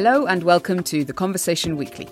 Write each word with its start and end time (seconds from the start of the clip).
Hello 0.00 0.26
and 0.26 0.44
welcome 0.44 0.84
to 0.84 1.02
the 1.02 1.12
Conversation 1.12 1.76
Weekly. 1.76 2.06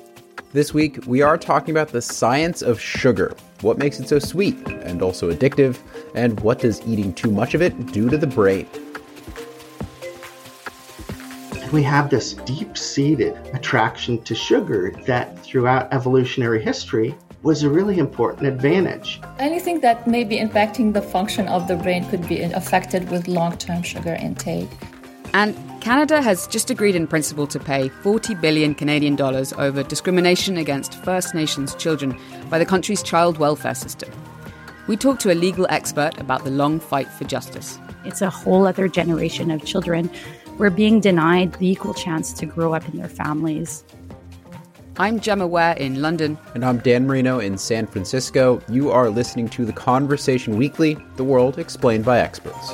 This 0.52 0.74
week, 0.74 1.06
we 1.06 1.22
are 1.22 1.38
talking 1.38 1.70
about 1.70 1.90
the 1.90 2.02
science 2.02 2.60
of 2.60 2.80
sugar, 2.80 3.36
what 3.60 3.78
makes 3.78 4.00
it 4.00 4.08
so 4.08 4.18
sweet 4.18 4.56
and 4.66 5.02
also 5.02 5.32
addictive, 5.32 5.78
and 6.16 6.40
what 6.40 6.58
does 6.58 6.84
eating 6.84 7.14
too 7.14 7.30
much 7.30 7.54
of 7.54 7.62
it 7.62 7.92
do 7.92 8.10
to 8.10 8.18
the 8.18 8.26
brain. 8.26 8.68
We 11.72 11.84
have 11.84 12.10
this 12.10 12.32
deep 12.32 12.76
seated 12.76 13.36
attraction 13.54 14.20
to 14.24 14.34
sugar 14.34 14.90
that 15.06 15.38
throughout 15.44 15.94
evolutionary 15.94 16.60
history 16.60 17.14
was 17.44 17.62
a 17.62 17.70
really 17.70 18.00
important 18.00 18.48
advantage. 18.48 19.20
Anything 19.38 19.78
that 19.82 20.08
may 20.08 20.24
be 20.24 20.38
impacting 20.40 20.92
the 20.92 21.02
function 21.02 21.46
of 21.46 21.68
the 21.68 21.76
brain 21.76 22.04
could 22.10 22.26
be 22.26 22.40
affected 22.40 23.08
with 23.12 23.28
long 23.28 23.56
term 23.56 23.84
sugar 23.84 24.16
intake. 24.20 24.70
And 25.34 25.54
Canada 25.86 26.20
has 26.20 26.48
just 26.48 26.68
agreed 26.68 26.96
in 26.96 27.06
principle 27.06 27.46
to 27.46 27.60
pay 27.60 27.88
40 27.88 28.34
billion 28.34 28.74
Canadian 28.74 29.14
dollars 29.14 29.52
over 29.52 29.84
discrimination 29.84 30.56
against 30.56 31.00
First 31.04 31.32
Nations 31.32 31.76
children 31.76 32.18
by 32.50 32.58
the 32.58 32.66
country's 32.66 33.04
child 33.04 33.38
welfare 33.38 33.72
system. 33.72 34.10
We 34.88 34.96
talked 34.96 35.20
to 35.20 35.32
a 35.32 35.36
legal 35.36 35.64
expert 35.70 36.18
about 36.18 36.42
the 36.42 36.50
long 36.50 36.80
fight 36.80 37.06
for 37.06 37.22
justice. 37.22 37.78
It's 38.04 38.20
a 38.20 38.28
whole 38.28 38.66
other 38.66 38.88
generation 38.88 39.52
of 39.52 39.64
children 39.64 40.10
who 40.56 40.64
are 40.64 40.70
being 40.70 40.98
denied 40.98 41.52
the 41.52 41.68
equal 41.68 41.94
chance 41.94 42.32
to 42.32 42.46
grow 42.46 42.74
up 42.74 42.88
in 42.88 42.98
their 42.98 43.08
families. 43.08 43.84
I'm 44.96 45.20
Gemma 45.20 45.46
Ware 45.46 45.76
in 45.76 46.02
London. 46.02 46.36
And 46.54 46.64
I'm 46.64 46.78
Dan 46.78 47.06
Merino 47.06 47.38
in 47.38 47.56
San 47.56 47.86
Francisco. 47.86 48.60
You 48.68 48.90
are 48.90 49.08
listening 49.08 49.48
to 49.50 49.64
The 49.64 49.72
Conversation 49.72 50.56
Weekly, 50.56 50.96
the 51.14 51.22
world 51.22 51.60
explained 51.60 52.04
by 52.04 52.18
experts. 52.18 52.72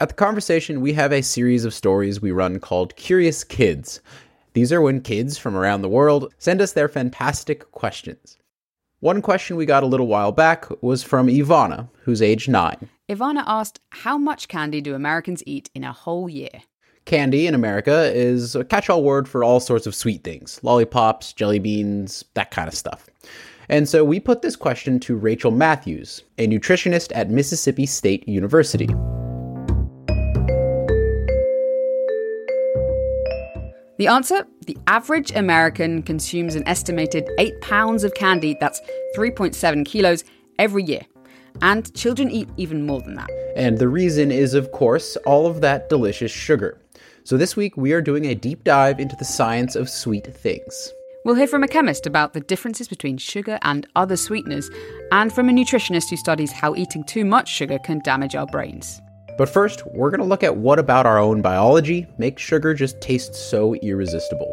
At 0.00 0.08
the 0.08 0.14
conversation, 0.14 0.80
we 0.80 0.94
have 0.94 1.12
a 1.12 1.20
series 1.20 1.66
of 1.66 1.74
stories 1.74 2.22
we 2.22 2.30
run 2.30 2.58
called 2.58 2.96
Curious 2.96 3.44
Kids. 3.44 4.00
These 4.54 4.72
are 4.72 4.80
when 4.80 5.02
kids 5.02 5.36
from 5.36 5.54
around 5.54 5.82
the 5.82 5.90
world 5.90 6.32
send 6.38 6.62
us 6.62 6.72
their 6.72 6.88
fantastic 6.88 7.70
questions. 7.72 8.38
One 9.00 9.20
question 9.20 9.56
we 9.56 9.66
got 9.66 9.82
a 9.82 9.86
little 9.86 10.06
while 10.06 10.32
back 10.32 10.64
was 10.82 11.02
from 11.02 11.26
Ivana, 11.26 11.90
who's 12.04 12.22
age 12.22 12.48
nine. 12.48 12.88
Ivana 13.10 13.44
asked, 13.46 13.78
How 13.90 14.16
much 14.16 14.48
candy 14.48 14.80
do 14.80 14.94
Americans 14.94 15.42
eat 15.44 15.68
in 15.74 15.84
a 15.84 15.92
whole 15.92 16.30
year? 16.30 16.62
Candy 17.04 17.46
in 17.46 17.54
America 17.54 18.10
is 18.14 18.56
a 18.56 18.64
catch 18.64 18.88
all 18.88 19.04
word 19.04 19.28
for 19.28 19.44
all 19.44 19.60
sorts 19.60 19.86
of 19.86 19.94
sweet 19.94 20.24
things 20.24 20.60
lollipops, 20.62 21.34
jelly 21.34 21.58
beans, 21.58 22.24
that 22.32 22.50
kind 22.50 22.68
of 22.68 22.74
stuff. 22.74 23.10
And 23.68 23.86
so 23.86 24.02
we 24.02 24.18
put 24.18 24.40
this 24.40 24.56
question 24.56 24.98
to 25.00 25.14
Rachel 25.14 25.50
Matthews, 25.50 26.22
a 26.38 26.48
nutritionist 26.48 27.12
at 27.14 27.28
Mississippi 27.28 27.84
State 27.84 28.26
University. 28.26 28.88
The 34.00 34.06
answer 34.06 34.46
the 34.64 34.78
average 34.86 35.30
American 35.32 36.02
consumes 36.02 36.54
an 36.54 36.66
estimated 36.66 37.28
8 37.36 37.60
pounds 37.60 38.02
of 38.02 38.14
candy, 38.14 38.56
that's 38.58 38.80
3.7 39.14 39.84
kilos, 39.84 40.24
every 40.58 40.84
year. 40.84 41.02
And 41.60 41.94
children 41.94 42.30
eat 42.30 42.48
even 42.56 42.86
more 42.86 43.02
than 43.02 43.16
that. 43.16 43.28
And 43.56 43.76
the 43.76 43.88
reason 43.88 44.32
is, 44.32 44.54
of 44.54 44.72
course, 44.72 45.16
all 45.26 45.46
of 45.46 45.60
that 45.60 45.90
delicious 45.90 46.32
sugar. 46.32 46.80
So 47.24 47.36
this 47.36 47.56
week 47.56 47.76
we 47.76 47.92
are 47.92 48.00
doing 48.00 48.24
a 48.24 48.34
deep 48.34 48.64
dive 48.64 49.00
into 49.00 49.16
the 49.16 49.26
science 49.26 49.76
of 49.76 49.90
sweet 49.90 50.34
things. 50.34 50.92
We'll 51.26 51.34
hear 51.34 51.46
from 51.46 51.62
a 51.62 51.68
chemist 51.68 52.06
about 52.06 52.32
the 52.32 52.40
differences 52.40 52.88
between 52.88 53.18
sugar 53.18 53.58
and 53.60 53.86
other 53.96 54.16
sweeteners, 54.16 54.70
and 55.12 55.30
from 55.30 55.50
a 55.50 55.52
nutritionist 55.52 56.08
who 56.08 56.16
studies 56.16 56.52
how 56.52 56.74
eating 56.74 57.04
too 57.04 57.26
much 57.26 57.50
sugar 57.50 57.78
can 57.78 58.00
damage 58.02 58.34
our 58.34 58.46
brains. 58.46 58.98
But 59.38 59.48
first, 59.48 59.86
we're 59.86 60.10
going 60.10 60.20
to 60.20 60.26
look 60.26 60.42
at 60.42 60.56
what 60.56 60.78
about 60.78 61.06
our 61.06 61.18
own 61.18 61.42
biology 61.42 62.06
makes 62.18 62.42
sugar 62.42 62.74
just 62.74 63.00
taste 63.00 63.34
so 63.34 63.74
irresistible. 63.76 64.52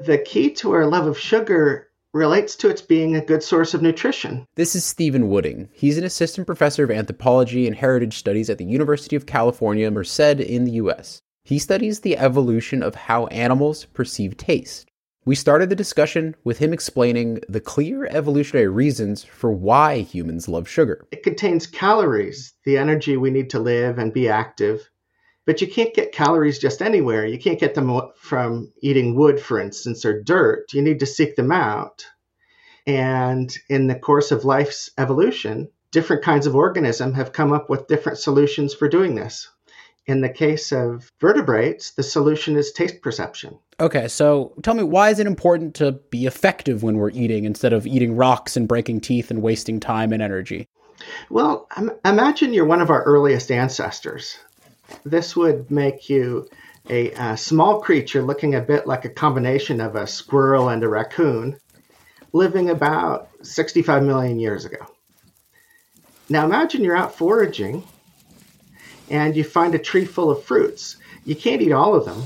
The 0.00 0.18
key 0.18 0.50
to 0.54 0.72
our 0.72 0.86
love 0.86 1.06
of 1.06 1.18
sugar 1.18 1.88
relates 2.12 2.56
to 2.56 2.68
its 2.68 2.82
being 2.82 3.16
a 3.16 3.24
good 3.24 3.42
source 3.42 3.72
of 3.72 3.80
nutrition. 3.80 4.46
This 4.54 4.74
is 4.74 4.84
Stephen 4.84 5.28
Wooding. 5.28 5.70
He's 5.72 5.96
an 5.96 6.04
assistant 6.04 6.46
professor 6.46 6.84
of 6.84 6.90
anthropology 6.90 7.66
and 7.66 7.74
heritage 7.74 8.18
studies 8.18 8.50
at 8.50 8.58
the 8.58 8.66
University 8.66 9.16
of 9.16 9.24
California, 9.24 9.90
Merced 9.90 10.20
in 10.20 10.64
the 10.64 10.72
US. 10.72 11.22
He 11.44 11.58
studies 11.58 12.00
the 12.00 12.18
evolution 12.18 12.82
of 12.82 12.94
how 12.94 13.26
animals 13.28 13.86
perceive 13.86 14.36
taste. 14.36 14.91
We 15.24 15.36
started 15.36 15.70
the 15.70 15.76
discussion 15.76 16.34
with 16.42 16.58
him 16.58 16.72
explaining 16.72 17.42
the 17.48 17.60
clear 17.60 18.06
evolutionary 18.06 18.66
reasons 18.66 19.22
for 19.22 19.52
why 19.52 19.98
humans 20.00 20.48
love 20.48 20.68
sugar. 20.68 21.06
It 21.12 21.22
contains 21.22 21.64
calories, 21.64 22.54
the 22.64 22.76
energy 22.76 23.16
we 23.16 23.30
need 23.30 23.48
to 23.50 23.60
live 23.60 23.98
and 23.98 24.12
be 24.12 24.28
active. 24.28 24.90
But 25.46 25.60
you 25.60 25.68
can't 25.68 25.94
get 25.94 26.10
calories 26.10 26.58
just 26.58 26.82
anywhere. 26.82 27.24
You 27.24 27.38
can't 27.38 27.60
get 27.60 27.76
them 27.76 28.00
from 28.16 28.72
eating 28.82 29.14
wood, 29.14 29.38
for 29.38 29.60
instance, 29.60 30.04
or 30.04 30.20
dirt. 30.20 30.72
You 30.72 30.82
need 30.82 30.98
to 30.98 31.06
seek 31.06 31.36
them 31.36 31.52
out. 31.52 32.04
And 32.84 33.56
in 33.68 33.86
the 33.86 33.94
course 33.94 34.32
of 34.32 34.44
life's 34.44 34.90
evolution, 34.98 35.68
different 35.92 36.24
kinds 36.24 36.48
of 36.48 36.56
organism 36.56 37.14
have 37.14 37.32
come 37.32 37.52
up 37.52 37.70
with 37.70 37.86
different 37.86 38.18
solutions 38.18 38.74
for 38.74 38.88
doing 38.88 39.14
this. 39.14 39.48
In 40.06 40.20
the 40.20 40.28
case 40.28 40.72
of 40.72 41.10
vertebrates, 41.20 41.90
the 41.92 42.02
solution 42.02 42.56
is 42.56 42.72
taste 42.72 43.02
perception. 43.02 43.58
Okay, 43.78 44.08
so 44.08 44.52
tell 44.62 44.74
me, 44.74 44.82
why 44.82 45.10
is 45.10 45.20
it 45.20 45.26
important 45.26 45.76
to 45.76 45.92
be 45.92 46.26
effective 46.26 46.82
when 46.82 46.96
we're 46.96 47.10
eating 47.10 47.44
instead 47.44 47.72
of 47.72 47.86
eating 47.86 48.16
rocks 48.16 48.56
and 48.56 48.66
breaking 48.66 49.00
teeth 49.00 49.30
and 49.30 49.42
wasting 49.42 49.78
time 49.78 50.12
and 50.12 50.22
energy? 50.22 50.66
Well, 51.30 51.68
imagine 52.04 52.52
you're 52.52 52.64
one 52.64 52.80
of 52.80 52.90
our 52.90 53.02
earliest 53.04 53.50
ancestors. 53.50 54.38
This 55.04 55.36
would 55.36 55.70
make 55.70 56.08
you 56.08 56.48
a, 56.88 57.12
a 57.12 57.36
small 57.36 57.80
creature 57.80 58.22
looking 58.22 58.54
a 58.54 58.60
bit 58.60 58.86
like 58.86 59.04
a 59.04 59.10
combination 59.10 59.80
of 59.80 59.94
a 59.94 60.06
squirrel 60.06 60.68
and 60.68 60.82
a 60.82 60.88
raccoon, 60.88 61.58
living 62.32 62.70
about 62.70 63.28
65 63.42 64.02
million 64.02 64.40
years 64.40 64.64
ago. 64.64 64.84
Now 66.28 66.44
imagine 66.44 66.82
you're 66.82 66.96
out 66.96 67.14
foraging 67.16 67.84
and 69.12 69.36
you 69.36 69.44
find 69.44 69.74
a 69.74 69.78
tree 69.78 70.06
full 70.06 70.30
of 70.30 70.42
fruits. 70.42 70.96
You 71.24 71.36
can't 71.36 71.60
eat 71.60 71.70
all 71.70 71.94
of 71.94 72.06
them. 72.06 72.22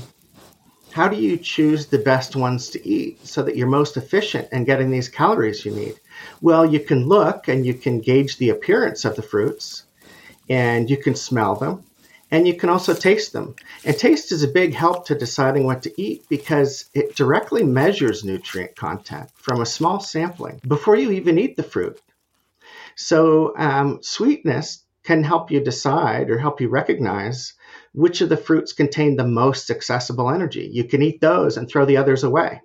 How 0.93 1.09
do 1.09 1.17
you 1.17 1.37
choose 1.37 1.85
the 1.85 1.99
best 1.99 2.35
ones 2.35 2.69
to 2.69 2.87
eat 2.87 3.27
so 3.27 3.43
that 3.43 3.55
you're 3.55 3.67
most 3.67 3.97
efficient 3.97 4.47
in 4.51 4.63
getting 4.63 4.89
these 4.89 5.09
calories 5.09 5.65
you 5.65 5.71
need? 5.71 5.99
Well, 6.41 6.65
you 6.65 6.79
can 6.79 7.05
look 7.05 7.49
and 7.49 7.65
you 7.65 7.73
can 7.73 7.99
gauge 7.99 8.37
the 8.37 8.49
appearance 8.49 9.05
of 9.05 9.15
the 9.15 9.21
fruits 9.21 9.83
and 10.49 10.89
you 10.89 10.97
can 10.97 11.13
smell 11.13 11.55
them 11.55 11.83
and 12.31 12.47
you 12.47 12.55
can 12.55 12.69
also 12.69 12.93
taste 12.93 13.33
them. 13.33 13.55
And 13.83 13.97
taste 13.97 14.31
is 14.31 14.43
a 14.43 14.47
big 14.47 14.73
help 14.73 15.05
to 15.07 15.15
deciding 15.15 15.65
what 15.65 15.83
to 15.83 16.01
eat 16.01 16.25
because 16.29 16.85
it 16.93 17.15
directly 17.15 17.63
measures 17.63 18.23
nutrient 18.23 18.77
content 18.77 19.29
from 19.35 19.61
a 19.61 19.65
small 19.65 19.99
sampling 19.99 20.61
before 20.65 20.95
you 20.95 21.11
even 21.11 21.37
eat 21.37 21.57
the 21.57 21.63
fruit. 21.63 22.01
So, 22.95 23.55
um, 23.57 23.99
sweetness 24.01 24.83
can 25.07 25.23
help 25.23 25.49
you 25.49 25.61
decide 25.61 26.29
or 26.29 26.37
help 26.37 26.59
you 26.59 26.67
recognize 26.67 27.53
which 27.93 28.19
of 28.19 28.27
the 28.27 28.35
fruits 28.35 28.73
contain 28.73 29.15
the 29.15 29.25
most 29.25 29.69
accessible 29.71 30.29
energy. 30.29 30.69
You 30.69 30.83
can 30.83 31.01
eat 31.01 31.21
those 31.21 31.55
and 31.55 31.69
throw 31.69 31.85
the 31.85 31.95
others 31.95 32.25
away. 32.25 32.61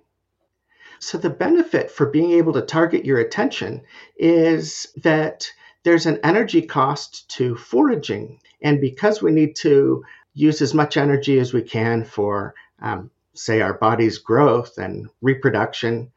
So, 0.99 1.17
the 1.17 1.29
benefit 1.29 1.89
for 1.89 2.05
being 2.07 2.31
able 2.31 2.51
to 2.53 2.61
target 2.61 3.05
your 3.05 3.19
attention 3.19 3.83
is 4.17 4.87
that 5.03 5.49
there's 5.83 6.05
an 6.05 6.19
energy 6.21 6.61
cost 6.61 7.29
to 7.37 7.55
foraging. 7.55 8.39
And 8.61 8.81
because 8.81 9.21
we 9.21 9.31
need 9.31 9.55
to 9.57 10.03
use 10.33 10.61
as 10.61 10.73
much 10.73 10.97
energy 10.97 11.39
as 11.39 11.53
we 11.53 11.61
can 11.61 12.03
for, 12.03 12.55
um, 12.81 13.09
say, 13.35 13.61
our 13.61 13.73
body's 13.73 14.17
growth 14.17 14.77
and 14.77 15.07
reproduction, 15.21 16.11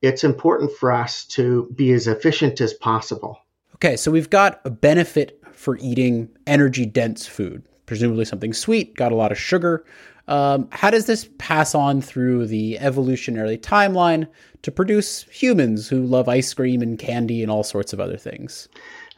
it's 0.00 0.24
important 0.24 0.72
for 0.72 0.90
us 0.90 1.24
to 1.36 1.70
be 1.72 1.92
as 1.92 2.08
efficient 2.08 2.60
as 2.60 2.74
possible. 2.74 3.38
Okay, 3.76 3.96
so 3.96 4.12
we've 4.12 4.30
got 4.30 4.60
a 4.64 4.70
benefit 4.70 5.41
for 5.62 5.78
eating 5.80 6.28
energy 6.48 6.84
dense 6.84 7.24
food, 7.24 7.62
presumably 7.86 8.24
something 8.24 8.52
sweet, 8.52 8.96
got 8.96 9.12
a 9.12 9.14
lot 9.14 9.30
of 9.30 9.38
sugar. 9.38 9.84
Um, 10.26 10.66
how 10.72 10.90
does 10.90 11.06
this 11.06 11.28
pass 11.38 11.72
on 11.72 12.00
through 12.00 12.48
the 12.48 12.80
evolutionary 12.80 13.58
timeline 13.58 14.26
to 14.62 14.72
produce 14.72 15.22
humans 15.30 15.86
who 15.86 16.04
love 16.04 16.28
ice 16.28 16.52
cream 16.52 16.82
and 16.82 16.98
candy 16.98 17.42
and 17.42 17.50
all 17.50 17.62
sorts 17.62 17.92
of 17.92 18.00
other 18.00 18.16
things? 18.16 18.68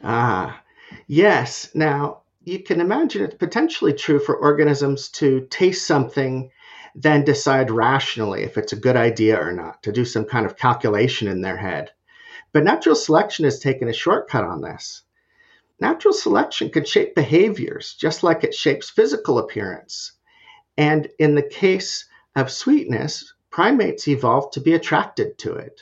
Ah, 0.03 0.61
yes. 1.07 1.71
Now, 1.73 2.21
you 2.43 2.59
can 2.59 2.79
imagine 2.79 3.23
it's 3.23 3.33
potentially 3.33 3.93
true 3.93 4.19
for 4.19 4.37
organisms 4.37 5.09
to 5.13 5.47
taste 5.49 5.87
something, 5.87 6.51
then 6.93 7.25
decide 7.25 7.71
rationally 7.71 8.43
if 8.43 8.55
it's 8.55 8.71
a 8.71 8.79
good 8.79 8.95
idea 8.95 9.41
or 9.41 9.51
not, 9.51 9.81
to 9.81 9.91
do 9.91 10.05
some 10.05 10.25
kind 10.25 10.45
of 10.45 10.57
calculation 10.57 11.27
in 11.27 11.41
their 11.41 11.57
head. 11.57 11.89
But 12.53 12.63
natural 12.63 12.93
selection 12.93 13.45
has 13.45 13.59
taken 13.59 13.87
a 13.87 13.93
shortcut 13.93 14.43
on 14.43 14.61
this. 14.61 15.01
Natural 15.79 16.13
selection 16.13 16.69
can 16.69 16.85
shape 16.85 17.15
behaviors 17.15 17.95
just 17.99 18.23
like 18.23 18.43
it 18.43 18.53
shapes 18.53 18.89
physical 18.89 19.39
appearance. 19.39 20.13
And 20.77 21.09
in 21.19 21.35
the 21.35 21.43
case 21.43 22.05
of 22.35 22.51
sweetness, 22.51 23.33
primates 23.51 24.07
evolved 24.07 24.53
to 24.53 24.61
be 24.61 24.73
attracted 24.73 25.37
to 25.39 25.53
it. 25.53 25.81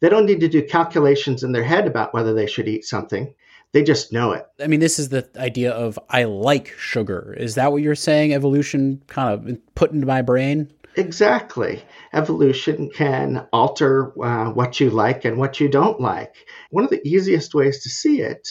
They 0.00 0.08
don't 0.08 0.26
need 0.26 0.40
to 0.40 0.48
do 0.48 0.62
calculations 0.62 1.42
in 1.44 1.52
their 1.52 1.62
head 1.62 1.86
about 1.86 2.12
whether 2.12 2.34
they 2.34 2.46
should 2.46 2.68
eat 2.68 2.84
something. 2.84 3.34
They 3.72 3.82
just 3.82 4.12
know 4.12 4.32
it. 4.32 4.46
I 4.60 4.66
mean, 4.66 4.80
this 4.80 4.98
is 4.98 5.08
the 5.08 5.28
idea 5.36 5.72
of 5.72 5.98
I 6.10 6.24
like 6.24 6.68
sugar. 6.76 7.34
Is 7.38 7.54
that 7.54 7.72
what 7.72 7.82
you're 7.82 7.94
saying? 7.94 8.34
Evolution 8.34 9.02
kind 9.06 9.32
of 9.32 9.74
put 9.74 9.92
into 9.92 10.06
my 10.06 10.22
brain? 10.22 10.72
Exactly. 10.96 11.82
Evolution 12.12 12.90
can 12.90 13.46
alter 13.52 14.12
uh, 14.22 14.50
what 14.50 14.78
you 14.78 14.90
like 14.90 15.24
and 15.24 15.38
what 15.38 15.58
you 15.58 15.68
don't 15.68 16.00
like. 16.00 16.34
One 16.70 16.84
of 16.84 16.90
the 16.90 17.06
easiest 17.06 17.54
ways 17.54 17.82
to 17.84 17.88
see 17.88 18.20
it 18.20 18.48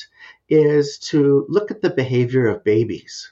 is 0.51 0.97
to 0.97 1.45
look 1.47 1.71
at 1.71 1.81
the 1.81 1.89
behavior 1.89 2.47
of 2.47 2.63
babies. 2.63 3.31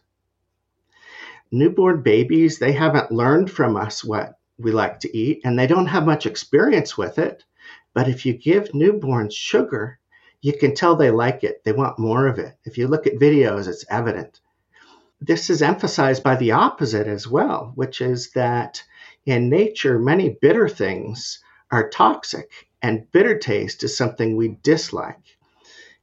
Newborn 1.52 2.02
babies, 2.02 2.60
they 2.60 2.72
haven't 2.72 3.12
learned 3.12 3.52
from 3.52 3.76
us 3.76 4.04
what 4.04 4.40
we 4.58 4.72
like 4.72 5.02
to 5.02 5.18
eat, 5.18 5.42
and 5.44 5.60
they 5.60 5.68
don't 5.68 5.88
have 5.88 6.06
much 6.06 6.26
experience 6.26 6.98
with 6.98 7.20
it. 7.20 7.44
But 7.94 8.08
if 8.08 8.26
you 8.26 8.34
give 8.34 8.70
newborns 8.70 9.34
sugar, 9.34 10.00
you 10.42 10.54
can 10.54 10.74
tell 10.74 10.96
they 10.96 11.12
like 11.12 11.44
it. 11.44 11.64
They 11.66 11.74
want 11.74 12.00
more 12.00 12.28
of 12.28 12.40
it. 12.40 12.56
If 12.64 12.78
you 12.78 12.88
look 12.88 13.06
at 13.06 13.20
videos, 13.20 13.68
it's 13.68 13.86
evident. 13.90 14.40
This 15.20 15.50
is 15.50 15.62
emphasized 15.62 16.24
by 16.24 16.38
the 16.38 16.52
opposite 16.52 17.08
as 17.08 17.28
well, 17.28 17.74
which 17.76 18.00
is 18.00 18.32
that 18.32 18.82
in 19.26 19.50
nature, 19.50 20.00
many 20.00 20.38
bitter 20.42 20.70
things 20.70 21.44
are 21.72 21.90
toxic, 21.90 22.70
and 22.82 23.12
bitter 23.12 23.38
taste 23.38 23.84
is 23.84 23.98
something 23.98 24.38
we 24.38 24.58
dislike. 24.64 25.38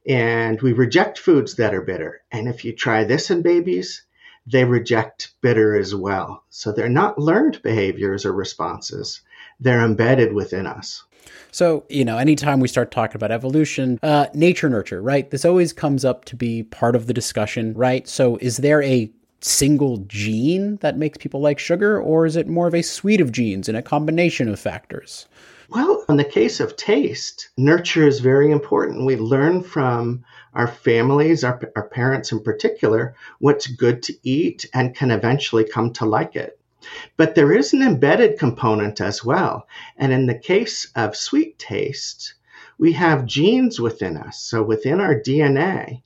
And 0.07 0.61
we 0.61 0.73
reject 0.73 1.19
foods 1.19 1.55
that 1.55 1.73
are 1.73 1.81
bitter. 1.81 2.21
And 2.31 2.47
if 2.47 2.63
you 2.63 2.73
try 2.73 3.03
this 3.03 3.29
in 3.29 3.41
babies, 3.41 4.03
they 4.45 4.63
reject 4.63 5.33
bitter 5.41 5.75
as 5.75 5.93
well. 5.93 6.43
So 6.49 6.71
they're 6.71 6.87
not 6.87 7.19
learned 7.19 7.61
behaviors 7.61 8.25
or 8.25 8.31
responses, 8.31 9.21
they're 9.59 9.83
embedded 9.83 10.33
within 10.33 10.65
us. 10.65 11.03
So, 11.51 11.85
you 11.89 12.05
know, 12.05 12.17
anytime 12.17 12.59
we 12.59 12.67
start 12.67 12.91
talking 12.91 13.15
about 13.15 13.31
evolution, 13.31 13.99
uh, 14.01 14.27
nature 14.33 14.69
nurture, 14.69 15.01
right? 15.01 15.29
This 15.29 15.43
always 15.43 15.73
comes 15.73 16.05
up 16.05 16.23
to 16.25 16.35
be 16.35 16.63
part 16.63 16.95
of 16.95 17.07
the 17.07 17.13
discussion, 17.13 17.73
right? 17.73 18.07
So, 18.07 18.37
is 18.37 18.57
there 18.57 18.81
a 18.83 19.11
single 19.39 19.97
gene 20.07 20.77
that 20.77 20.97
makes 20.97 21.17
people 21.17 21.41
like 21.41 21.59
sugar, 21.59 22.01
or 22.01 22.25
is 22.25 22.35
it 22.35 22.47
more 22.47 22.67
of 22.67 22.75
a 22.75 22.81
suite 22.81 23.21
of 23.21 23.31
genes 23.31 23.69
and 23.69 23.77
a 23.77 23.81
combination 23.81 24.49
of 24.49 24.59
factors? 24.59 25.27
Well, 25.69 26.05
in 26.07 26.15
the 26.15 26.23
case 26.23 26.59
of 26.59 26.77
taste, 26.77 27.49
nurture 27.57 28.07
is 28.07 28.21
very 28.21 28.51
important. 28.51 29.05
We 29.05 29.17
learn 29.17 29.61
from 29.61 30.23
our 30.53 30.67
families, 30.67 31.43
our, 31.43 31.59
our 31.75 31.89
parents 31.89 32.31
in 32.31 32.41
particular, 32.41 33.15
what's 33.39 33.67
good 33.67 34.01
to 34.03 34.13
eat 34.23 34.65
and 34.73 34.95
can 34.95 35.11
eventually 35.11 35.65
come 35.65 35.91
to 35.93 36.05
like 36.05 36.35
it. 36.35 36.57
But 37.17 37.35
there 37.35 37.51
is 37.51 37.73
an 37.73 37.81
embedded 37.81 38.39
component 38.39 39.01
as 39.01 39.25
well. 39.25 39.67
And 39.97 40.13
in 40.13 40.25
the 40.25 40.39
case 40.39 40.89
of 40.95 41.17
sweet 41.17 41.59
taste, 41.59 42.33
we 42.77 42.93
have 42.93 43.25
genes 43.25 43.79
within 43.79 44.15
us. 44.15 44.39
So 44.39 44.63
within 44.63 45.01
our 45.01 45.15
DNA 45.15 46.01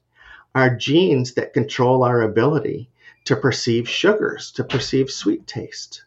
are 0.56 0.76
genes 0.76 1.34
that 1.36 1.54
control 1.54 2.04
our 2.04 2.22
ability 2.22 2.90
to 3.26 3.36
perceive 3.36 3.88
sugars, 3.88 4.52
to 4.54 4.64
perceive 4.64 5.12
sweet 5.12 5.46
taste. 5.48 6.04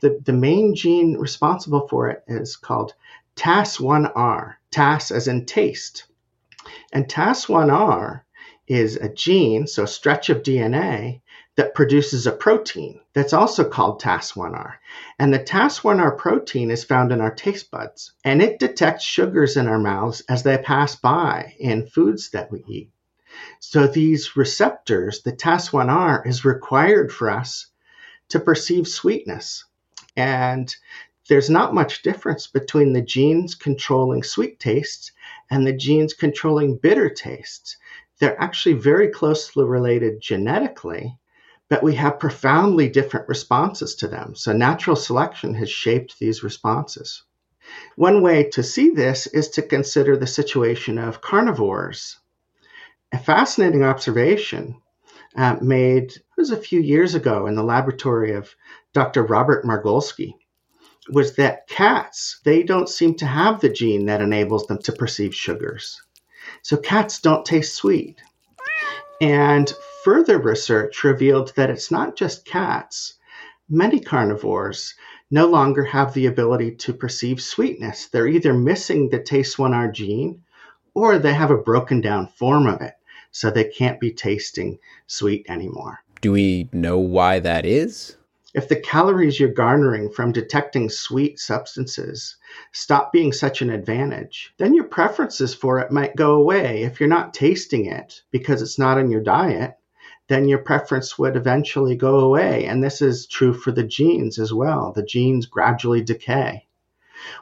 The, 0.00 0.20
the 0.24 0.32
main 0.32 0.74
gene 0.74 1.16
responsible 1.18 1.88
for 1.88 2.08
it 2.08 2.22
is 2.28 2.56
called 2.56 2.94
TAS1R, 3.36 4.54
TAS 4.70 5.10
as 5.10 5.28
in 5.28 5.46
taste. 5.46 6.04
And 6.92 7.08
TAS1R 7.08 8.22
is 8.68 8.96
a 8.96 9.08
gene, 9.08 9.66
so 9.66 9.82
a 9.82 9.88
stretch 9.88 10.30
of 10.30 10.42
DNA, 10.42 11.20
that 11.56 11.74
produces 11.74 12.26
a 12.26 12.32
protein 12.32 13.00
that's 13.12 13.32
also 13.32 13.68
called 13.68 14.00
TAS1R. 14.00 14.74
And 15.18 15.34
the 15.34 15.38
TAS1R 15.38 16.16
protein 16.16 16.70
is 16.70 16.84
found 16.84 17.12
in 17.12 17.20
our 17.20 17.34
taste 17.34 17.70
buds, 17.70 18.12
and 18.24 18.40
it 18.40 18.58
detects 18.58 19.04
sugars 19.04 19.56
in 19.56 19.66
our 19.66 19.78
mouths 19.78 20.22
as 20.28 20.42
they 20.42 20.56
pass 20.56 20.96
by 20.96 21.54
in 21.58 21.86
foods 21.86 22.30
that 22.30 22.50
we 22.50 22.64
eat. 22.68 22.90
So 23.60 23.86
these 23.86 24.36
receptors, 24.36 25.22
the 25.22 25.32
TAS1R, 25.32 26.26
is 26.26 26.44
required 26.44 27.12
for 27.12 27.30
us 27.30 27.68
to 28.28 28.40
perceive 28.40 28.86
sweetness. 28.86 29.64
And 30.16 30.74
there's 31.28 31.48
not 31.48 31.74
much 31.74 32.02
difference 32.02 32.46
between 32.46 32.92
the 32.92 33.02
genes 33.02 33.54
controlling 33.54 34.22
sweet 34.22 34.58
tastes 34.58 35.12
and 35.50 35.66
the 35.66 35.72
genes 35.72 36.14
controlling 36.14 36.76
bitter 36.76 37.08
tastes. 37.08 37.76
They're 38.18 38.40
actually 38.40 38.74
very 38.74 39.08
closely 39.08 39.64
related 39.64 40.20
genetically, 40.20 41.18
but 41.68 41.82
we 41.82 41.94
have 41.94 42.18
profoundly 42.18 42.88
different 42.88 43.28
responses 43.28 43.94
to 43.96 44.08
them. 44.08 44.34
So 44.34 44.52
natural 44.52 44.96
selection 44.96 45.54
has 45.54 45.70
shaped 45.70 46.18
these 46.18 46.42
responses. 46.42 47.22
One 47.96 48.22
way 48.22 48.44
to 48.50 48.62
see 48.62 48.90
this 48.90 49.26
is 49.28 49.48
to 49.50 49.62
consider 49.62 50.16
the 50.16 50.26
situation 50.26 50.98
of 50.98 51.20
carnivores. 51.20 52.18
A 53.12 53.18
fascinating 53.18 53.84
observation 53.84 54.80
uh, 55.36 55.56
made 55.60 56.14
was 56.36 56.50
a 56.50 56.56
few 56.56 56.80
years 56.80 57.14
ago 57.14 57.46
in 57.46 57.54
the 57.54 57.62
laboratory 57.62 58.32
of 58.32 58.54
Dr. 58.94 59.22
Robert 59.22 59.64
Margolskee 59.64 60.34
was 61.10 61.36
that 61.36 61.68
cats 61.68 62.40
they 62.44 62.62
don't 62.62 62.88
seem 62.88 63.14
to 63.16 63.26
have 63.26 63.60
the 63.60 63.68
gene 63.68 64.06
that 64.06 64.22
enables 64.22 64.66
them 64.66 64.78
to 64.78 64.92
perceive 64.92 65.34
sugars. 65.34 66.00
So 66.62 66.76
cats 66.76 67.20
don't 67.20 67.44
taste 67.44 67.74
sweet. 67.74 68.20
And 69.20 69.72
further 70.04 70.38
research 70.38 71.04
revealed 71.04 71.52
that 71.56 71.70
it's 71.70 71.90
not 71.90 72.16
just 72.16 72.46
cats. 72.46 73.14
Many 73.68 74.00
carnivores 74.00 74.94
no 75.30 75.46
longer 75.46 75.84
have 75.84 76.14
the 76.14 76.26
ability 76.26 76.76
to 76.76 76.94
perceive 76.94 77.42
sweetness. 77.42 78.08
They're 78.08 78.26
either 78.26 78.54
missing 78.54 79.10
the 79.10 79.20
TAS1R 79.20 79.92
gene 79.92 80.42
or 80.94 81.18
they 81.18 81.34
have 81.34 81.50
a 81.50 81.56
broken 81.56 82.00
down 82.00 82.28
form 82.28 82.66
of 82.66 82.80
it, 82.80 82.94
so 83.32 83.50
they 83.50 83.64
can't 83.64 83.98
be 83.98 84.12
tasting 84.12 84.78
sweet 85.06 85.44
anymore. 85.48 85.98
Do 86.20 86.32
we 86.32 86.68
know 86.72 86.98
why 86.98 87.40
that 87.40 87.66
is? 87.66 88.16
If 88.54 88.68
the 88.68 88.76
calories 88.76 89.40
you're 89.40 89.48
garnering 89.48 90.10
from 90.10 90.30
detecting 90.30 90.90
sweet 90.90 91.38
substances 91.38 92.36
stop 92.70 93.10
being 93.10 93.32
such 93.32 93.62
an 93.62 93.70
advantage, 93.70 94.52
then 94.58 94.74
your 94.74 94.84
preferences 94.84 95.54
for 95.54 95.78
it 95.78 95.90
might 95.90 96.16
go 96.16 96.34
away. 96.34 96.82
If 96.82 97.00
you're 97.00 97.08
not 97.08 97.32
tasting 97.32 97.86
it 97.86 98.22
because 98.30 98.60
it's 98.60 98.78
not 98.78 98.98
in 98.98 99.10
your 99.10 99.22
diet, 99.22 99.78
then 100.28 100.48
your 100.48 100.58
preference 100.58 101.18
would 101.18 101.34
eventually 101.34 101.96
go 101.96 102.20
away. 102.20 102.66
And 102.66 102.84
this 102.84 103.00
is 103.00 103.26
true 103.26 103.54
for 103.54 103.72
the 103.72 103.82
genes 103.82 104.38
as 104.38 104.52
well. 104.52 104.92
The 104.92 105.02
genes 105.02 105.46
gradually 105.46 106.02
decay. 106.02 106.66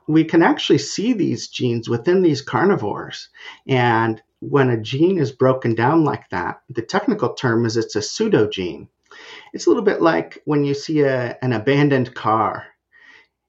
We 0.07 0.25
can 0.25 0.43
actually 0.43 0.79
see 0.79 1.13
these 1.13 1.49
genes 1.49 1.89
within 1.89 2.23
these 2.23 2.41
carnivores. 2.41 3.29
And 3.67 4.23
when 4.41 4.71
a 4.71 4.81
gene 4.81 5.19
is 5.19 5.33
broken 5.33 5.75
down 5.75 6.05
like 6.05 6.29
that, 6.31 6.63
the 6.69 6.83
technical 6.83 7.35
term 7.35 7.67
is 7.67 7.77
it's 7.77 7.97
a 7.97 8.01
pseudogene. 8.01 8.89
It's 9.53 9.67
a 9.67 9.71
little 9.71 9.85
bit 9.85 10.01
like 10.01 10.41
when 10.45 10.65
you 10.65 10.75
see 10.75 11.01
a, 11.01 11.37
an 11.43 11.53
abandoned 11.53 12.15
car. 12.15 12.67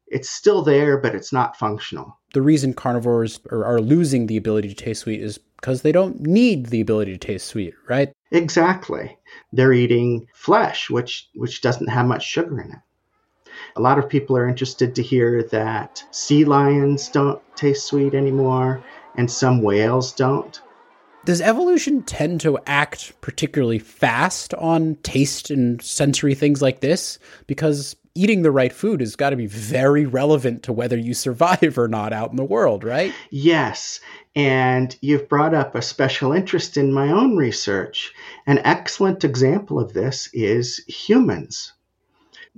It's 0.08 0.30
still 0.30 0.62
there, 0.62 0.98
but 0.98 1.16
it's 1.16 1.32
not 1.32 1.58
functional. 1.58 2.18
The 2.34 2.42
reason 2.42 2.74
carnivores 2.74 3.40
are, 3.50 3.64
are 3.64 3.80
losing 3.80 4.28
the 4.28 4.36
ability 4.36 4.68
to 4.68 4.76
taste 4.76 5.02
sweet 5.02 5.22
is 5.22 5.40
because 5.56 5.84
they 5.84 5.94
don't 5.94 6.20
need 6.20 6.68
the 6.68 6.82
ability 6.82 7.14
to 7.14 7.18
taste 7.18 7.48
sweet, 7.48 7.74
right? 7.88 8.12
Exactly. 8.32 9.18
They're 9.54 9.74
eating 9.74 10.28
flesh, 10.34 10.90
which 10.90 11.30
which 11.36 11.62
doesn't 11.62 11.88
have 11.88 12.06
much 12.06 12.26
sugar 12.26 12.60
in 12.60 12.72
it. 12.72 12.80
A 13.78 13.82
lot 13.82 14.00
of 14.00 14.10
people 14.10 14.36
are 14.36 14.50
interested 14.50 14.96
to 14.96 15.04
hear 15.04 15.44
that 15.44 16.04
sea 16.12 16.44
lions 16.44 17.08
don't 17.08 17.42
taste 17.56 17.86
sweet 17.86 18.14
anymore 18.14 18.84
and 19.16 19.30
some 19.30 19.62
whales 19.62 20.14
don't. 20.14 20.62
Does 21.24 21.40
evolution 21.40 22.02
tend 22.02 22.42
to 22.42 22.58
act 22.66 23.14
particularly 23.22 23.78
fast 23.78 24.56
on 24.56 24.96
taste 25.04 25.52
and 25.52 25.80
sensory 25.80 26.34
things 26.34 26.64
like 26.64 26.80
this? 26.80 27.20
Because 27.46 27.96
eating 28.16 28.42
the 28.42 28.50
right 28.50 28.74
food 28.74 29.02
has 29.02 29.16
got 29.16 29.30
to 29.30 29.36
be 29.36 29.46
very 29.46 30.08
relevant 30.08 30.64
to 30.64 30.74
whether 30.74 30.98
you 30.98 31.14
survive 31.14 31.78
or 31.78 31.88
not 31.88 32.12
out 32.12 32.32
in 32.32 32.38
the 32.38 32.44
world, 32.44 32.84
right? 32.84 33.14
Yes. 33.30 34.00
And 34.36 34.98
you've 35.02 35.30
brought 35.30 35.54
up 35.54 35.76
a 35.76 35.82
special 35.84 36.32
interest 36.32 36.76
in 36.76 36.92
my 36.92 37.12
own 37.12 37.38
research. 37.38 38.14
An 38.48 38.58
excellent 38.64 39.24
example 39.24 39.80
of 39.80 39.94
this 39.94 40.28
is 40.34 40.84
humans. 40.88 41.74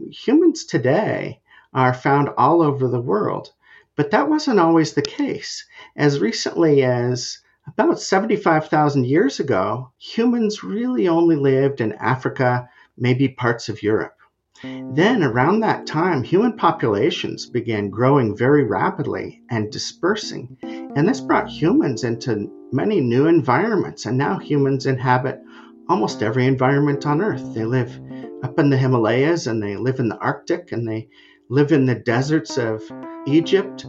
Humans 0.09 0.65
today 0.65 1.41
are 1.73 1.93
found 1.93 2.29
all 2.37 2.61
over 2.61 2.87
the 2.87 3.01
world, 3.01 3.51
but 3.97 4.11
that 4.11 4.29
wasn't 4.29 4.59
always 4.59 4.93
the 4.93 5.01
case. 5.01 5.65
As 5.97 6.19
recently 6.19 6.83
as 6.83 7.39
about 7.65 7.99
75,000 7.99 9.05
years 9.05 9.39
ago, 9.39 9.91
humans 9.97 10.63
really 10.63 11.07
only 11.07 11.35
lived 11.35 11.81
in 11.81 11.93
Africa, 11.93 12.67
maybe 12.97 13.29
parts 13.29 13.69
of 13.69 13.81
Europe. 13.81 14.17
Then, 14.63 15.23
around 15.23 15.59
that 15.59 15.85
time, 15.85 16.23
human 16.23 16.53
populations 16.53 17.45
began 17.45 17.89
growing 17.89 18.37
very 18.37 18.63
rapidly 18.63 19.41
and 19.49 19.71
dispersing. 19.71 20.57
And 20.61 21.07
this 21.07 21.19
brought 21.19 21.49
humans 21.49 22.03
into 22.03 22.49
many 22.71 23.01
new 23.01 23.27
environments. 23.27 24.05
And 24.05 24.17
now 24.17 24.39
humans 24.39 24.85
inhabit 24.85 25.41
almost 25.89 26.23
every 26.23 26.45
environment 26.45 27.05
on 27.05 27.21
Earth. 27.21 27.53
They 27.53 27.65
live 27.65 27.99
up 28.41 28.57
in 28.57 28.69
the 28.69 28.77
Himalayas 28.77 29.47
and 29.47 29.61
they 29.61 29.75
live 29.75 29.99
in 29.99 30.09
the 30.09 30.17
Arctic 30.17 30.71
and 30.71 30.87
they 30.87 31.09
live 31.49 31.71
in 31.71 31.85
the 31.85 31.95
deserts 31.95 32.57
of 32.57 32.81
Egypt 33.25 33.83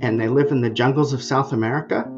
and 0.00 0.20
they 0.20 0.28
live 0.28 0.50
in 0.50 0.60
the 0.60 0.70
jungles 0.70 1.12
of 1.12 1.22
South 1.22 1.52
America, 1.52 2.10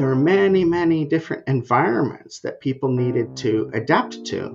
there 0.00 0.08
were 0.08 0.16
many, 0.16 0.64
many 0.64 1.04
different 1.04 1.46
environments 1.46 2.40
that 2.40 2.58
people 2.62 2.88
needed 2.88 3.36
to 3.36 3.70
adapt 3.74 4.24
to. 4.24 4.50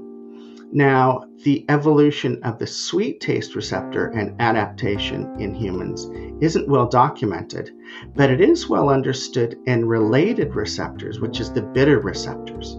Now, 0.73 1.25
the 1.43 1.63
evolution 1.69 2.41
of 2.43 2.57
the 2.57 2.65
sweet 2.65 3.21
taste 3.21 3.53
receptor 3.53 4.07
and 4.07 4.41
adaptation 4.41 5.39
in 5.39 5.53
humans 5.53 6.09
isn't 6.41 6.67
well 6.67 6.87
documented, 6.87 7.69
but 8.15 8.31
it 8.31 8.41
is 8.41 8.67
well 8.67 8.89
understood 8.89 9.55
in 9.67 9.87
related 9.87 10.55
receptors, 10.55 11.19
which 11.19 11.39
is 11.39 11.53
the 11.53 11.61
bitter 11.61 11.99
receptors. 11.99 12.73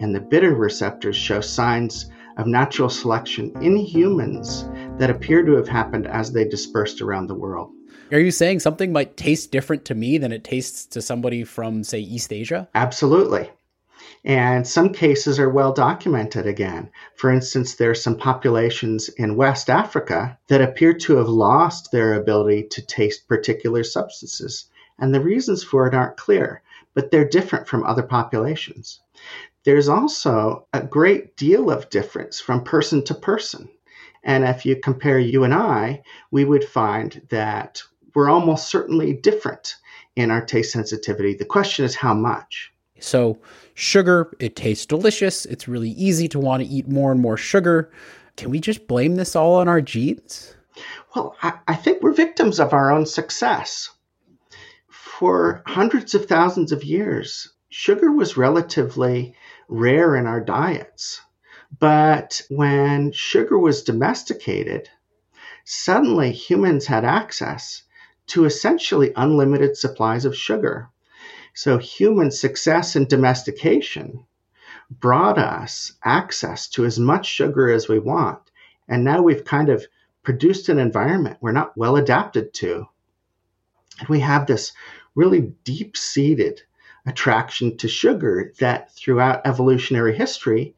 And 0.00 0.12
the 0.12 0.20
bitter 0.20 0.56
receptors 0.56 1.14
show 1.14 1.40
signs 1.40 2.10
of 2.36 2.48
natural 2.48 2.88
selection 2.88 3.52
in 3.62 3.76
humans 3.76 4.68
that 4.98 5.08
appear 5.08 5.44
to 5.44 5.52
have 5.52 5.68
happened 5.68 6.08
as 6.08 6.32
they 6.32 6.48
dispersed 6.48 7.00
around 7.00 7.28
the 7.28 7.36
world. 7.36 7.70
Are 8.10 8.20
you 8.20 8.30
saying 8.30 8.60
something 8.60 8.90
might 8.90 9.18
taste 9.18 9.52
different 9.52 9.84
to 9.84 9.94
me 9.94 10.16
than 10.16 10.32
it 10.32 10.42
tastes 10.42 10.86
to 10.86 11.02
somebody 11.02 11.44
from, 11.44 11.84
say, 11.84 12.00
East 12.00 12.32
Asia? 12.32 12.66
Absolutely. 12.74 13.50
And 14.24 14.66
some 14.66 14.94
cases 14.94 15.38
are 15.38 15.50
well 15.50 15.74
documented 15.74 16.46
again. 16.46 16.90
For 17.16 17.30
instance, 17.30 17.74
there 17.74 17.90
are 17.90 17.94
some 17.94 18.16
populations 18.16 19.10
in 19.10 19.36
West 19.36 19.68
Africa 19.68 20.38
that 20.48 20.62
appear 20.62 20.94
to 20.94 21.16
have 21.16 21.28
lost 21.28 21.92
their 21.92 22.14
ability 22.14 22.68
to 22.70 22.86
taste 22.86 23.28
particular 23.28 23.84
substances. 23.84 24.70
And 24.98 25.14
the 25.14 25.20
reasons 25.20 25.62
for 25.62 25.86
it 25.86 25.94
aren't 25.94 26.16
clear, 26.16 26.62
but 26.94 27.10
they're 27.10 27.28
different 27.28 27.68
from 27.68 27.84
other 27.84 28.02
populations. 28.02 29.00
There's 29.64 29.88
also 29.88 30.66
a 30.72 30.80
great 30.80 31.36
deal 31.36 31.70
of 31.70 31.90
difference 31.90 32.40
from 32.40 32.64
person 32.64 33.04
to 33.04 33.14
person. 33.14 33.68
And 34.24 34.44
if 34.44 34.64
you 34.64 34.76
compare 34.76 35.18
you 35.18 35.44
and 35.44 35.52
I, 35.52 36.02
we 36.30 36.46
would 36.46 36.64
find 36.64 37.20
that 37.28 37.82
we're 38.18 38.28
almost 38.28 38.68
certainly 38.68 39.12
different 39.12 39.76
in 40.16 40.32
our 40.32 40.44
taste 40.44 40.72
sensitivity. 40.72 41.34
The 41.34 41.44
question 41.44 41.84
is 41.84 41.94
how 41.94 42.14
much. 42.14 42.72
So, 42.98 43.38
sugar, 43.74 44.36
it 44.40 44.56
tastes 44.56 44.86
delicious. 44.86 45.46
It's 45.46 45.68
really 45.68 45.90
easy 45.90 46.26
to 46.30 46.40
want 46.40 46.60
to 46.64 46.68
eat 46.68 46.88
more 46.88 47.12
and 47.12 47.20
more 47.20 47.36
sugar. 47.36 47.92
Can 48.36 48.50
we 48.50 48.58
just 48.58 48.88
blame 48.88 49.14
this 49.14 49.36
all 49.36 49.54
on 49.54 49.68
our 49.68 49.80
genes? 49.80 50.56
Well, 51.14 51.36
I, 51.44 51.60
I 51.68 51.76
think 51.76 52.02
we're 52.02 52.10
victims 52.10 52.58
of 52.58 52.72
our 52.72 52.90
own 52.90 53.06
success. 53.06 53.88
For 54.88 55.62
hundreds 55.64 56.12
of 56.12 56.26
thousands 56.26 56.72
of 56.72 56.82
years, 56.82 57.52
sugar 57.68 58.10
was 58.10 58.36
relatively 58.36 59.36
rare 59.68 60.16
in 60.16 60.26
our 60.26 60.40
diets. 60.40 61.20
But 61.78 62.42
when 62.50 63.12
sugar 63.12 63.56
was 63.56 63.84
domesticated, 63.84 64.88
suddenly 65.64 66.32
humans 66.32 66.86
had 66.86 67.04
access 67.04 67.84
to 68.28 68.44
essentially 68.44 69.12
unlimited 69.16 69.76
supplies 69.76 70.24
of 70.24 70.36
sugar. 70.36 70.88
So 71.54 71.78
human 71.78 72.30
success 72.30 72.94
in 72.94 73.06
domestication 73.06 74.24
brought 74.90 75.38
us 75.38 75.92
access 76.04 76.68
to 76.68 76.84
as 76.84 76.98
much 76.98 77.26
sugar 77.26 77.70
as 77.70 77.88
we 77.88 77.98
want. 77.98 78.40
And 78.88 79.04
now 79.04 79.22
we've 79.22 79.44
kind 79.44 79.68
of 79.68 79.86
produced 80.22 80.68
an 80.68 80.78
environment 80.78 81.38
we're 81.40 81.52
not 81.52 81.76
well 81.76 81.96
adapted 81.96 82.52
to. 82.54 82.86
And 83.98 84.08
we 84.08 84.20
have 84.20 84.46
this 84.46 84.72
really 85.14 85.52
deep 85.64 85.96
seated 85.96 86.62
attraction 87.06 87.76
to 87.78 87.88
sugar 87.88 88.52
that 88.60 88.92
throughout 88.92 89.46
evolutionary 89.46 90.16
history 90.16 90.74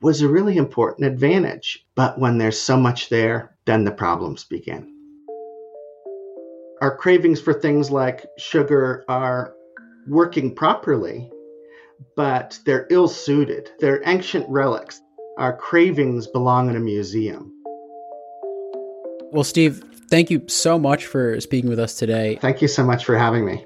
was 0.00 0.20
a 0.20 0.28
really 0.28 0.56
important 0.56 1.06
advantage. 1.06 1.86
But 1.94 2.18
when 2.18 2.38
there's 2.38 2.60
so 2.60 2.76
much 2.76 3.08
there, 3.08 3.56
then 3.64 3.84
the 3.84 3.92
problems 3.92 4.44
begin. 4.44 5.01
Our 6.82 6.96
cravings 6.96 7.40
for 7.40 7.54
things 7.54 7.92
like 7.92 8.26
sugar 8.38 9.04
are 9.06 9.54
working 10.08 10.52
properly, 10.52 11.30
but 12.16 12.58
they're 12.66 12.88
ill 12.90 13.06
suited. 13.06 13.70
They're 13.78 14.02
ancient 14.04 14.46
relics. 14.48 15.00
Our 15.38 15.56
cravings 15.56 16.26
belong 16.26 16.68
in 16.68 16.74
a 16.74 16.80
museum. 16.80 17.52
Well, 19.30 19.44
Steve, 19.44 19.84
thank 20.10 20.28
you 20.32 20.42
so 20.48 20.76
much 20.76 21.06
for 21.06 21.40
speaking 21.40 21.70
with 21.70 21.78
us 21.78 21.94
today. 21.94 22.40
Thank 22.42 22.60
you 22.60 22.66
so 22.66 22.84
much 22.84 23.04
for 23.04 23.16
having 23.16 23.46
me. 23.46 23.64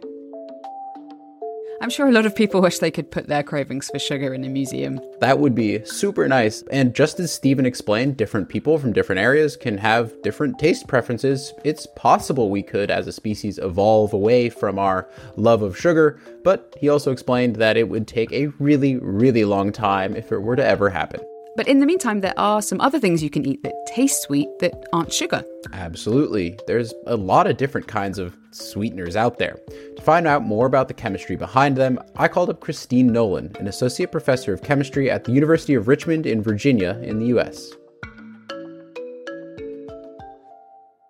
I'm 1.80 1.90
sure 1.90 2.08
a 2.08 2.12
lot 2.12 2.24
of 2.24 2.34
people 2.34 2.62
wish 2.62 2.78
they 2.78 2.90
could 2.90 3.10
put 3.10 3.26
their 3.26 3.42
cravings 3.42 3.90
for 3.90 3.98
sugar 3.98 4.32
in 4.32 4.44
a 4.44 4.48
museum. 4.48 4.98
That 5.20 5.38
would 5.38 5.54
be 5.54 5.84
super 5.84 6.26
nice. 6.26 6.62
And 6.70 6.94
just 6.94 7.20
as 7.20 7.32
Stephen 7.32 7.66
explained, 7.66 8.16
different 8.16 8.48
people 8.48 8.78
from 8.78 8.94
different 8.94 9.20
areas 9.20 9.56
can 9.56 9.76
have 9.76 10.22
different 10.22 10.58
taste 10.58 10.88
preferences. 10.88 11.52
It's 11.64 11.86
possible 11.94 12.48
we 12.48 12.62
could, 12.62 12.90
as 12.90 13.06
a 13.06 13.12
species, 13.12 13.58
evolve 13.58 14.14
away 14.14 14.48
from 14.48 14.78
our 14.78 15.06
love 15.36 15.60
of 15.60 15.78
sugar, 15.78 16.18
but 16.44 16.74
he 16.80 16.88
also 16.88 17.12
explained 17.12 17.56
that 17.56 17.76
it 17.76 17.90
would 17.90 18.08
take 18.08 18.32
a 18.32 18.46
really, 18.58 18.96
really 18.96 19.44
long 19.44 19.70
time 19.70 20.16
if 20.16 20.32
it 20.32 20.38
were 20.38 20.56
to 20.56 20.64
ever 20.64 20.88
happen. 20.88 21.20
But 21.56 21.68
in 21.68 21.80
the 21.80 21.86
meantime, 21.86 22.20
there 22.20 22.38
are 22.38 22.60
some 22.60 22.80
other 22.80 22.98
things 22.98 23.22
you 23.22 23.30
can 23.30 23.46
eat 23.46 23.62
that 23.62 23.85
taste 23.86 24.22
sweet 24.22 24.48
that 24.60 24.84
aren't 24.92 25.12
sugar. 25.12 25.44
Absolutely. 25.72 26.58
There's 26.66 26.92
a 27.06 27.16
lot 27.16 27.46
of 27.46 27.56
different 27.56 27.86
kinds 27.86 28.18
of 28.18 28.36
sweeteners 28.50 29.16
out 29.16 29.38
there. 29.38 29.58
To 29.96 30.02
find 30.02 30.26
out 30.26 30.44
more 30.44 30.66
about 30.66 30.88
the 30.88 30.94
chemistry 30.94 31.36
behind 31.36 31.76
them, 31.76 31.98
I 32.16 32.28
called 32.28 32.50
up 32.50 32.60
Kristine 32.60 33.10
Nolin, 33.10 33.58
an 33.58 33.68
associate 33.68 34.12
professor 34.12 34.52
of 34.52 34.62
chemistry 34.62 35.10
at 35.10 35.24
the 35.24 35.32
University 35.32 35.74
of 35.74 35.88
Richmond 35.88 36.26
in 36.26 36.42
Virginia 36.42 37.00
in 37.02 37.18
the 37.18 37.26
US. 37.38 37.72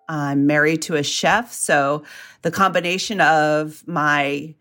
I'm 0.09 0.47
married 0.47 0.81
to 0.83 0.95
a 0.95 1.03
chef, 1.03 1.51
so 1.51 2.03
the 2.41 2.51
combination 2.51 3.19
of 3.19 3.85
my 3.87 4.55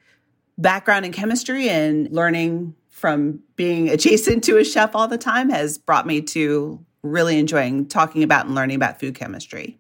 background 0.59 1.05
in 1.05 1.13
chemistry 1.13 1.69
and 1.69 2.11
learning 2.11 2.75
from 2.89 3.41
being 3.57 3.89
adjacent 3.91 4.43
to 4.45 4.57
a 4.57 4.65
chef 4.65 4.95
all 4.95 5.07
the 5.07 5.19
time 5.19 5.51
has 5.51 5.77
brought 5.79 6.07
me 6.07 6.23
to 6.23 6.85
really 7.07 7.39
enjoying 7.39 7.87
talking 7.87 8.23
about 8.23 8.47
and 8.47 8.55
learning 8.55 8.77
about 8.77 9.01
food 9.01 9.15
chemistry. 9.15 9.79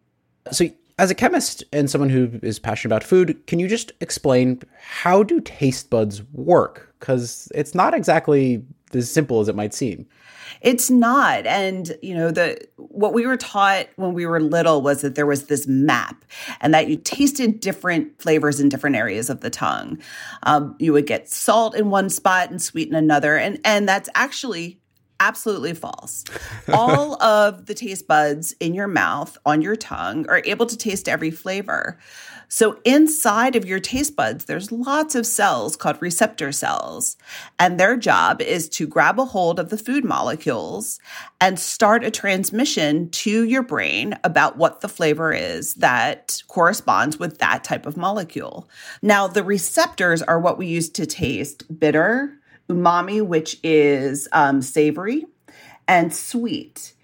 So, 0.50 0.68
as 0.98 1.10
a 1.10 1.14
chemist 1.14 1.62
and 1.72 1.90
someone 1.90 2.08
who 2.08 2.38
is 2.42 2.58
passionate 2.58 2.94
about 2.94 3.04
food, 3.04 3.46
can 3.46 3.58
you 3.58 3.68
just 3.68 3.92
explain 4.00 4.62
how 4.78 5.22
do 5.22 5.40
taste 5.42 5.90
buds 5.90 6.22
work? 6.32 6.94
Because 6.98 7.52
it's 7.54 7.74
not 7.74 7.92
exactly 7.92 8.64
as 8.94 9.10
simple 9.10 9.40
as 9.40 9.48
it 9.48 9.54
might 9.54 9.74
seem. 9.74 10.06
It's 10.62 10.90
not. 10.90 11.46
And, 11.46 11.96
you 12.02 12.14
know, 12.14 12.30
the 12.30 12.58
what 12.76 13.12
we 13.12 13.26
were 13.26 13.36
taught 13.36 13.88
when 13.96 14.14
we 14.14 14.26
were 14.26 14.40
little 14.40 14.80
was 14.80 15.02
that 15.02 15.16
there 15.16 15.26
was 15.26 15.44
this 15.44 15.66
map 15.66 16.24
and 16.60 16.72
that 16.72 16.88
you 16.88 16.96
tasted 16.96 17.60
different 17.60 18.20
flavors 18.20 18.58
in 18.60 18.68
different 18.68 18.96
areas 18.96 19.28
of 19.28 19.40
the 19.40 19.50
tongue. 19.50 19.98
Um, 20.44 20.76
you 20.78 20.92
would 20.92 21.06
get 21.06 21.28
salt 21.28 21.76
in 21.76 21.90
one 21.90 22.08
spot 22.08 22.50
and 22.50 22.62
sweet 22.62 22.88
in 22.88 22.94
another. 22.94 23.36
And, 23.36 23.60
and 23.64 23.88
that's 23.88 24.08
actually 24.14 24.80
absolutely 25.20 25.74
false. 25.74 26.24
All 26.72 27.20
of 27.22 27.66
the 27.66 27.74
taste 27.74 28.06
buds 28.06 28.52
in 28.60 28.74
your 28.74 28.88
mouth, 28.88 29.38
on 29.46 29.62
your 29.62 29.76
tongue, 29.76 30.28
are 30.28 30.42
able 30.44 30.66
to 30.66 30.76
taste 30.76 31.08
every 31.08 31.30
flavor. 31.30 31.98
So 32.48 32.78
inside 32.84 33.56
of 33.56 33.64
your 33.64 33.80
taste 33.80 34.14
buds, 34.14 34.44
there's 34.44 34.70
lots 34.70 35.14
of 35.14 35.26
cells 35.26 35.76
called 35.76 36.00
receptor 36.00 36.52
cells. 36.52 37.16
And 37.58 37.78
their 37.78 37.96
job 37.96 38.40
is 38.40 38.68
to 38.70 38.86
grab 38.86 39.18
a 39.18 39.24
hold 39.24 39.58
of 39.58 39.70
the 39.70 39.78
food 39.78 40.04
molecules 40.04 41.00
and 41.40 41.58
start 41.58 42.04
a 42.04 42.10
transmission 42.10 43.10
to 43.10 43.44
your 43.44 43.62
brain 43.62 44.16
about 44.22 44.56
what 44.56 44.80
the 44.80 44.88
flavor 44.88 45.32
is 45.32 45.74
that 45.74 46.42
corresponds 46.46 47.18
with 47.18 47.38
that 47.38 47.64
type 47.64 47.84
of 47.84 47.96
molecule. 47.96 48.68
Now, 49.02 49.26
the 49.26 49.44
receptors 49.44 50.22
are 50.22 50.38
what 50.38 50.58
we 50.58 50.66
use 50.66 50.88
to 50.90 51.06
taste 51.06 51.78
bitter, 51.78 52.35
umami, 52.68 53.24
which 53.24 53.58
is 53.62 54.28
um, 54.32 54.62
savory, 54.62 55.24
and 55.88 56.14
sweet. 56.14 56.94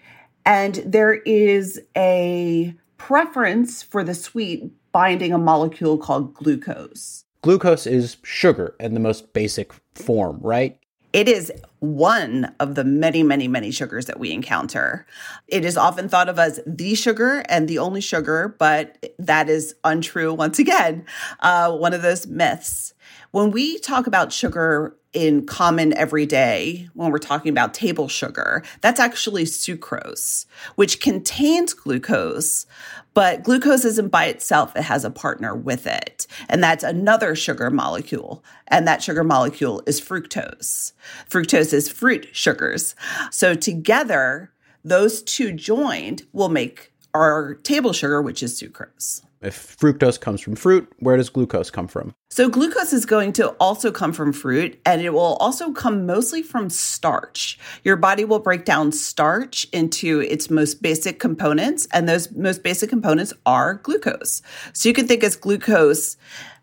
And 0.45 0.77
there 0.87 1.15
is 1.15 1.81
a 1.97 2.75
preference 2.97 3.83
for 3.83 4.05
the 4.05 4.15
sweet 4.15 4.73
binding 4.93 5.33
a 5.33 5.39
molecule 5.39 5.99
called 5.99 6.35
glucose. 6.35 7.25
Glucose 7.43 7.87
is 7.87 8.19
sugar 8.23 8.77
in 8.79 8.95
the 8.95 9.01
most 9.01 9.33
basic 9.33 9.73
form, 9.95 10.39
right? 10.41 10.79
It 11.13 11.29
is 11.29 11.53
one 11.81 12.55
of 12.59 12.75
the 12.75 12.85
many, 12.85 13.23
many, 13.23 13.47
many 13.47 13.71
sugars 13.71 14.07
that 14.07 14.19
we 14.19 14.33
encounter. 14.33 15.07
It 15.47 15.65
is 15.65 15.77
often 15.77 16.09
thought 16.09 16.29
of 16.29 16.39
as 16.39 16.61
the 16.67 16.95
sugar 16.95 17.43
and 17.49 17.69
the 17.69 17.79
only 17.79 18.01
sugar, 18.01 18.55
but 18.59 19.13
that 19.19 19.51
is 19.51 19.75
untrue 19.85 20.33
once 20.33 20.59
again. 20.59 21.05
Uh, 21.41 21.77
one 21.77 21.93
of 21.93 22.03
those 22.03 22.27
myths. 22.27 22.95
When 23.31 23.51
we 23.51 23.79
talk 23.79 24.07
about 24.07 24.33
sugar 24.33 24.97
in 25.13 25.45
common 25.45 25.93
everyday, 25.95 26.89
when 26.95 27.11
we're 27.11 27.19
talking 27.19 27.51
about 27.51 27.75
table 27.75 28.09
sugar, 28.09 28.63
that's 28.81 29.01
actually 29.01 29.45
sucrose, 29.45 30.47
which 30.77 31.01
contains 31.01 31.75
glucose, 31.75 32.67
but 33.15 33.43
glucose 33.43 33.85
isn't 33.85 34.09
by 34.09 34.27
itself, 34.27 34.75
it 34.75 34.83
has 34.83 35.05
a 35.05 35.11
partner 35.11 35.55
with 35.55 35.87
it. 35.87 36.27
And 36.49 36.63
that's 36.63 36.83
another 36.83 37.35
sugar 37.35 37.71
molecule. 37.71 38.43
And 38.69 38.89
that 38.89 39.03
sugar 39.03 39.23
molecule 39.23 39.83
is 39.87 40.01
fructose. 40.01 40.93
Fructose 41.29 41.75
is 41.75 41.91
fruit 41.91 42.29
sugars. 42.33 42.95
So 43.31 43.55
together, 43.55 44.51
those 44.83 45.23
two 45.23 45.53
joined 45.53 46.23
will 46.33 46.49
make 46.49 46.93
our 47.15 47.55
table 47.57 47.93
sugar, 47.93 48.23
which 48.23 48.43
is 48.43 48.59
sucrose. 48.61 49.23
If 49.43 49.77
fructose 49.77 50.21
comes 50.21 50.41
from 50.41 50.55
fruit, 50.55 50.91
where 51.01 51.17
does 51.17 51.29
glucose 51.29 51.69
come 51.69 51.89
from? 51.89 52.15
So, 52.31 52.49
glucose 52.49 52.93
is 52.93 53.05
going 53.05 53.33
to 53.35 53.49
also 53.59 53.91
come 53.91 54.13
from 54.13 54.33
fruit, 54.33 54.81
and 54.87 55.03
it 55.03 55.11
will 55.11 55.35
also 55.41 55.73
come 55.73 56.07
mostly 56.07 56.43
from 56.43 56.71
starch. 56.71 57.59
Your 57.83 57.97
body 57.97 58.25
will 58.25 58.39
break 58.39 58.65
down 58.65 58.93
starch 58.93 59.67
into 59.73 60.21
its 60.21 60.49
most 60.49 60.81
basic 60.81 61.19
components, 61.19 61.89
and 61.93 62.09
those 62.09 62.31
most 62.31 62.63
basic 62.63 62.89
components 62.89 63.33
are 63.45 63.75
glucose. 63.75 64.43
So, 64.73 64.89
you 64.89 64.95
can 64.95 65.09
think 65.09 65.25
as 65.25 65.35
glucose 65.35 66.17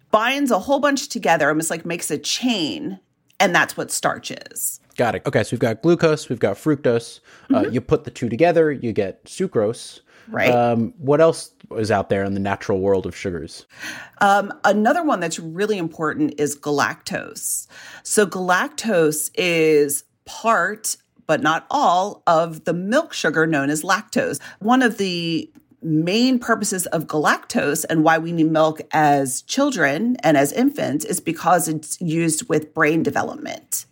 binds 0.10 0.50
a 0.50 0.60
whole 0.60 0.80
bunch 0.80 1.10
together, 1.10 1.50
almost 1.50 1.70
like 1.70 1.86
makes 1.86 2.10
a 2.10 2.18
chain, 2.18 3.00
and 3.42 3.54
that's 3.54 3.76
what 3.76 3.92
starch 3.92 4.32
is. 4.32 4.79
Got 5.00 5.16
it. 5.16 5.22
Okay, 5.26 5.44
so 5.44 5.52
we've 5.52 5.62
got 5.62 5.82
glucose, 5.82 6.28
we've 6.28 6.40
got 6.40 6.58
fructose. 6.58 7.22
Uh, 7.22 7.54
mm-hmm. 7.54 7.56
Uh, 7.56 7.62
you 7.70 7.80
put 7.80 8.04
the 8.04 8.12
two 8.12 8.28
together, 8.28 8.70
you 8.70 8.92
get 8.92 9.24
sucrose. 9.24 10.02
Right. 10.28 10.52
Um, 10.52 10.94
what 10.98 11.22
else 11.22 11.54
is 11.78 11.90
out 11.90 12.10
there 12.10 12.26
in 12.26 12.34
the 12.34 12.42
natural 12.42 12.82
world 12.82 13.06
of 13.06 13.16
sugars? 13.16 13.66
Um, 14.20 14.52
another 14.66 15.02
one 15.02 15.22
that's 15.22 15.40
really 15.40 15.78
important 15.78 16.34
is 16.38 16.60
galactose. 16.60 17.68
So, 18.04 18.28
galactose 18.28 19.32
is 19.36 20.04
part, 20.26 20.98
but 21.28 21.42
not 21.42 21.66
all, 21.72 22.22
of 22.28 22.66
the 22.66 22.74
milk 22.74 23.14
sugar 23.14 23.48
known 23.48 23.70
as 23.70 23.84
lactose. 23.84 24.42
One 24.60 24.82
of 24.82 24.98
the 24.98 25.50
main 25.82 26.40
purposes 26.40 26.88
of 26.88 27.08
galactose 27.08 27.86
and 27.90 28.04
why 28.04 28.18
we 28.18 28.34
need 28.34 28.52
milk 28.52 28.82
as 28.92 29.44
children 29.44 30.18
and 30.24 30.36
as 30.36 30.52
infants 30.52 31.06
is 31.06 31.22
because 31.22 31.70
it's 31.70 32.02
used 32.02 32.50
with 32.50 32.74
brain 32.74 33.02
development. 33.02 33.86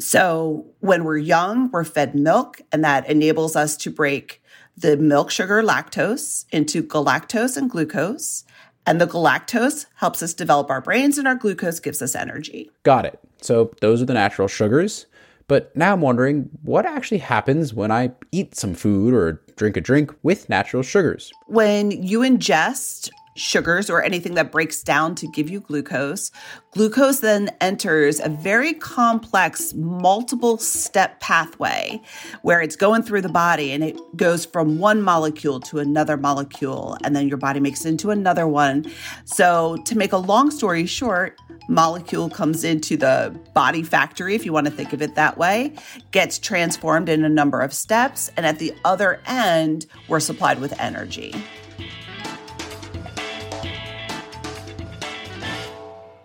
So, 0.00 0.66
when 0.80 1.04
we're 1.04 1.18
young, 1.18 1.70
we're 1.70 1.84
fed 1.84 2.14
milk, 2.14 2.60
and 2.72 2.82
that 2.84 3.08
enables 3.08 3.54
us 3.54 3.76
to 3.78 3.90
break 3.90 4.42
the 4.76 4.96
milk 4.96 5.30
sugar 5.30 5.62
lactose 5.62 6.46
into 6.50 6.82
galactose 6.82 7.56
and 7.56 7.70
glucose. 7.70 8.44
And 8.86 9.00
the 9.00 9.06
galactose 9.06 9.86
helps 9.96 10.22
us 10.22 10.32
develop 10.32 10.70
our 10.70 10.80
brains, 10.80 11.18
and 11.18 11.28
our 11.28 11.34
glucose 11.34 11.80
gives 11.80 12.00
us 12.00 12.14
energy. 12.14 12.70
Got 12.82 13.04
it. 13.04 13.20
So 13.42 13.72
those 13.80 14.00
are 14.00 14.06
the 14.06 14.14
natural 14.14 14.48
sugars. 14.48 15.06
But 15.48 15.74
now 15.76 15.92
I'm 15.92 16.00
wondering 16.00 16.48
what 16.62 16.86
actually 16.86 17.18
happens 17.18 17.74
when 17.74 17.90
I 17.90 18.12
eat 18.32 18.54
some 18.54 18.72
food 18.72 19.12
or 19.12 19.42
drink 19.60 19.76
a 19.76 19.80
drink 19.82 20.10
with 20.22 20.48
natural 20.48 20.82
sugars? 20.82 21.30
When 21.46 21.90
you 21.90 22.20
ingest 22.20 23.10
sugars 23.36 23.88
or 23.88 24.02
anything 24.02 24.34
that 24.34 24.50
breaks 24.50 24.82
down 24.82 25.14
to 25.14 25.26
give 25.28 25.48
you 25.48 25.60
glucose. 25.60 26.30
Glucose 26.72 27.20
then 27.20 27.50
enters 27.60 28.20
a 28.20 28.28
very 28.28 28.74
complex 28.74 29.72
multiple 29.74 30.58
step 30.58 31.20
pathway 31.20 32.00
where 32.42 32.60
it's 32.60 32.76
going 32.76 33.02
through 33.02 33.22
the 33.22 33.28
body 33.28 33.72
and 33.72 33.84
it 33.84 33.98
goes 34.16 34.44
from 34.44 34.78
one 34.78 35.00
molecule 35.00 35.60
to 35.60 35.78
another 35.78 36.16
molecule 36.16 36.96
and 37.04 37.14
then 37.14 37.28
your 37.28 37.38
body 37.38 37.60
makes 37.60 37.84
it 37.84 37.88
into 37.88 38.10
another 38.10 38.46
one. 38.46 38.84
So 39.24 39.76
to 39.84 39.96
make 39.96 40.12
a 40.12 40.18
long 40.18 40.50
story 40.50 40.86
short, 40.86 41.38
molecule 41.68 42.28
comes 42.28 42.64
into 42.64 42.96
the 42.96 43.38
body 43.54 43.82
factory 43.82 44.34
if 44.34 44.44
you 44.44 44.52
want 44.52 44.66
to 44.66 44.72
think 44.72 44.92
of 44.92 45.02
it 45.02 45.14
that 45.14 45.38
way, 45.38 45.72
gets 46.10 46.38
transformed 46.38 47.08
in 47.08 47.24
a 47.24 47.28
number 47.28 47.60
of 47.60 47.72
steps 47.72 48.30
and 48.36 48.44
at 48.44 48.58
the 48.58 48.74
other 48.84 49.20
end 49.26 49.86
we're 50.08 50.20
supplied 50.20 50.60
with 50.60 50.78
energy. 50.80 51.32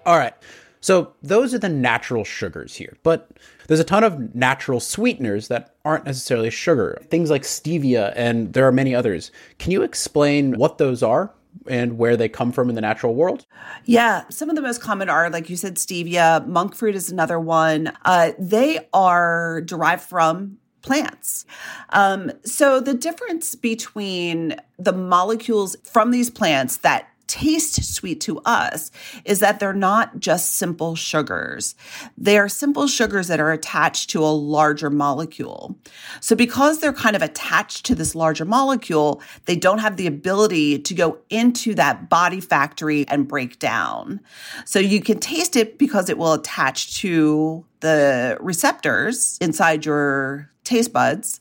All 0.05 0.17
right. 0.17 0.33
So 0.81 1.13
those 1.23 1.53
are 1.53 1.59
the 1.59 1.69
natural 1.69 2.23
sugars 2.23 2.75
here. 2.75 2.95
But 3.01 3.31
there's 3.67 3.79
a 3.79 3.83
ton 3.83 4.03
of 4.03 4.35
natural 4.35 4.79
sweeteners 4.79 5.47
that 5.47 5.75
aren't 5.83 6.05
necessarily 6.05 6.51
sugar. 6.51 7.01
Things 7.09 7.31
like 7.31 7.41
stevia 7.41 8.13
and 8.15 8.53
there 8.53 8.67
are 8.67 8.71
many 8.71 8.93
others. 8.93 9.31
Can 9.57 9.71
you 9.71 9.81
explain 9.81 10.57
what 10.57 10.77
those 10.77 11.01
are? 11.01 11.33
and 11.67 11.97
where 11.97 12.17
they 12.17 12.27
come 12.27 12.51
from 12.51 12.69
in 12.69 12.75
the 12.75 12.81
natural 12.81 13.15
world? 13.15 13.45
Yeah, 13.85 14.23
some 14.29 14.49
of 14.49 14.57
the 14.57 14.61
most 14.61 14.81
common 14.81 15.09
are, 15.09 15.29
like 15.29 15.49
you 15.49 15.55
said, 15.55 15.75
stevia. 15.75 16.45
Monk 16.45 16.75
fruit 16.75 16.95
is 16.95 17.09
another 17.09 17.39
one. 17.39 17.93
Uh, 18.03 18.33
they 18.37 18.87
are 18.93 19.61
derived 19.61 20.03
from 20.03 20.57
plants. 20.81 21.45
Um, 21.89 22.31
so 22.43 22.79
the 22.79 22.93
difference 22.93 23.55
between 23.55 24.55
the 24.77 24.93
molecules 24.93 25.75
from 25.83 26.11
these 26.11 26.29
plants 26.29 26.77
that 26.77 27.07
taste 27.27 27.83
sweet 27.83 28.21
to 28.21 28.39
us 28.45 28.91
is 29.23 29.39
that 29.39 29.59
they're 29.59 29.73
not 29.73 30.19
just 30.19 30.55
simple 30.55 30.95
sugars. 30.95 31.75
They 32.17 32.37
are 32.37 32.49
simple 32.49 32.87
sugars 32.87 33.27
that 33.27 33.39
are 33.39 33.51
attached 33.51 34.09
to 34.11 34.23
a 34.23 34.27
larger 34.27 34.89
molecule. 34.89 35.77
So 36.21 36.35
because 36.35 36.79
they're 36.79 36.93
kind 36.93 37.15
of 37.15 37.21
attached 37.21 37.85
to 37.85 37.95
this 37.95 38.15
larger 38.15 38.45
molecule, 38.45 39.21
they 39.45 39.55
don't 39.55 39.79
have 39.79 39.97
the 39.97 40.07
ability 40.07 40.79
to 40.79 40.93
go 40.93 41.17
into 41.29 41.73
that 41.75 42.09
body 42.09 42.41
factory 42.41 43.07
and 43.07 43.27
break 43.27 43.59
down. 43.59 44.19
So 44.65 44.79
you 44.79 45.01
can 45.01 45.19
taste 45.19 45.55
it 45.55 45.77
because 45.77 46.09
it 46.09 46.17
will 46.17 46.33
attach 46.33 46.99
to 47.01 47.65
the 47.81 48.37
receptors 48.39 49.37
inside 49.41 49.85
your 49.85 50.49
taste 50.63 50.91
buds 50.91 51.39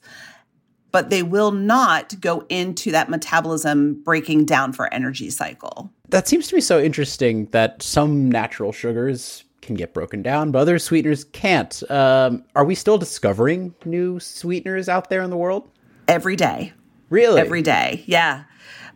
but 0.95 1.11
they 1.11 1.25
will 1.25 1.51
not 1.51 2.21
go 2.21 2.47
into 2.49 2.93
that 2.93 3.09
metabolism 3.09 4.01
breaking 4.05 4.45
down 4.45 4.73
for 4.73 4.95
energy 4.95 5.29
cycle. 5.29 5.91
That 6.11 6.29
seems 6.29 6.47
to 6.47 6.55
be 6.55 6.61
so 6.61 6.81
interesting 6.81 7.47
that 7.47 7.83
some 7.83 8.31
natural 8.31 8.71
sugars 8.71 9.43
can 9.61 9.75
get 9.75 9.93
broken 9.93 10.23
down, 10.23 10.53
but 10.53 10.61
other 10.61 10.79
sweeteners 10.79 11.25
can't. 11.25 11.83
Um, 11.91 12.45
are 12.55 12.65
we 12.65 12.77
still 12.77 12.97
discovering 12.97 13.75
new 13.85 14.21
sweeteners 14.21 14.89
out 14.89 15.11
there 15.11 15.23
in 15.23 15.31
the 15.31 15.37
world? 15.37 15.69
Every 16.07 16.37
day. 16.37 16.73
Really? 17.11 17.41
Every 17.41 17.63
day. 17.63 18.05
Yeah. 18.07 18.45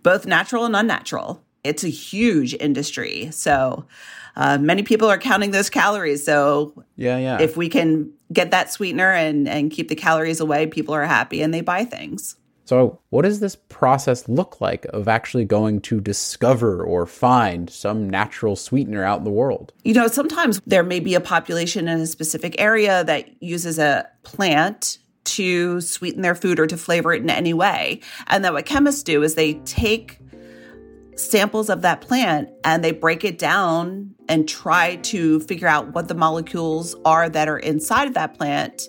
Both 0.05 0.25
natural 0.25 0.65
and 0.67 0.77
unnatural. 0.77 1.43
It's 1.65 1.83
a 1.83 1.89
huge 1.89 2.55
industry. 2.61 3.33
So 3.33 3.87
uh, 4.37 4.57
many 4.59 4.85
people 4.85 5.09
are 5.09 5.19
counting 5.19 5.51
those 5.51 5.69
calories. 5.69 6.25
So 6.25 6.85
yeah, 6.95 7.19
yeah. 7.19 7.41
If 7.41 7.57
we 7.57 7.69
can 7.69 8.13
get 8.33 8.51
that 8.51 8.73
sweetener 8.73 9.13
and 9.13 9.49
and 9.49 9.71
keep 9.71 9.89
the 9.89 9.95
calories 9.95 10.41
away, 10.41 10.67
people 10.67 10.95
are 10.95 11.05
happy 11.05 11.43
and 11.43 11.53
they 11.53 11.61
buy 11.61 11.85
things. 11.85 12.37
So, 12.69 12.99
what 13.09 13.23
does 13.23 13.41
this 13.41 13.57
process 13.57 14.29
look 14.29 14.61
like 14.61 14.85
of 14.87 15.09
actually 15.09 15.47
going 15.47 15.81
to 15.81 16.03
discover 16.03 16.85
or 16.85 17.07
find 17.07 17.71
some 17.71 18.11
natural 18.11 18.57
sweetener 18.57 19.03
out 19.03 19.21
in 19.21 19.25
the 19.25 19.31
world? 19.31 19.73
You 19.85 19.95
know, 19.95 20.07
sometimes 20.07 20.61
there 20.67 20.83
may 20.83 21.01
be 21.01 21.15
a 21.15 21.21
population 21.21 21.89
in 21.89 22.01
a 22.01 22.07
specific 22.07 22.55
area 22.59 23.05
that 23.05 23.43
uses 23.43 23.79
a 23.79 24.07
plant 24.23 24.99
to 25.25 25.81
sweeten 25.81 26.21
their 26.21 26.35
food 26.35 26.61
or 26.61 26.67
to 26.67 26.77
flavor 26.77 27.15
it 27.15 27.23
in 27.23 27.31
any 27.31 27.55
way. 27.55 28.01
And 28.27 28.45
then 28.45 28.53
what 28.53 28.67
chemists 28.67 29.03
do 29.03 29.23
is 29.23 29.35
they 29.35 29.55
take 29.55 30.19
samples 31.19 31.69
of 31.69 31.83
that 31.83 32.01
plant 32.01 32.49
and 32.65 32.85
they 32.85 32.93
break 32.93 33.25
it 33.25 33.39
down 33.39 34.15
and 34.29 34.49
try 34.49 34.97
to 34.97 35.41
figure 35.41 35.69
out 35.69 35.95
what 35.95 36.09
the 36.09 36.15
molecules 36.15 36.95
are 37.05 37.29
that 37.29 37.49
are 37.49 37.59
inside 37.59 38.09
of 38.09 38.15
that 38.15 38.37
plant 38.37 38.83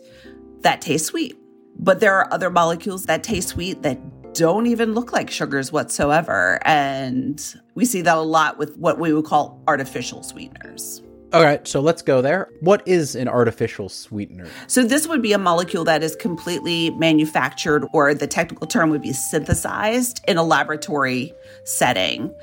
that 0.62 0.82
taste 0.82 1.08
sweet. 1.08 1.38
But 1.78 2.00
there 2.00 2.16
are 2.16 2.32
other 2.34 2.50
molecules 2.50 3.06
that 3.06 3.24
taste 3.24 3.50
sweet 3.50 3.82
that 3.84 4.00
don't 4.34 4.68
even 4.68 4.94
look 4.94 5.12
like 5.12 5.30
sugars 5.30 5.72
whatsoever. 5.72 6.60
And 6.66 7.44
we 7.76 7.86
see 7.86 8.02
that 8.02 8.18
a 8.18 8.22
lot 8.22 8.58
with 8.58 8.78
what 8.78 9.00
we 9.00 9.14
would 9.14 9.26
call 9.26 9.62
artificial 9.68 10.24
sweeteners. 10.24 11.02
All 11.32 11.44
right, 11.44 11.68
so 11.68 11.80
let's 11.80 12.02
go 12.02 12.24
there. 12.24 12.50
What 12.62 12.82
is 12.88 13.16
an 13.16 13.28
artificial 13.28 13.88
sweetener? 13.88 14.48
So, 14.66 14.84
this 14.84 15.08
would 15.08 15.22
be 15.22 15.32
a 15.32 15.38
molecule 15.38 15.84
that 15.84 16.02
is 16.02 16.16
completely 16.16 16.90
manufactured, 16.92 17.86
or 17.94 18.16
the 18.16 18.26
technical 18.26 18.66
term 18.66 18.90
would 18.90 19.04
be 19.04 19.14
synthesized 19.14 20.22
in 20.28 20.38
a 20.38 20.44
laboratory 20.44 21.32
setting. 21.66 22.34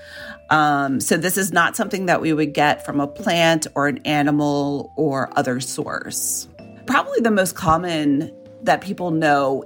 Um, 0.51 1.01
so, 1.01 1.17
this 1.17 1.37
is 1.37 1.53
not 1.53 1.75
something 1.75 2.07
that 2.07 2.21
we 2.21 2.33
would 2.33 2.55
get 2.55 2.87
from 2.87 3.01
a 3.01 3.09
plant 3.09 3.67
or 3.75 3.89
an 3.89 3.99
animal 4.05 4.93
or 4.97 5.37
other 5.37 5.59
source. 5.59 6.47
Probably 6.87 7.19
the 7.19 7.33
most 7.33 7.57
common 7.57 8.33
that 8.63 8.83
people 8.83 9.11
know 9.11 9.65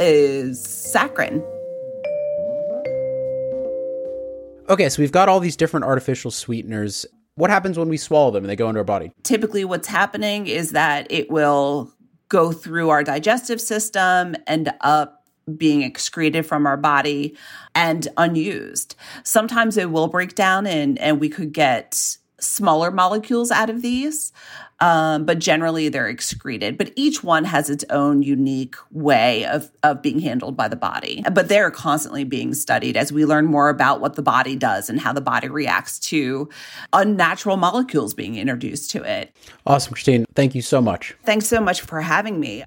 is 0.00 0.64
saccharin. 0.64 1.44
Okay, 4.70 4.88
so 4.88 5.02
we've 5.02 5.12
got 5.12 5.28
all 5.28 5.40
these 5.40 5.56
different 5.56 5.84
artificial 5.84 6.30
sweeteners 6.30 7.04
what 7.34 7.50
happens 7.50 7.78
when 7.78 7.88
we 7.88 7.96
swallow 7.96 8.30
them 8.30 8.44
and 8.44 8.50
they 8.50 8.56
go 8.56 8.68
into 8.68 8.80
our 8.80 8.84
body? 8.84 9.12
Typically, 9.22 9.64
what's 9.64 9.88
happening 9.88 10.46
is 10.46 10.72
that 10.72 11.06
it 11.10 11.30
will 11.30 11.92
go 12.28 12.52
through 12.52 12.90
our 12.90 13.04
digestive 13.04 13.60
system, 13.60 14.34
end 14.46 14.72
up 14.80 15.24
being 15.56 15.82
excreted 15.82 16.46
from 16.46 16.66
our 16.66 16.76
body 16.76 17.36
and 17.74 18.08
unused. 18.16 18.94
Sometimes 19.24 19.76
it 19.76 19.90
will 19.90 20.08
break 20.08 20.34
down 20.34 20.66
and, 20.66 20.98
and 20.98 21.20
we 21.20 21.28
could 21.28 21.52
get 21.52 22.16
smaller 22.38 22.90
molecules 22.90 23.50
out 23.50 23.70
of 23.70 23.82
these, 23.82 24.32
um, 24.82 25.24
but 25.24 25.38
generally 25.38 25.88
they're 25.88 26.08
excreted. 26.08 26.76
But 26.76 26.92
each 26.96 27.22
one 27.22 27.44
has 27.44 27.70
its 27.70 27.84
own 27.88 28.22
unique 28.22 28.74
way 28.90 29.46
of, 29.46 29.70
of 29.84 30.02
being 30.02 30.18
handled 30.18 30.56
by 30.56 30.66
the 30.66 30.76
body. 30.76 31.24
But 31.32 31.48
they're 31.48 31.70
constantly 31.70 32.24
being 32.24 32.52
studied 32.52 32.96
as 32.96 33.12
we 33.12 33.24
learn 33.24 33.46
more 33.46 33.68
about 33.68 34.00
what 34.00 34.16
the 34.16 34.22
body 34.22 34.56
does 34.56 34.90
and 34.90 34.98
how 34.98 35.12
the 35.12 35.20
body 35.20 35.48
reacts 35.48 36.00
to 36.00 36.48
unnatural 36.92 37.56
molecules 37.56 38.12
being 38.12 38.34
introduced 38.34 38.90
to 38.90 39.02
it. 39.04 39.34
Awesome, 39.66 39.94
Kristine. 39.94 40.24
Thank 40.34 40.56
you 40.56 40.62
so 40.62 40.82
much. 40.82 41.14
Thanks 41.24 41.46
so 41.46 41.60
much 41.60 41.80
for 41.80 42.00
having 42.00 42.40
me. 42.40 42.64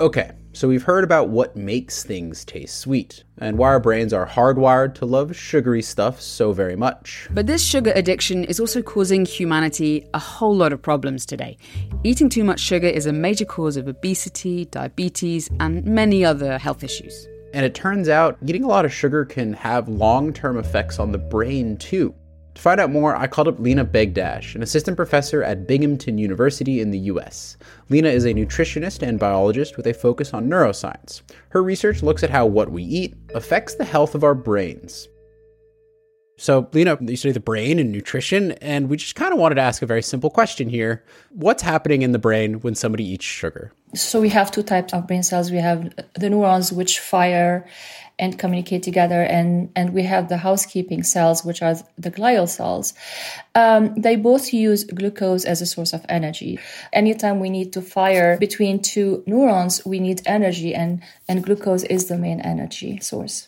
Okay, 0.00 0.32
So 0.54 0.68
we've 0.68 0.82
heard 0.82 1.02
about 1.02 1.30
what 1.30 1.56
makes 1.56 2.02
things 2.02 2.44
taste 2.44 2.78
sweet, 2.78 3.24
and 3.38 3.56
why 3.56 3.68
our 3.68 3.80
brains 3.80 4.12
are 4.12 4.26
hardwired 4.26 4.94
to 4.96 5.06
love 5.06 5.34
sugary 5.34 5.80
stuff 5.80 6.20
so 6.20 6.52
very 6.52 6.76
much. 6.76 7.26
But 7.30 7.46
this 7.46 7.64
sugar 7.64 7.90
addiction 7.94 8.44
is 8.44 8.60
also 8.60 8.82
causing 8.82 9.24
humanity 9.24 10.06
a 10.12 10.18
whole 10.18 10.54
lot 10.54 10.74
of 10.74 10.82
problems 10.82 11.24
today. 11.24 11.56
Eating 12.04 12.28
too 12.28 12.44
much 12.44 12.60
sugar 12.60 12.86
is 12.86 13.06
a 13.06 13.14
major 13.14 13.46
cause 13.46 13.78
of 13.78 13.88
obesity, 13.88 14.66
diabetes, 14.66 15.48
and 15.58 15.84
many 15.86 16.22
other 16.22 16.58
health 16.58 16.84
issues. 16.84 17.26
And 17.54 17.64
it 17.64 17.74
turns 17.74 18.10
out 18.10 18.36
eating 18.44 18.64
a 18.64 18.68
lot 18.68 18.84
of 18.84 18.92
sugar 18.92 19.24
can 19.24 19.54
have 19.54 19.88
long 19.88 20.34
term 20.34 20.58
effects 20.58 20.98
on 20.98 21.12
the 21.12 21.18
brain 21.18 21.78
too. 21.78 22.14
To 22.54 22.60
find 22.60 22.80
out 22.80 22.90
more, 22.90 23.16
I 23.16 23.26
called 23.26 23.48
up 23.48 23.58
Lina 23.58 23.84
Begdache, 23.84 24.54
an 24.54 24.62
assistant 24.62 24.96
professor 24.96 25.42
at 25.42 25.66
Binghamton 25.66 26.18
University 26.18 26.80
in 26.80 26.90
the 26.90 26.98
US. 26.98 27.56
Lina 27.88 28.08
is 28.08 28.24
a 28.24 28.34
nutritionist 28.34 29.06
and 29.06 29.18
biologist 29.18 29.76
with 29.76 29.86
a 29.86 29.94
focus 29.94 30.34
on 30.34 30.48
neuroscience. 30.48 31.22
Her 31.48 31.62
research 31.62 32.02
looks 32.02 32.22
at 32.22 32.30
how 32.30 32.46
what 32.46 32.70
we 32.70 32.82
eat 32.82 33.14
affects 33.34 33.76
the 33.76 33.84
health 33.84 34.14
of 34.14 34.22
our 34.22 34.34
brains. 34.34 35.08
So, 36.38 36.68
Lina, 36.72 36.98
you 37.00 37.14
study 37.14 37.32
the 37.32 37.40
brain 37.40 37.78
and 37.78 37.92
nutrition, 37.92 38.52
and 38.52 38.88
we 38.88 38.96
just 38.96 39.14
kind 39.14 39.32
of 39.32 39.38
wanted 39.38 39.56
to 39.56 39.60
ask 39.60 39.80
a 39.80 39.86
very 39.86 40.02
simple 40.02 40.28
question 40.30 40.68
here. 40.68 41.04
What's 41.30 41.62
happening 41.62 42.02
in 42.02 42.12
the 42.12 42.18
brain 42.18 42.54
when 42.60 42.74
somebody 42.74 43.04
eats 43.04 43.24
sugar? 43.24 43.72
So, 43.94 44.20
we 44.20 44.28
have 44.30 44.50
two 44.50 44.62
types 44.62 44.92
of 44.92 45.06
brain 45.06 45.22
cells. 45.22 45.52
We 45.52 45.58
have 45.58 45.94
the 46.14 46.30
neurons, 46.30 46.72
which 46.72 46.98
fire 46.98 47.66
and 48.22 48.38
communicate 48.38 48.84
together. 48.84 49.20
And, 49.20 49.68
and 49.74 49.92
we 49.92 50.04
have 50.04 50.28
the 50.28 50.36
housekeeping 50.36 51.02
cells, 51.02 51.44
which 51.44 51.60
are 51.60 51.74
the 51.98 52.10
glial 52.12 52.48
cells. 52.48 52.94
Um, 53.56 53.94
they 53.96 54.14
both 54.14 54.54
use 54.54 54.84
glucose 54.84 55.44
as 55.44 55.60
a 55.60 55.66
source 55.66 55.92
of 55.92 56.06
energy. 56.08 56.60
Anytime 56.92 57.40
we 57.40 57.50
need 57.50 57.72
to 57.72 57.82
fire 57.82 58.38
between 58.38 58.80
two 58.80 59.24
neurons, 59.26 59.84
we 59.84 59.98
need 59.98 60.22
energy 60.24 60.72
and, 60.72 61.02
and 61.28 61.42
glucose 61.42 61.82
is 61.82 62.06
the 62.06 62.16
main 62.16 62.40
energy 62.40 63.00
source. 63.00 63.44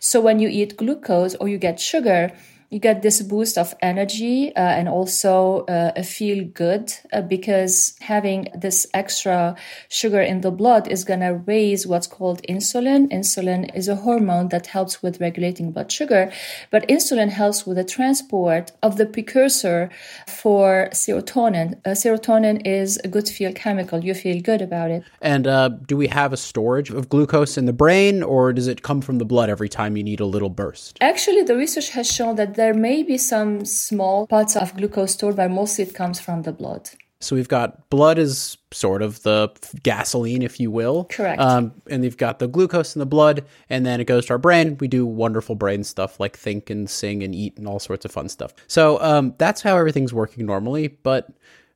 So 0.00 0.20
when 0.20 0.38
you 0.38 0.50
eat 0.50 0.76
glucose 0.76 1.34
or 1.36 1.48
you 1.48 1.56
get 1.56 1.80
sugar, 1.80 2.30
you 2.70 2.78
get 2.78 3.02
this 3.02 3.20
boost 3.20 3.58
of 3.58 3.74
energy 3.82 4.54
uh, 4.54 4.60
and 4.60 4.88
also 4.88 5.64
uh, 5.66 5.92
a 5.96 6.04
feel 6.04 6.44
good 6.44 6.92
uh, 7.12 7.20
because 7.20 7.96
having 8.00 8.48
this 8.54 8.86
extra 8.94 9.56
sugar 9.88 10.20
in 10.20 10.40
the 10.40 10.52
blood 10.52 10.86
is 10.86 11.02
going 11.02 11.18
to 11.18 11.34
raise 11.46 11.84
what's 11.84 12.06
called 12.06 12.40
insulin. 12.48 13.10
Insulin 13.12 13.74
is 13.74 13.88
a 13.88 13.96
hormone 13.96 14.48
that 14.48 14.68
helps 14.68 15.02
with 15.02 15.20
regulating 15.20 15.72
blood 15.72 15.90
sugar, 15.90 16.32
but 16.70 16.86
insulin 16.86 17.28
helps 17.28 17.66
with 17.66 17.76
the 17.76 17.84
transport 17.84 18.70
of 18.84 18.96
the 18.96 19.06
precursor 19.06 19.90
for 20.28 20.88
serotonin. 20.92 21.74
Uh, 21.84 21.90
serotonin 21.90 22.64
is 22.64 22.98
a 23.02 23.08
good 23.08 23.28
feel 23.28 23.52
chemical. 23.52 24.04
You 24.04 24.14
feel 24.14 24.40
good 24.40 24.62
about 24.62 24.92
it. 24.92 25.02
And 25.20 25.48
uh, 25.48 25.70
do 25.70 25.96
we 25.96 26.06
have 26.06 26.32
a 26.32 26.36
storage 26.36 26.90
of 26.90 27.08
glucose 27.08 27.58
in 27.58 27.66
the 27.66 27.72
brain 27.72 28.22
or 28.22 28.52
does 28.52 28.68
it 28.68 28.82
come 28.82 29.00
from 29.00 29.18
the 29.18 29.24
blood 29.24 29.50
every 29.50 29.68
time 29.68 29.96
you 29.96 30.04
need 30.04 30.20
a 30.20 30.26
little 30.26 30.50
burst? 30.50 30.98
Actually, 31.00 31.42
the 31.42 31.56
research 31.56 31.90
has 31.90 32.06
shown 32.06 32.36
that 32.36 32.59
there 32.60 32.74
may 32.74 33.02
be 33.02 33.16
some 33.16 33.64
small 33.64 34.26
parts 34.26 34.54
of 34.54 34.76
glucose 34.76 35.12
stored, 35.12 35.36
but 35.36 35.50
mostly 35.50 35.84
it 35.84 35.94
comes 35.94 36.20
from 36.20 36.42
the 36.42 36.52
blood. 36.52 36.90
So 37.18 37.34
we've 37.34 37.48
got 37.48 37.88
blood 37.88 38.18
is 38.18 38.58
sort 38.70 39.00
of 39.00 39.22
the 39.22 39.50
gasoline, 39.82 40.42
if 40.42 40.60
you 40.60 40.70
will. 40.70 41.04
Correct. 41.04 41.40
Um, 41.40 41.72
and 41.88 42.04
you've 42.04 42.18
got 42.18 42.38
the 42.38 42.48
glucose 42.48 42.94
in 42.94 43.00
the 43.00 43.06
blood, 43.06 43.46
and 43.70 43.86
then 43.86 43.98
it 43.98 44.04
goes 44.04 44.26
to 44.26 44.34
our 44.34 44.38
brain. 44.38 44.76
We 44.78 44.88
do 44.88 45.06
wonderful 45.06 45.54
brain 45.54 45.84
stuff 45.84 46.20
like 46.20 46.36
think 46.36 46.68
and 46.68 46.88
sing 46.88 47.22
and 47.22 47.34
eat 47.34 47.56
and 47.56 47.66
all 47.66 47.78
sorts 47.78 48.04
of 48.04 48.12
fun 48.12 48.28
stuff. 48.28 48.52
So 48.66 49.00
um, 49.00 49.34
that's 49.38 49.62
how 49.62 49.78
everything's 49.78 50.12
working 50.12 50.44
normally. 50.44 50.88
But 50.88 51.28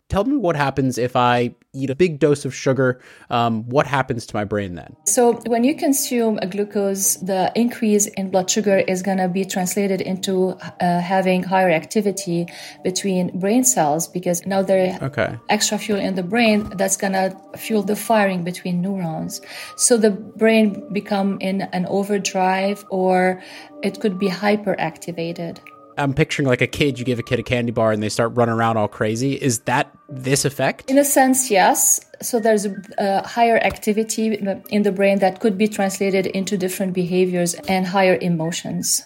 tell 0.08 0.24
me 0.24 0.36
what 0.36 0.56
happens 0.56 0.98
if 0.98 1.16
I 1.16 1.54
eat 1.72 1.90
a 1.90 1.94
big 1.94 2.18
dose 2.18 2.44
of 2.44 2.54
sugar. 2.54 3.00
Um, 3.30 3.68
what 3.68 3.86
happens 3.86 4.26
to 4.26 4.36
my 4.36 4.44
brain 4.44 4.74
then? 4.74 4.94
So, 5.06 5.34
when 5.46 5.64
you 5.64 5.74
consume 5.74 6.38
a 6.40 6.46
glucose, 6.46 7.16
the 7.16 7.52
increase 7.54 8.06
in 8.06 8.30
blood 8.30 8.48
sugar 8.48 8.78
is 8.78 9.02
going 9.02 9.18
to 9.18 9.28
be 9.28 9.44
translated 9.44 10.00
into 10.00 10.50
uh, 10.80 11.00
having 11.00 11.42
higher 11.42 11.70
activity 11.70 12.46
between 12.82 13.38
brain 13.38 13.64
cells 13.64 14.06
because 14.06 14.46
now 14.46 14.62
there 14.62 14.98
okay. 15.02 15.38
extra 15.48 15.78
fuel 15.78 15.98
in 15.98 16.14
the 16.14 16.22
brain 16.22 16.70
that's 16.76 16.96
going 16.96 17.12
to 17.12 17.36
fuel 17.56 17.82
the 17.82 17.96
firing 17.96 18.44
between 18.44 18.80
neurons. 18.80 19.40
So 19.76 19.96
the 19.96 20.10
brain 20.10 20.92
become 20.92 21.38
in 21.40 21.62
an 21.72 21.86
overdrive 21.86 22.84
or 22.90 23.42
it 23.82 24.00
could 24.00 24.18
be 24.18 24.28
hyperactivated. 24.28 25.58
I'm 25.96 26.14
picturing 26.14 26.48
like 26.48 26.60
a 26.60 26.66
kid, 26.66 26.98
you 26.98 27.04
give 27.04 27.18
a 27.18 27.22
kid 27.22 27.38
a 27.38 27.42
candy 27.42 27.72
bar 27.72 27.92
and 27.92 28.02
they 28.02 28.08
start 28.08 28.32
running 28.34 28.54
around 28.54 28.76
all 28.76 28.88
crazy. 28.88 29.34
Is 29.34 29.60
that 29.60 29.96
this 30.08 30.44
effect? 30.44 30.90
In 30.90 30.98
a 30.98 31.04
sense, 31.04 31.50
yes. 31.50 32.00
So 32.22 32.40
there's 32.40 32.66
a 32.98 33.26
higher 33.26 33.58
activity 33.58 34.34
in 34.70 34.82
the 34.82 34.92
brain 34.92 35.18
that 35.20 35.40
could 35.40 35.56
be 35.56 35.68
translated 35.68 36.26
into 36.26 36.56
different 36.56 36.94
behaviors 36.94 37.54
and 37.68 37.86
higher 37.86 38.18
emotions. 38.20 39.02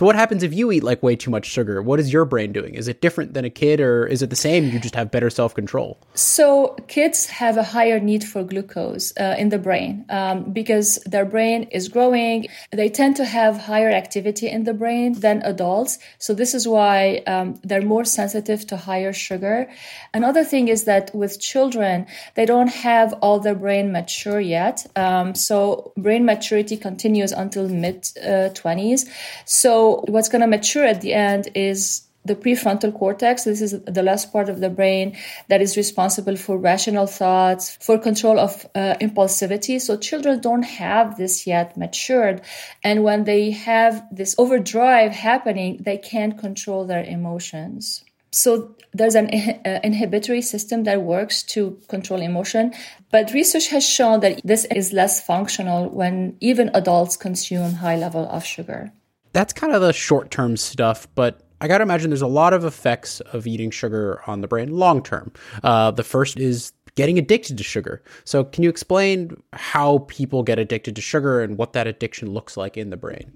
So 0.00 0.06
what 0.06 0.16
happens 0.16 0.42
if 0.42 0.54
you 0.54 0.72
eat 0.72 0.82
like 0.82 1.02
way 1.02 1.14
too 1.14 1.30
much 1.30 1.44
sugar? 1.44 1.82
What 1.82 2.00
is 2.00 2.10
your 2.10 2.24
brain 2.24 2.52
doing? 2.52 2.74
Is 2.74 2.88
it 2.88 3.02
different 3.02 3.34
than 3.34 3.44
a 3.44 3.50
kid 3.50 3.82
or 3.82 4.06
is 4.06 4.22
it 4.22 4.30
the 4.30 4.42
same? 4.48 4.64
You 4.70 4.80
just 4.80 4.94
have 4.94 5.10
better 5.10 5.28
self-control. 5.28 5.98
So 6.14 6.74
kids 6.88 7.26
have 7.26 7.58
a 7.58 7.62
higher 7.62 8.00
need 8.00 8.24
for 8.24 8.42
glucose 8.42 9.12
uh, 9.20 9.34
in 9.36 9.50
the 9.50 9.58
brain 9.58 10.06
um, 10.08 10.54
because 10.54 10.98
their 11.04 11.26
brain 11.26 11.64
is 11.64 11.90
growing. 11.90 12.46
They 12.70 12.88
tend 12.88 13.16
to 13.16 13.26
have 13.26 13.58
higher 13.58 13.90
activity 13.90 14.48
in 14.48 14.64
the 14.64 14.72
brain 14.72 15.20
than 15.20 15.42
adults. 15.42 15.98
So 16.18 16.32
this 16.32 16.54
is 16.54 16.66
why 16.66 17.22
um, 17.26 17.60
they're 17.62 17.82
more 17.82 18.06
sensitive 18.06 18.66
to 18.68 18.78
higher 18.78 19.12
sugar. 19.12 19.70
Another 20.14 20.44
thing 20.44 20.68
is 20.68 20.84
that 20.84 21.14
with 21.14 21.38
children, 21.40 22.06
they 22.36 22.46
don't 22.46 22.68
have 22.68 23.12
all 23.20 23.38
their 23.38 23.54
brain 23.54 23.92
mature 23.92 24.40
yet. 24.40 24.86
Um, 24.96 25.34
so 25.34 25.92
brain 25.98 26.24
maturity 26.24 26.78
continues 26.78 27.32
until 27.32 27.68
mid 27.68 28.08
uh, 28.16 28.48
20s. 28.56 29.06
So 29.44 29.89
what's 29.96 30.28
going 30.28 30.42
to 30.42 30.46
mature 30.46 30.84
at 30.84 31.00
the 31.00 31.12
end 31.12 31.48
is 31.54 32.10
the 32.24 32.36
prefrontal 32.36 32.92
cortex. 32.94 33.44
This 33.44 33.62
is 33.62 33.80
the 33.82 34.02
last 34.02 34.32
part 34.32 34.48
of 34.48 34.60
the 34.60 34.68
brain 34.68 35.16
that 35.48 35.62
is 35.62 35.76
responsible 35.76 36.36
for 36.36 36.58
rational 36.58 37.06
thoughts, 37.06 37.76
for 37.80 37.98
control 37.98 38.38
of 38.38 38.66
uh, 38.74 38.94
impulsivity. 39.00 39.80
So 39.80 39.96
children 39.96 40.40
don't 40.40 40.62
have 40.62 41.16
this 41.16 41.46
yet 41.46 41.76
matured. 41.76 42.42
And 42.84 43.02
when 43.04 43.24
they 43.24 43.50
have 43.50 44.04
this 44.12 44.34
overdrive 44.38 45.12
happening, 45.12 45.78
they 45.80 45.96
can't 45.96 46.38
control 46.38 46.84
their 46.84 47.04
emotions. 47.04 48.04
So 48.32 48.76
there's 48.92 49.14
an 49.14 49.28
uh, 49.32 49.80
inhibitory 49.82 50.42
system 50.42 50.84
that 50.84 51.02
works 51.02 51.42
to 51.54 51.80
control 51.88 52.20
emotion, 52.20 52.72
but 53.10 53.32
research 53.32 53.68
has 53.68 53.84
shown 53.84 54.20
that 54.20 54.40
this 54.44 54.66
is 54.66 54.92
less 54.92 55.24
functional 55.24 55.88
when 55.88 56.36
even 56.40 56.70
adults 56.74 57.16
consume 57.16 57.74
high 57.74 57.96
level 57.96 58.28
of 58.28 58.44
sugar 58.44 58.92
that's 59.32 59.52
kind 59.52 59.72
of 59.72 59.80
the 59.80 59.92
short 59.92 60.30
term 60.30 60.56
stuff, 60.56 61.06
but 61.14 61.40
I 61.60 61.68
got 61.68 61.78
to 61.78 61.82
imagine 61.82 62.10
there's 62.10 62.22
a 62.22 62.26
lot 62.26 62.52
of 62.54 62.64
effects 62.64 63.20
of 63.20 63.46
eating 63.46 63.70
sugar 63.70 64.22
on 64.26 64.40
the 64.40 64.48
brain 64.48 64.70
long 64.70 65.02
term. 65.02 65.32
Uh, 65.62 65.90
the 65.90 66.02
first 66.02 66.38
is 66.38 66.72
getting 66.94 67.18
addicted 67.18 67.58
to 67.58 67.64
sugar. 67.64 68.02
So, 68.24 68.44
can 68.44 68.64
you 68.64 68.70
explain 68.70 69.42
how 69.52 69.98
people 70.08 70.42
get 70.42 70.58
addicted 70.58 70.96
to 70.96 71.02
sugar 71.02 71.42
and 71.42 71.58
what 71.58 71.72
that 71.74 71.86
addiction 71.86 72.30
looks 72.30 72.56
like 72.56 72.76
in 72.76 72.90
the 72.90 72.96
brain? 72.96 73.32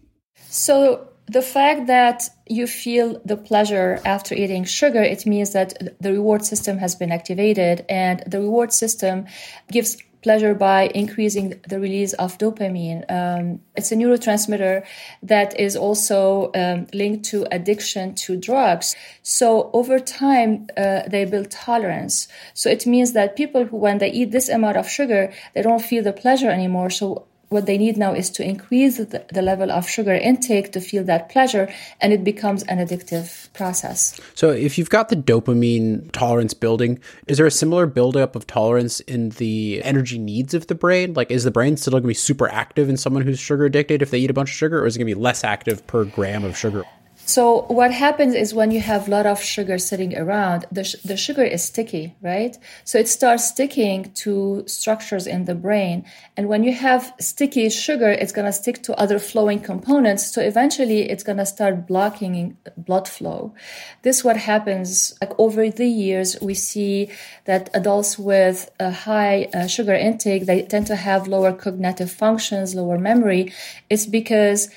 So, 0.49 1.09
the 1.27 1.43
fact 1.43 1.87
that 1.87 2.29
you 2.47 2.67
feel 2.67 3.21
the 3.25 3.37
pleasure 3.37 4.01
after 4.05 4.35
eating 4.35 4.65
sugar, 4.65 5.03
it 5.03 5.25
means 5.25 5.53
that 5.53 5.97
the 6.01 6.13
reward 6.13 6.45
system 6.45 6.79
has 6.79 6.95
been 6.95 7.13
activated, 7.13 7.85
and 7.89 8.23
the 8.27 8.41
reward 8.41 8.73
system 8.73 9.27
gives 9.71 9.97
pleasure 10.25 10.55
by 10.55 10.81
increasing 11.03 11.61
the 11.69 11.79
release 11.79 12.15
of 12.15 12.39
dopamine. 12.39 13.01
Um, 13.19 13.61
it's 13.77 13.93
a 13.93 13.97
neurotransmitter 13.97 14.85
that 15.23 15.61
is 15.61 15.77
also 15.77 16.51
um, 16.55 16.87
linked 16.93 17.25
to 17.27 17.47
addiction 17.53 18.15
to 18.25 18.31
drugs. 18.37 18.97
So 19.23 19.71
over 19.73 20.01
time, 20.01 20.51
uh, 20.77 21.03
they 21.13 21.25
build 21.27 21.51
tolerance. 21.51 22.27
So 22.55 22.67
it 22.71 22.87
means 22.87 23.13
that 23.13 23.37
people 23.37 23.63
who, 23.67 23.77
when 23.77 23.99
they 23.99 24.11
eat 24.11 24.31
this 24.33 24.49
amount 24.49 24.77
of 24.79 24.89
sugar, 24.89 25.33
they 25.55 25.63
don't 25.63 25.85
feel 25.91 26.03
the 26.03 26.13
pleasure 26.13 26.51
anymore. 26.51 26.91
So 26.91 27.27
what 27.55 27.67
they 27.67 27.79
need 27.79 27.97
now 27.97 28.13
is 28.13 28.29
to 28.31 28.45
increase 28.45 28.99
the, 28.99 29.25
the, 29.33 29.41
level 29.41 29.71
of 29.71 29.89
sugar 29.89 30.13
intake 30.13 30.73
to 30.73 30.81
feel 30.81 31.05
that 31.05 31.29
pleasure 31.29 31.73
and 32.01 32.13
it 32.13 32.25
becomes 32.25 32.65
an 32.65 32.79
addictive 32.79 33.51
process. 33.53 34.21
So 34.35 34.51
if 34.51 34.77
you've 34.77 34.91
got 34.91 35.09
the 35.09 35.17
dopamine 35.17 36.11
tolerance 36.11 36.53
building 36.53 36.99
is 37.29 37.39
there 37.39 37.47
a 37.47 37.53
similar 37.53 37.87
buildup 37.87 38.35
of 38.35 38.47
tolerance 38.47 38.99
in 39.01 39.31
the 39.31 39.81
energy 39.85 40.19
needs 40.19 40.53
of 40.53 40.67
the 40.67 40.75
brain? 40.75 41.15
Like 41.15 41.31
is 41.31 41.45
the 41.45 41.53
brain 41.53 41.77
still 41.77 41.93
going 41.93 42.03
to 42.03 42.09
be 42.09 42.15
super 42.15 42.49
active 42.49 42.89
in 42.89 42.97
someone 42.97 43.23
who's 43.23 43.39
sugar 43.39 43.65
addicted 43.65 44.03
if 44.03 44.11
they 44.11 44.19
eat 44.19 44.31
a 44.31 44.35
bunch 44.35 44.51
of 44.51 44.57
sugar 44.57 44.83
or 44.83 44.87
is 44.87 44.97
it 44.97 44.99
going 44.99 45.09
to 45.09 45.15
be 45.15 45.21
less 45.21 45.45
active 45.45 45.87
per 45.87 46.05
gram 46.05 46.45
of 46.45 46.59
sugar 46.59 46.85
So 47.27 47.63
what 47.69 47.91
happens 47.91 48.35
is 48.35 48.53
when 48.53 48.71
you 48.71 48.81
have 48.81 49.09
a 49.09 49.11
lot 49.11 49.25
of 49.25 49.43
sugar 49.43 49.79
sitting 49.79 50.17
around, 50.17 50.67
the, 50.71 50.85
sh- 50.85 50.97
the 51.05 51.17
sugar 51.17 51.43
is 51.43 51.65
sticky, 51.65 52.15
right? 52.21 52.57
So 52.85 52.99
it 52.99 53.09
starts 53.09 53.49
sticking 53.49 54.13
to 54.25 54.65
structures 54.67 55.27
in 55.27 55.47
the 55.47 55.55
brain. 55.55 56.05
And 56.37 56.49
when 56.49 56.65
you 56.65 56.75
have 56.75 57.15
sticky 57.19 57.71
sugar, 57.71 58.11
it's 58.11 58.33
going 58.33 58.45
to 58.45 58.53
stick 58.53 58.83
to 58.83 58.95
other 58.97 59.19
flowing 59.19 59.61
components. 59.61 60.33
So 60.33 60.43
eventually 60.43 61.09
it's 61.09 61.23
going 61.23 61.39
to 61.39 61.47
start 61.47 61.87
blocking 61.87 62.59
blood 62.77 63.09
flow. 63.09 63.55
This 64.03 64.19
is 64.19 64.25
what 64.25 64.37
happens 64.37 65.17
like 65.21 65.33
over 65.39 65.71
the 65.71 65.89
years, 65.89 66.37
we 66.43 66.53
see 66.53 67.11
that 67.47 67.71
adults 67.73 68.19
with 68.19 68.71
a 68.79 68.91
high 68.91 69.49
uh, 69.55 69.67
sugar 69.67 69.95
intake, 69.95 70.45
they 70.45 70.63
tend 70.63 70.87
to 70.89 70.97
have 70.97 71.27
lower 71.27 71.53
cognitive 71.53 72.11
functions, 72.11 72.75
lower 72.75 72.99
memory. 72.99 73.53
It's 73.89 74.05
because 74.05 74.69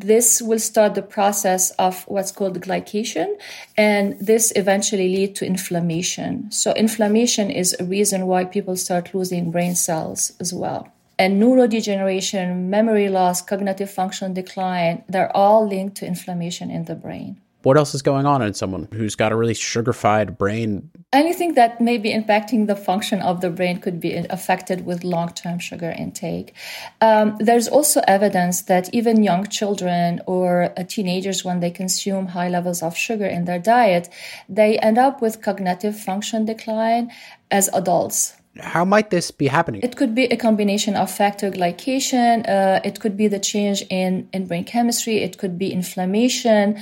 this 0.00 0.42
will 0.42 0.58
start 0.58 0.94
the 0.94 1.02
process 1.02 1.70
of 1.72 2.02
what's 2.08 2.32
called 2.32 2.60
glycation 2.60 3.38
and 3.76 4.18
this 4.18 4.52
eventually 4.56 5.08
lead 5.08 5.36
to 5.36 5.46
inflammation. 5.46 6.50
So 6.50 6.72
inflammation 6.74 7.50
is 7.50 7.76
a 7.78 7.84
reason 7.84 8.26
why 8.26 8.44
people 8.44 8.76
start 8.76 9.14
losing 9.14 9.50
brain 9.50 9.74
cells 9.74 10.32
as 10.40 10.52
well. 10.52 10.88
And 11.16 11.40
neurodegeneration 11.40 12.64
memory 12.64 13.08
loss 13.08 13.40
cognitive 13.40 13.90
function 13.90 14.34
decline 14.34 15.04
they're 15.08 15.34
all 15.36 15.66
linked 15.66 15.96
to 15.98 16.06
inflammation 16.06 16.72
in 16.72 16.86
the 16.86 16.96
brain 16.96 17.40
what 17.64 17.76
else 17.76 17.94
is 17.94 18.02
going 18.02 18.26
on 18.26 18.42
in 18.42 18.54
someone 18.54 18.88
who's 18.92 19.14
got 19.14 19.32
a 19.32 19.36
really 19.36 19.54
sugarified 19.54 20.36
brain? 20.36 20.90
Anything 21.12 21.54
that 21.54 21.80
may 21.80 21.98
be 21.98 22.12
impacting 22.12 22.66
the 22.66 22.76
function 22.76 23.20
of 23.22 23.40
the 23.40 23.50
brain 23.50 23.80
could 23.80 24.00
be 24.00 24.14
affected 24.14 24.84
with 24.84 25.04
long 25.04 25.30
term 25.30 25.58
sugar 25.58 25.90
intake. 25.90 26.54
Um, 27.00 27.36
there's 27.38 27.68
also 27.68 28.02
evidence 28.06 28.62
that 28.62 28.92
even 28.92 29.22
young 29.22 29.46
children 29.46 30.20
or 30.26 30.72
uh, 30.76 30.84
teenagers, 30.84 31.44
when 31.44 31.60
they 31.60 31.70
consume 31.70 32.26
high 32.26 32.48
levels 32.48 32.82
of 32.82 32.96
sugar 32.96 33.26
in 33.26 33.44
their 33.44 33.58
diet, 33.58 34.08
they 34.48 34.78
end 34.78 34.98
up 34.98 35.22
with 35.22 35.42
cognitive 35.42 35.98
function 35.98 36.44
decline 36.44 37.10
as 37.50 37.68
adults 37.72 38.34
how 38.60 38.84
might 38.84 39.10
this 39.10 39.30
be 39.30 39.48
happening? 39.48 39.80
It 39.82 39.96
could 39.96 40.14
be 40.14 40.24
a 40.24 40.36
combination 40.36 40.94
of 40.94 41.10
factor 41.10 41.50
glycation. 41.50 42.48
Uh, 42.48 42.80
it 42.84 43.00
could 43.00 43.16
be 43.16 43.26
the 43.26 43.40
change 43.40 43.82
in, 43.90 44.28
in 44.32 44.46
brain 44.46 44.64
chemistry. 44.64 45.18
It 45.18 45.38
could 45.38 45.58
be 45.58 45.72
inflammation, 45.72 46.76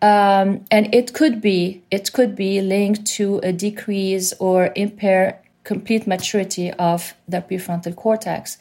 um, 0.00 0.64
and 0.70 0.94
it 0.94 1.12
could 1.12 1.40
be 1.40 1.82
it 1.90 2.12
could 2.12 2.34
be 2.34 2.60
linked 2.60 3.06
to 3.18 3.40
a 3.42 3.52
decrease 3.52 4.32
or 4.38 4.72
impair 4.74 5.42
complete 5.64 6.06
maturity 6.06 6.72
of 6.72 7.12
the 7.28 7.42
prefrontal 7.42 7.94
cortex 7.94 8.56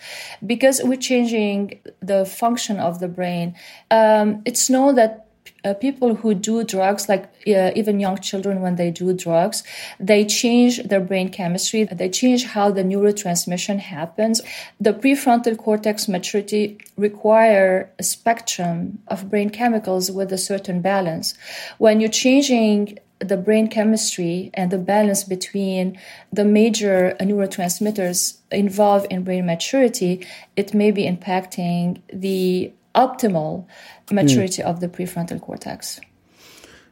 because 0.45 0.82
we're 0.84 0.97
changing 0.97 1.80
the 2.01 2.25
function 2.25 2.82
of 2.82 2.99
the 2.99 3.08
brain. 3.08 3.56
Um, 3.89 4.41
it's 4.43 4.69
known 4.69 4.95
that 4.95 5.26
uh, 5.63 5.73
people 5.73 6.15
who 6.15 6.33
do 6.33 6.63
drugs, 6.63 7.07
like 7.10 7.25
uh, 7.47 7.71
even 7.75 7.99
young 7.99 8.17
children, 8.19 8.62
when 8.62 8.75
they 8.75 8.91
do 8.91 9.13
drugs, 9.13 9.63
they 9.99 10.25
change 10.25 10.83
their 10.83 10.99
brain 10.99 11.29
chemistry. 11.29 11.83
They 11.86 12.10
change 12.10 12.45
how 12.45 12.71
the 12.71 12.83
neurotransmission 12.83 13.79
happens. 13.79 14.41
The 14.79 14.93
prefrontal 14.93 15.57
cortex 15.57 16.07
maturity 16.07 16.77
require 16.97 17.91
a 17.99 18.03
spectrum 18.03 18.99
of 19.07 19.29
brain 19.29 19.49
chemicals 19.49 20.12
with 20.12 20.31
a 20.31 20.38
certain 20.38 20.81
balance. 20.81 21.33
When 21.77 21.99
you're 21.99 22.10
changing 22.10 22.99
the 23.19 23.38
brain 23.38 23.67
chemistry 23.67 24.51
and 24.53 24.71
the 24.71 24.77
balance 24.77 25.23
between 25.23 25.99
the 26.31 26.45
major 26.45 27.15
neurotransmitters 27.19 28.38
involved 28.51 29.07
in 29.10 29.23
brain 29.23 29.45
maturity, 29.45 30.25
it 30.55 30.73
may 30.73 30.91
be 30.91 31.03
impacting 31.03 32.01
the 32.13 32.71
optimal 32.97 33.65
maturity 34.12 34.62
mm. 34.62 34.65
of 34.65 34.79
the 34.81 34.89
prefrontal 34.89 35.39
cortex. 35.39 36.01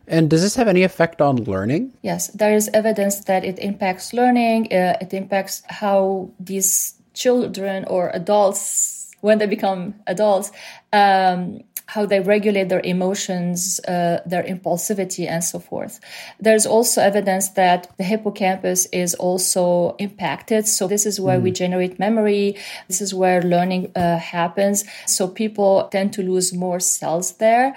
And 0.07 0.29
does 0.29 0.41
this 0.41 0.55
have 0.55 0.67
any 0.67 0.83
effect 0.83 1.19
on 1.19 1.43
learning? 1.45 1.91
Yes, 2.03 2.27
there 2.27 2.53
is 2.53 2.69
evidence 2.73 3.25
that 3.25 3.43
it 3.43 3.57
impacts 3.57 4.13
learning. 4.13 4.71
Uh, 4.71 4.97
it 5.01 5.13
impacts 5.13 5.63
how 5.67 6.29
these 6.39 6.93
children 7.13 7.85
or 7.85 8.11
adults, 8.13 9.15
when 9.21 9.39
they 9.39 9.47
become 9.47 9.95
adults, 10.05 10.51
um, 10.93 11.61
how 11.87 12.05
they 12.05 12.19
regulate 12.19 12.69
their 12.69 12.81
emotions, 12.83 13.79
uh, 13.87 14.19
their 14.25 14.43
impulsivity, 14.43 15.27
and 15.27 15.43
so 15.43 15.59
forth. 15.59 15.99
There's 16.39 16.65
also 16.65 17.01
evidence 17.01 17.49
that 17.49 17.91
the 17.97 18.03
hippocampus 18.03 18.87
is 18.87 19.13
also 19.15 19.95
impacted. 19.99 20.67
So 20.67 20.87
this 20.87 21.05
is 21.05 21.19
where 21.19 21.39
mm. 21.39 21.43
we 21.43 21.49
hmm. 21.49 21.55
generate 21.55 21.99
memory. 21.99 22.57
This 22.87 23.01
is 23.01 23.13
where 23.13 23.41
learning 23.41 23.91
uh, 23.95 24.17
happens. 24.17 24.85
So 25.05 25.27
people 25.27 25.87
tend 25.91 26.13
to 26.13 26.23
lose 26.23 26.53
more 26.53 26.79
cells 26.79 27.33
there. 27.33 27.75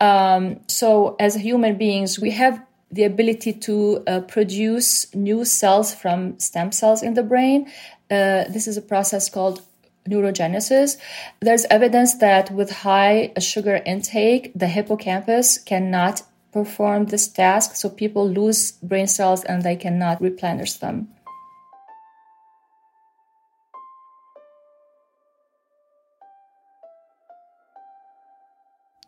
Um, 0.00 0.60
so 0.68 1.16
as 1.18 1.34
human 1.34 1.76
beings, 1.76 2.18
we 2.18 2.30
have 2.32 2.62
the 2.90 3.04
ability 3.04 3.52
to 3.52 4.02
uh, 4.06 4.20
produce 4.20 5.14
new 5.14 5.44
cells 5.44 5.94
from 5.94 6.38
stem 6.38 6.72
cells 6.72 7.02
in 7.02 7.14
the 7.14 7.22
brain. 7.22 7.66
Uh, 8.10 8.44
this 8.48 8.66
is 8.66 8.76
a 8.78 8.82
process 8.82 9.28
called 9.28 9.60
neurogenesis, 10.08 10.96
there's 11.40 11.66
evidence 11.70 12.14
that 12.16 12.50
with 12.50 12.70
high 12.70 13.32
sugar 13.38 13.82
intake, 13.84 14.52
the 14.54 14.66
hippocampus 14.66 15.58
cannot 15.58 16.22
perform 16.52 17.06
this 17.06 17.28
task. 17.28 17.76
So 17.76 17.88
people 17.88 18.28
lose 18.28 18.72
brain 18.72 19.06
cells 19.06 19.44
and 19.44 19.62
they 19.62 19.76
cannot 19.76 20.20
replenish 20.20 20.74
them. 20.74 21.08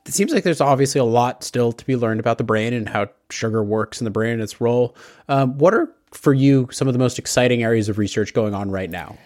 It 0.07 0.15
seems 0.15 0.33
like 0.33 0.43
there's 0.43 0.61
obviously 0.61 0.99
a 0.99 1.05
lot 1.05 1.45
still 1.45 1.71
to 1.71 1.87
be 1.87 1.95
learned 1.95 2.19
about 2.19 2.39
the 2.39 2.43
brain 2.43 2.73
and 2.73 2.89
how 2.89 3.11
sugar 3.31 3.63
works 3.63 4.01
in 4.01 4.05
the 4.05 4.11
brain 4.11 4.33
and 4.33 4.43
its 4.43 4.61
role. 4.61 4.97
Um, 5.29 5.57
what 5.57 5.73
are, 5.73 5.89
for 6.11 6.35
you, 6.35 6.69
some 6.73 6.89
of 6.89 6.95
the 6.95 6.99
most 6.99 7.17
exciting 7.17 7.63
areas 7.63 7.89
of 7.89 7.97
research 7.97 8.35
going 8.35 8.53
on 8.53 8.73
right 8.73 8.91
now? 8.91 9.17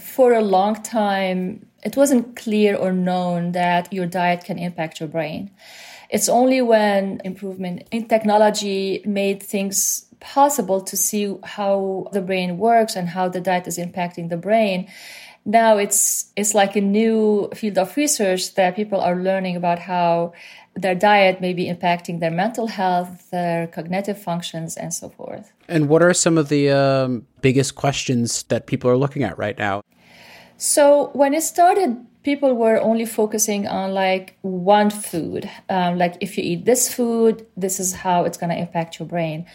For 0.00 0.32
a 0.32 0.40
long 0.40 0.82
time, 0.82 1.66
it 1.82 1.96
wasn't 1.96 2.36
clear 2.36 2.76
or 2.76 2.92
known 2.92 3.52
that 3.52 3.92
your 3.92 4.06
diet 4.06 4.44
can 4.44 4.58
impact 4.58 5.00
your 5.00 5.08
brain. 5.08 5.50
It's 6.10 6.28
only 6.28 6.60
when 6.60 7.20
improvement 7.24 7.86
in 7.90 8.08
technology 8.08 9.02
made 9.04 9.42
things 9.42 10.06
possible 10.18 10.80
to 10.82 10.96
see 10.96 11.36
how 11.44 12.08
the 12.12 12.20
brain 12.20 12.58
works 12.58 12.96
and 12.96 13.08
how 13.08 13.28
the 13.28 13.40
diet 13.40 13.66
is 13.66 13.78
impacting 13.78 14.28
the 14.28 14.36
brain. 14.36 14.88
Now 15.44 15.78
it's 15.78 16.30
it's 16.36 16.54
like 16.54 16.76
a 16.76 16.80
new 16.80 17.48
field 17.54 17.78
of 17.78 17.96
research 17.96 18.54
that 18.54 18.76
people 18.76 19.00
are 19.00 19.16
learning 19.16 19.56
about 19.56 19.78
how 19.78 20.34
their 20.74 20.94
diet 20.94 21.40
may 21.40 21.52
be 21.52 21.66
impacting 21.66 22.20
their 22.20 22.30
mental 22.30 22.66
health, 22.66 23.30
their 23.30 23.66
cognitive 23.66 24.20
functions, 24.20 24.76
and 24.76 24.94
so 24.94 25.08
forth. 25.08 25.52
And 25.68 25.88
what 25.88 26.02
are 26.02 26.14
some 26.14 26.38
of 26.38 26.48
the 26.48 26.70
um, 26.70 27.26
biggest 27.40 27.74
questions 27.74 28.44
that 28.44 28.66
people 28.66 28.90
are 28.90 28.96
looking 28.96 29.22
at 29.22 29.36
right 29.36 29.58
now? 29.58 29.82
So 30.56 31.10
when 31.12 31.34
it 31.34 31.42
started, 31.42 31.96
people 32.22 32.54
were 32.54 32.78
only 32.80 33.06
focusing 33.06 33.66
on 33.66 33.94
like 33.94 34.36
one 34.42 34.90
food. 34.90 35.50
Um, 35.68 35.98
like 35.98 36.16
if 36.20 36.36
you 36.36 36.44
eat 36.44 36.64
this 36.66 36.92
food, 36.92 37.46
this 37.56 37.80
is 37.80 37.94
how 37.94 38.24
it's 38.24 38.36
going 38.36 38.50
to 38.50 38.58
impact 38.58 38.98
your 38.98 39.08
brain. 39.08 39.46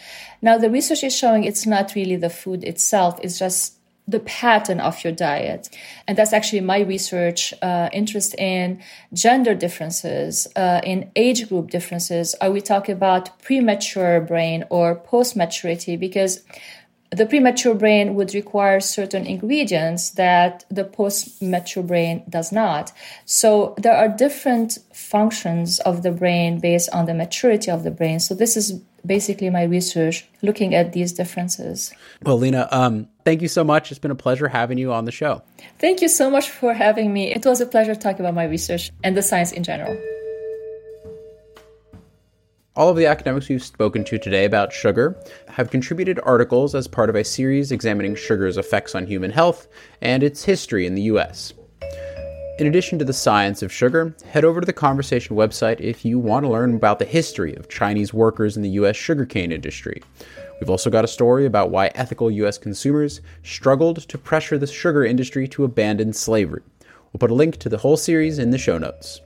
Now 0.42 0.58
the 0.58 0.70
research 0.70 1.04
is 1.04 1.16
showing 1.16 1.44
it's 1.44 1.66
not 1.66 1.94
really 1.94 2.16
the 2.16 2.30
food 2.30 2.64
itself; 2.64 3.18
it's 3.22 3.38
just 3.38 3.75
the 4.08 4.20
pattern 4.20 4.80
of 4.80 5.02
your 5.02 5.12
diet. 5.12 5.68
And 6.06 6.16
that's 6.16 6.32
actually 6.32 6.60
my 6.60 6.80
research 6.80 7.52
uh, 7.60 7.88
interest 7.92 8.34
in 8.38 8.80
gender 9.12 9.54
differences, 9.54 10.46
uh, 10.54 10.80
in 10.84 11.10
age 11.16 11.48
group 11.48 11.70
differences. 11.70 12.34
Are 12.40 12.50
we 12.50 12.60
talking 12.60 12.94
about 12.94 13.40
premature 13.42 14.20
brain 14.20 14.64
or 14.70 14.94
post 14.94 15.36
maturity? 15.36 15.96
Because 15.96 16.44
the 17.10 17.26
premature 17.26 17.74
brain 17.74 18.14
would 18.14 18.34
require 18.34 18.80
certain 18.80 19.26
ingredients 19.26 20.10
that 20.10 20.64
the 20.68 20.84
post 20.84 21.40
mature 21.40 21.82
brain 21.82 22.22
does 22.28 22.52
not. 22.52 22.92
So 23.24 23.74
there 23.78 23.96
are 23.96 24.08
different 24.08 24.78
functions 25.06 25.78
of 25.80 26.02
the 26.02 26.10
brain 26.10 26.58
based 26.58 26.90
on 26.92 27.06
the 27.06 27.14
maturity 27.14 27.70
of 27.70 27.84
the 27.84 27.90
brain. 27.90 28.18
So 28.18 28.34
this 28.34 28.56
is 28.56 28.72
basically 29.04 29.50
my 29.50 29.62
research 29.62 30.26
looking 30.42 30.74
at 30.74 30.92
these 30.92 31.12
differences. 31.12 31.92
Well, 32.22 32.38
Lina, 32.38 32.68
um, 32.72 33.08
thank 33.24 33.40
you 33.40 33.48
so 33.48 33.62
much. 33.62 33.90
It's 33.92 34.00
been 34.00 34.10
a 34.10 34.16
pleasure 34.16 34.48
having 34.48 34.78
you 34.78 34.92
on 34.92 35.04
the 35.04 35.12
show. 35.12 35.42
Thank 35.78 36.02
you 36.02 36.08
so 36.08 36.28
much 36.28 36.50
for 36.50 36.74
having 36.74 37.12
me. 37.12 37.32
It 37.32 37.46
was 37.46 37.60
a 37.60 37.66
pleasure 37.66 37.94
talking 37.94 38.20
about 38.20 38.34
my 38.34 38.44
research 38.44 38.90
and 39.04 39.16
the 39.16 39.22
science 39.22 39.52
in 39.52 39.62
general. 39.62 39.96
All 42.74 42.90
of 42.90 42.96
the 42.96 43.06
academics 43.06 43.48
we've 43.48 43.62
spoken 43.62 44.04
to 44.04 44.18
today 44.18 44.44
about 44.44 44.70
sugar 44.70 45.16
have 45.48 45.70
contributed 45.70 46.20
articles 46.24 46.74
as 46.74 46.86
part 46.86 47.08
of 47.08 47.16
a 47.16 47.24
series 47.24 47.72
examining 47.72 48.14
sugar's 48.14 48.58
effects 48.58 48.94
on 48.94 49.06
human 49.06 49.30
health 49.30 49.66
and 50.02 50.22
its 50.22 50.44
history 50.44 50.84
in 50.84 50.94
the 50.94 51.02
US. 51.02 51.54
In 52.58 52.66
addition 52.66 52.98
to 52.98 53.04
the 53.04 53.12
science 53.12 53.62
of 53.62 53.70
sugar, 53.70 54.14
head 54.30 54.42
over 54.42 54.62
to 54.62 54.66
the 54.66 54.72
Conversation 54.72 55.36
website 55.36 55.78
if 55.78 56.06
you 56.06 56.18
want 56.18 56.42
to 56.42 56.50
learn 56.50 56.74
about 56.74 56.98
the 56.98 57.04
history 57.04 57.54
of 57.54 57.68
Chinese 57.68 58.14
workers 58.14 58.56
in 58.56 58.62
the 58.62 58.70
US 58.70 58.96
sugarcane 58.96 59.52
industry. 59.52 60.02
We've 60.58 60.70
also 60.70 60.88
got 60.88 61.04
a 61.04 61.08
story 61.08 61.44
about 61.44 61.70
why 61.70 61.88
ethical 61.88 62.30
US 62.30 62.56
consumers 62.56 63.20
struggled 63.42 64.08
to 64.08 64.16
pressure 64.16 64.56
the 64.56 64.66
sugar 64.66 65.04
industry 65.04 65.46
to 65.48 65.64
abandon 65.64 66.14
slavery. 66.14 66.62
We'll 67.12 67.18
put 67.18 67.30
a 67.30 67.34
link 67.34 67.58
to 67.58 67.68
the 67.68 67.76
whole 67.76 67.98
series 67.98 68.38
in 68.38 68.52
the 68.52 68.58
show 68.58 68.78
notes. 68.78 69.20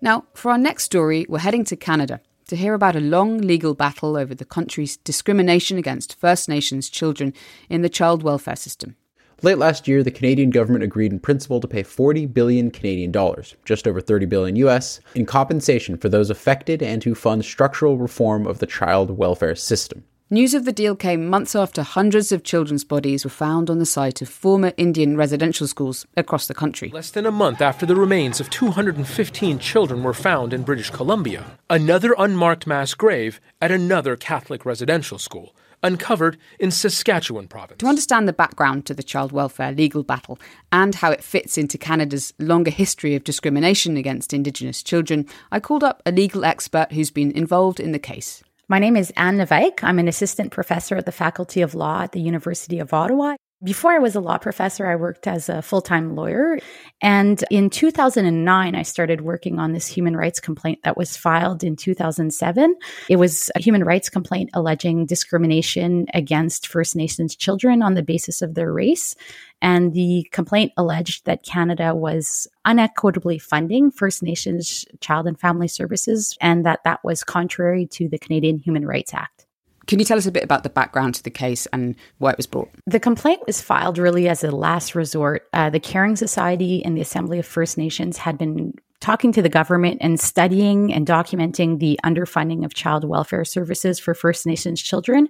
Now, 0.00 0.26
for 0.32 0.52
our 0.52 0.58
next 0.58 0.84
story, 0.84 1.26
we're 1.28 1.40
heading 1.40 1.64
to 1.64 1.76
Canada 1.76 2.20
to 2.46 2.56
hear 2.56 2.74
about 2.74 2.94
a 2.94 3.00
long 3.00 3.38
legal 3.38 3.74
battle 3.74 4.16
over 4.16 4.32
the 4.32 4.44
country's 4.44 4.96
discrimination 4.98 5.76
against 5.76 6.20
First 6.20 6.48
Nations 6.48 6.88
children 6.88 7.34
in 7.68 7.82
the 7.82 7.88
child 7.88 8.22
welfare 8.22 8.54
system. 8.54 8.94
Late 9.42 9.56
last 9.56 9.88
year, 9.88 10.02
the 10.02 10.10
Canadian 10.10 10.50
government 10.50 10.84
agreed 10.84 11.12
in 11.12 11.18
principle 11.18 11.60
to 11.60 11.68
pay 11.68 11.82
40 11.82 12.26
billion 12.26 12.70
Canadian 12.70 13.10
dollars, 13.10 13.56
just 13.64 13.88
over 13.88 13.98
30 13.98 14.26
billion 14.26 14.54
US, 14.56 15.00
in 15.14 15.24
compensation 15.24 15.96
for 15.96 16.10
those 16.10 16.28
affected 16.28 16.82
and 16.82 17.00
to 17.00 17.14
fund 17.14 17.42
structural 17.42 17.96
reform 17.96 18.46
of 18.46 18.58
the 18.58 18.66
child 18.66 19.16
welfare 19.16 19.54
system. 19.54 20.04
News 20.28 20.52
of 20.52 20.66
the 20.66 20.72
deal 20.72 20.94
came 20.94 21.26
months 21.26 21.56
after 21.56 21.82
hundreds 21.82 22.32
of 22.32 22.44
children's 22.44 22.84
bodies 22.84 23.24
were 23.24 23.30
found 23.30 23.70
on 23.70 23.78
the 23.78 23.86
site 23.86 24.20
of 24.20 24.28
former 24.28 24.72
Indian 24.76 25.16
residential 25.16 25.66
schools 25.66 26.06
across 26.18 26.46
the 26.46 26.54
country. 26.54 26.90
Less 26.90 27.10
than 27.10 27.26
a 27.26 27.32
month 27.32 27.62
after 27.62 27.86
the 27.86 27.96
remains 27.96 28.40
of 28.40 28.50
215 28.50 29.58
children 29.58 30.02
were 30.02 30.14
found 30.14 30.52
in 30.52 30.62
British 30.62 30.90
Columbia, 30.90 31.46
another 31.70 32.14
unmarked 32.18 32.66
mass 32.66 32.92
grave 32.92 33.40
at 33.60 33.72
another 33.72 34.16
Catholic 34.16 34.66
residential 34.66 35.18
school 35.18 35.54
uncovered 35.82 36.36
in 36.58 36.70
Saskatchewan 36.70 37.48
province. 37.48 37.78
To 37.78 37.86
understand 37.86 38.28
the 38.28 38.32
background 38.32 38.86
to 38.86 38.94
the 38.94 39.02
child 39.02 39.32
welfare 39.32 39.72
legal 39.72 40.02
battle 40.02 40.38
and 40.72 40.94
how 40.94 41.10
it 41.10 41.24
fits 41.24 41.56
into 41.58 41.78
Canada's 41.78 42.32
longer 42.38 42.70
history 42.70 43.14
of 43.14 43.24
discrimination 43.24 43.96
against 43.96 44.32
Indigenous 44.32 44.82
children, 44.82 45.26
I 45.50 45.60
called 45.60 45.84
up 45.84 46.02
a 46.04 46.12
legal 46.12 46.44
expert 46.44 46.92
who's 46.92 47.10
been 47.10 47.32
involved 47.32 47.80
in 47.80 47.92
the 47.92 47.98
case. 47.98 48.42
My 48.68 48.78
name 48.78 48.96
is 48.96 49.12
Anne 49.16 49.38
Levesque. 49.38 49.82
I'm 49.82 49.98
an 49.98 50.06
assistant 50.06 50.52
professor 50.52 50.96
at 50.96 51.06
the 51.06 51.12
Faculty 51.12 51.60
of 51.60 51.74
Law 51.74 52.02
at 52.02 52.12
the 52.12 52.20
University 52.20 52.78
of 52.78 52.94
Ottawa. 52.94 53.34
Before 53.62 53.92
I 53.92 53.98
was 53.98 54.14
a 54.14 54.20
law 54.20 54.38
professor, 54.38 54.86
I 54.86 54.96
worked 54.96 55.26
as 55.26 55.50
a 55.50 55.60
full 55.60 55.82
time 55.82 56.16
lawyer. 56.16 56.58
And 57.02 57.44
in 57.50 57.68
2009, 57.68 58.74
I 58.74 58.82
started 58.82 59.20
working 59.20 59.58
on 59.58 59.72
this 59.72 59.86
human 59.86 60.16
rights 60.16 60.40
complaint 60.40 60.78
that 60.82 60.96
was 60.96 61.14
filed 61.14 61.62
in 61.62 61.76
2007. 61.76 62.74
It 63.10 63.16
was 63.16 63.50
a 63.54 63.60
human 63.60 63.84
rights 63.84 64.08
complaint 64.08 64.48
alleging 64.54 65.04
discrimination 65.04 66.06
against 66.14 66.68
First 66.68 66.96
Nations 66.96 67.36
children 67.36 67.82
on 67.82 67.92
the 67.92 68.02
basis 68.02 68.40
of 68.40 68.54
their 68.54 68.72
race. 68.72 69.14
And 69.60 69.92
the 69.92 70.26
complaint 70.32 70.72
alleged 70.78 71.26
that 71.26 71.42
Canada 71.42 71.94
was 71.94 72.48
unequitably 72.64 73.38
funding 73.38 73.90
First 73.90 74.22
Nations 74.22 74.86
child 75.00 75.26
and 75.26 75.38
family 75.38 75.68
services 75.68 76.34
and 76.40 76.64
that 76.64 76.80
that 76.84 77.00
was 77.04 77.22
contrary 77.22 77.86
to 77.88 78.08
the 78.08 78.18
Canadian 78.18 78.58
Human 78.58 78.86
Rights 78.86 79.12
Act. 79.12 79.46
Can 79.90 79.98
you 79.98 80.04
tell 80.04 80.18
us 80.18 80.26
a 80.26 80.30
bit 80.30 80.44
about 80.44 80.62
the 80.62 80.70
background 80.70 81.16
to 81.16 81.22
the 81.24 81.30
case 81.30 81.66
and 81.72 81.96
why 82.18 82.30
it 82.30 82.36
was 82.36 82.46
brought? 82.46 82.70
The 82.86 83.00
complaint 83.00 83.42
was 83.44 83.60
filed 83.60 83.98
really 83.98 84.28
as 84.28 84.44
a 84.44 84.52
last 84.52 84.94
resort. 84.94 85.48
Uh, 85.52 85.68
the 85.68 85.80
Caring 85.80 86.14
Society 86.14 86.84
and 86.84 86.96
the 86.96 87.00
Assembly 87.00 87.40
of 87.40 87.46
First 87.46 87.76
Nations 87.76 88.16
had 88.16 88.38
been 88.38 88.72
talking 89.00 89.32
to 89.32 89.42
the 89.42 89.48
government 89.48 89.98
and 90.00 90.20
studying 90.20 90.94
and 90.94 91.08
documenting 91.08 91.80
the 91.80 91.98
underfunding 92.04 92.64
of 92.64 92.72
child 92.72 93.02
welfare 93.02 93.44
services 93.44 93.98
for 93.98 94.14
First 94.14 94.46
Nations 94.46 94.80
children 94.80 95.28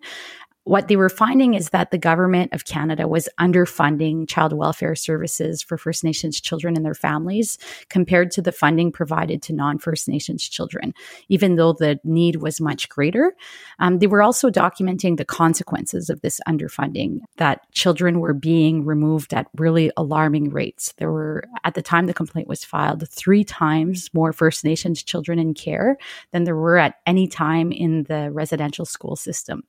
what 0.70 0.86
they 0.86 0.94
were 0.94 1.08
finding 1.08 1.54
is 1.54 1.70
that 1.70 1.90
the 1.90 1.98
government 1.98 2.52
of 2.52 2.64
Canada 2.64 3.08
was 3.08 3.28
underfunding 3.40 4.28
child 4.28 4.52
welfare 4.52 4.94
services 4.94 5.62
for 5.62 5.76
First 5.76 6.04
Nations 6.04 6.40
children 6.40 6.76
and 6.76 6.86
their 6.86 6.94
families 6.94 7.58
compared 7.88 8.30
to 8.30 8.40
the 8.40 8.52
funding 8.52 8.92
provided 8.92 9.42
to 9.42 9.52
non 9.52 9.80
First 9.80 10.06
Nations 10.06 10.48
children, 10.48 10.94
even 11.28 11.56
though 11.56 11.72
the 11.72 11.98
need 12.04 12.36
was 12.36 12.60
much 12.60 12.88
greater. 12.88 13.34
Um, 13.80 13.98
they 13.98 14.06
were 14.06 14.22
also 14.22 14.48
documenting 14.48 15.16
the 15.16 15.24
consequences 15.24 16.08
of 16.08 16.20
this 16.20 16.40
underfunding, 16.46 17.18
that 17.38 17.68
children 17.72 18.20
were 18.20 18.32
being 18.32 18.84
removed 18.84 19.34
at 19.34 19.48
really 19.58 19.90
alarming 19.96 20.50
rates. 20.50 20.94
There 20.98 21.10
were, 21.10 21.42
at 21.64 21.74
the 21.74 21.82
time 21.82 22.06
the 22.06 22.14
complaint 22.14 22.46
was 22.46 22.64
filed, 22.64 23.08
three 23.10 23.42
times 23.42 24.08
more 24.14 24.32
First 24.32 24.64
Nations 24.64 25.02
children 25.02 25.40
in 25.40 25.52
care 25.52 25.98
than 26.30 26.44
there 26.44 26.54
were 26.54 26.76
at 26.78 27.00
any 27.06 27.26
time 27.26 27.72
in 27.72 28.04
the 28.04 28.30
residential 28.30 28.84
school 28.84 29.16
system. 29.16 29.64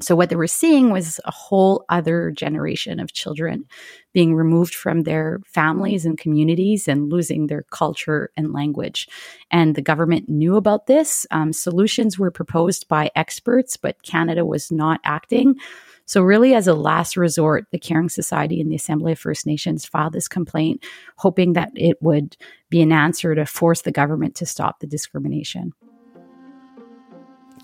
So, 0.00 0.16
what 0.16 0.30
they 0.30 0.36
were 0.36 0.46
seeing 0.46 0.90
was 0.90 1.20
a 1.24 1.30
whole 1.30 1.84
other 1.88 2.30
generation 2.30 2.98
of 2.98 3.12
children 3.12 3.66
being 4.12 4.34
removed 4.34 4.74
from 4.74 5.02
their 5.02 5.40
families 5.46 6.04
and 6.04 6.18
communities 6.18 6.88
and 6.88 7.10
losing 7.10 7.46
their 7.46 7.62
culture 7.70 8.30
and 8.36 8.52
language. 8.52 9.08
And 9.50 9.74
the 9.74 9.82
government 9.82 10.28
knew 10.28 10.56
about 10.56 10.86
this. 10.86 11.26
Um, 11.30 11.52
solutions 11.52 12.18
were 12.18 12.30
proposed 12.30 12.88
by 12.88 13.10
experts, 13.14 13.76
but 13.76 14.02
Canada 14.02 14.44
was 14.44 14.72
not 14.72 15.00
acting. 15.04 15.56
So, 16.06 16.22
really, 16.22 16.54
as 16.54 16.66
a 16.66 16.74
last 16.74 17.16
resort, 17.16 17.66
the 17.70 17.78
Caring 17.78 18.08
Society 18.08 18.60
and 18.60 18.70
the 18.70 18.76
Assembly 18.76 19.12
of 19.12 19.18
First 19.18 19.46
Nations 19.46 19.86
filed 19.86 20.14
this 20.14 20.28
complaint, 20.28 20.84
hoping 21.16 21.52
that 21.52 21.70
it 21.76 22.02
would 22.02 22.36
be 22.70 22.82
an 22.82 22.92
answer 22.92 23.34
to 23.34 23.46
force 23.46 23.82
the 23.82 23.92
government 23.92 24.34
to 24.36 24.46
stop 24.46 24.80
the 24.80 24.86
discrimination. 24.86 25.72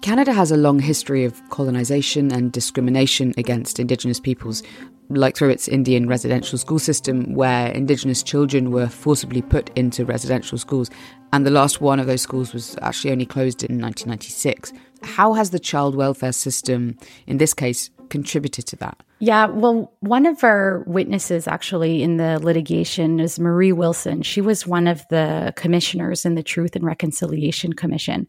Canada 0.00 0.32
has 0.32 0.52
a 0.52 0.56
long 0.56 0.78
history 0.78 1.24
of 1.24 1.40
colonisation 1.50 2.32
and 2.32 2.52
discrimination 2.52 3.34
against 3.36 3.80
Indigenous 3.80 4.20
peoples, 4.20 4.62
like 5.10 5.36
through 5.36 5.50
its 5.50 5.66
Indian 5.66 6.06
residential 6.06 6.56
school 6.56 6.78
system, 6.78 7.34
where 7.34 7.72
Indigenous 7.72 8.22
children 8.22 8.70
were 8.70 8.86
forcibly 8.88 9.42
put 9.42 9.76
into 9.76 10.04
residential 10.04 10.56
schools. 10.56 10.88
And 11.32 11.44
the 11.44 11.50
last 11.50 11.80
one 11.80 11.98
of 11.98 12.06
those 12.06 12.22
schools 12.22 12.54
was 12.54 12.76
actually 12.80 13.10
only 13.10 13.26
closed 13.26 13.64
in 13.64 13.80
1996. 13.80 14.72
How 15.02 15.32
has 15.32 15.50
the 15.50 15.58
child 15.58 15.96
welfare 15.96 16.32
system, 16.32 16.96
in 17.26 17.38
this 17.38 17.52
case, 17.52 17.90
contributed 18.08 18.66
to 18.66 18.76
that? 18.76 19.02
Yeah, 19.20 19.46
well, 19.46 19.92
one 20.00 20.26
of 20.26 20.44
our 20.44 20.84
witnesses 20.86 21.48
actually 21.48 22.02
in 22.02 22.16
the 22.16 22.38
litigation 22.38 23.20
is 23.20 23.40
Marie 23.40 23.72
Wilson. 23.72 24.22
She 24.22 24.40
was 24.40 24.66
one 24.66 24.86
of 24.86 25.04
the 25.10 25.52
commissioners 25.56 26.24
in 26.24 26.34
the 26.34 26.42
Truth 26.42 26.76
and 26.76 26.84
Reconciliation 26.84 27.72
Commission. 27.72 28.26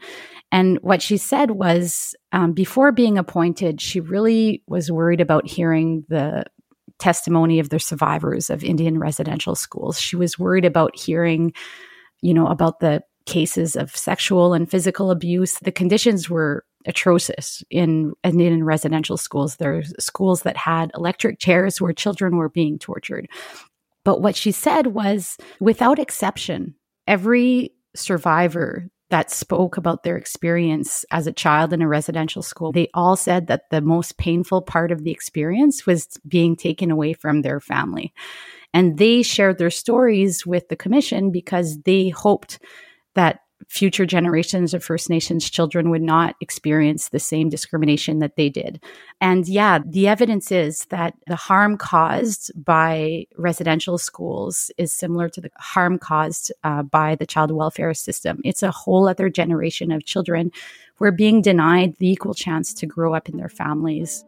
And 0.51 0.79
what 0.81 1.01
she 1.01 1.17
said 1.17 1.51
was 1.51 2.15
um, 2.31 2.53
before 2.53 2.91
being 2.91 3.17
appointed, 3.17 3.81
she 3.81 3.99
really 3.99 4.63
was 4.67 4.91
worried 4.91 5.21
about 5.21 5.47
hearing 5.47 6.05
the 6.09 6.45
testimony 6.97 7.59
of 7.59 7.69
the 7.69 7.79
survivors 7.79 8.49
of 8.49 8.63
Indian 8.63 8.99
residential 8.99 9.55
schools. 9.55 9.99
She 9.99 10.15
was 10.15 10.37
worried 10.37 10.65
about 10.65 10.97
hearing, 10.97 11.53
you 12.21 12.33
know, 12.33 12.47
about 12.47 12.79
the 12.79 13.01
cases 13.29 13.75
of 13.75 13.95
sexual 13.95 14.53
and 14.53 14.69
physical 14.69 15.11
abuse. 15.11 15.59
The 15.59 15.71
conditions 15.71 16.29
were 16.29 16.65
atrocious 16.85 17.63
in 17.69 18.13
and 18.23 18.41
in 18.41 18.63
residential 18.63 19.17
schools. 19.17 19.57
There's 19.57 19.93
schools 20.03 20.41
that 20.41 20.57
had 20.57 20.91
electric 20.95 21.39
chairs 21.39 21.79
where 21.79 21.93
children 21.93 22.35
were 22.35 22.49
being 22.49 22.79
tortured. 22.79 23.27
But 24.03 24.21
what 24.21 24.35
she 24.35 24.51
said 24.51 24.87
was, 24.87 25.37
without 25.59 25.99
exception, 25.99 26.75
every 27.07 27.73
survivor 27.95 28.89
that 29.09 29.31
spoke 29.31 29.77
about 29.77 30.03
their 30.03 30.17
experience 30.17 31.03
as 31.11 31.27
a 31.27 31.33
child 31.33 31.73
in 31.73 31.81
a 31.81 31.87
residential 31.87 32.41
school, 32.41 32.71
they 32.71 32.89
all 32.93 33.15
said 33.15 33.47
that 33.47 33.69
the 33.71 33.81
most 33.81 34.17
painful 34.17 34.61
part 34.61 34.91
of 34.91 35.03
the 35.03 35.11
experience 35.11 35.85
was 35.85 36.07
being 36.27 36.55
taken 36.55 36.91
away 36.91 37.13
from 37.13 37.41
their 37.41 37.59
family. 37.59 38.13
And 38.73 38.97
they 38.97 39.23
shared 39.23 39.57
their 39.57 39.71
stories 39.71 40.45
with 40.45 40.69
the 40.69 40.75
commission 40.75 41.31
because 41.31 41.79
they 41.81 42.09
hoped 42.09 42.59
that 43.19 43.41
future 43.67 44.05
generations 44.05 44.73
of 44.73 44.82
First 44.82 45.10
Nations 45.10 45.49
children 45.49 45.89
would 45.89 46.01
not 46.01 46.38
experience 46.39 47.10
the 47.10 47.19
same 47.19 47.49
discrimination 47.49 48.19
that 48.19 48.38
they 48.38 48.47
did. 48.47 48.82
And 49.19 49.45
yeah, 49.45 49.79
the 49.86 50.08
evidence 50.08 50.53
is 50.53 50.86
that 50.86 51.15
the 51.27 51.36
harm 51.36 51.77
caused 51.77 52.51
by 52.55 53.25
residential 53.38 53.97
schools 53.97 54.71
is 54.77 54.93
similar 54.93 55.27
to 55.27 55.41
the 55.41 55.51
harm 55.58 55.99
caused 55.99 56.53
uh, 56.63 56.84
by 56.84 57.15
the 57.15 57.25
child 57.25 57.51
welfare 57.51 57.93
system. 57.93 58.39
It's 58.45 58.63
a 58.63 58.71
whole 58.71 59.10
other 59.10 59.29
generation 59.29 59.91
of 59.91 60.05
children 60.05 60.51
who 60.95 61.03
are 61.03 61.12
being 61.12 61.41
denied 61.41 61.97
the 61.97 62.10
equal 62.10 62.34
chance 62.34 62.73
to 62.75 62.86
grow 62.86 63.13
up 63.13 63.27
in 63.27 63.36
their 63.36 63.49
families. 63.49 64.23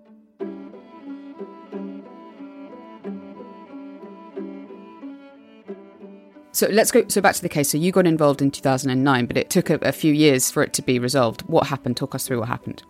So 6.53 6.67
let's 6.67 6.91
go. 6.91 7.05
So 7.07 7.21
back 7.21 7.35
to 7.35 7.41
the 7.41 7.49
case. 7.49 7.69
So 7.69 7.77
you 7.77 7.91
got 7.91 8.05
involved 8.05 8.41
in 8.41 8.51
2009, 8.51 9.25
but 9.25 9.37
it 9.37 9.49
took 9.49 9.69
a, 9.69 9.75
a 9.75 9.91
few 9.91 10.13
years 10.13 10.51
for 10.51 10.63
it 10.63 10.73
to 10.73 10.81
be 10.81 10.99
resolved. 10.99 11.41
What 11.43 11.67
happened? 11.67 11.97
Talk 11.97 12.13
us 12.13 12.27
through 12.27 12.39
what 12.39 12.49
happened. 12.49 12.83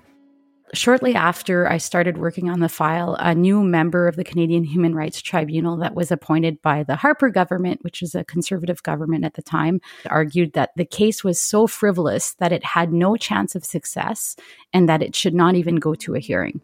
Shortly 0.74 1.16
after 1.16 1.70
I 1.70 1.78
started 1.78 2.18
working 2.18 2.50
on 2.50 2.62
the 2.62 2.70
file, 2.70 3.18
a 3.20 3.36
new 3.36 3.62
member 3.62 4.08
of 4.08 4.16
the 4.16 4.24
Canadian 4.24 4.64
Human 4.64 4.96
Rights 4.96 5.22
Tribunal 5.22 5.76
that 5.78 5.96
was 5.96 6.12
appointed 6.12 6.62
by 6.62 6.84
the 6.84 6.96
Harper 6.96 7.30
government, 7.30 7.84
which 7.84 8.00
was 8.00 8.16
a 8.16 8.24
conservative 8.24 8.82
government 8.82 9.26
at 9.26 9.34
the 9.34 9.42
time, 9.42 9.82
argued 10.06 10.54
that 10.54 10.70
the 10.78 10.86
case 10.86 11.26
was 11.26 11.42
so 11.42 11.68
frivolous 11.68 12.36
that 12.36 12.54
it 12.54 12.64
had 12.64 12.94
no 12.94 13.18
chance 13.18 13.54
of 13.54 13.66
success 13.66 14.38
and 14.72 14.88
that 14.88 15.04
it 15.04 15.14
should 15.14 15.34
not 15.34 15.56
even 15.56 15.76
go 15.76 15.94
to 15.96 16.16
a 16.16 16.20
hearing. 16.20 16.62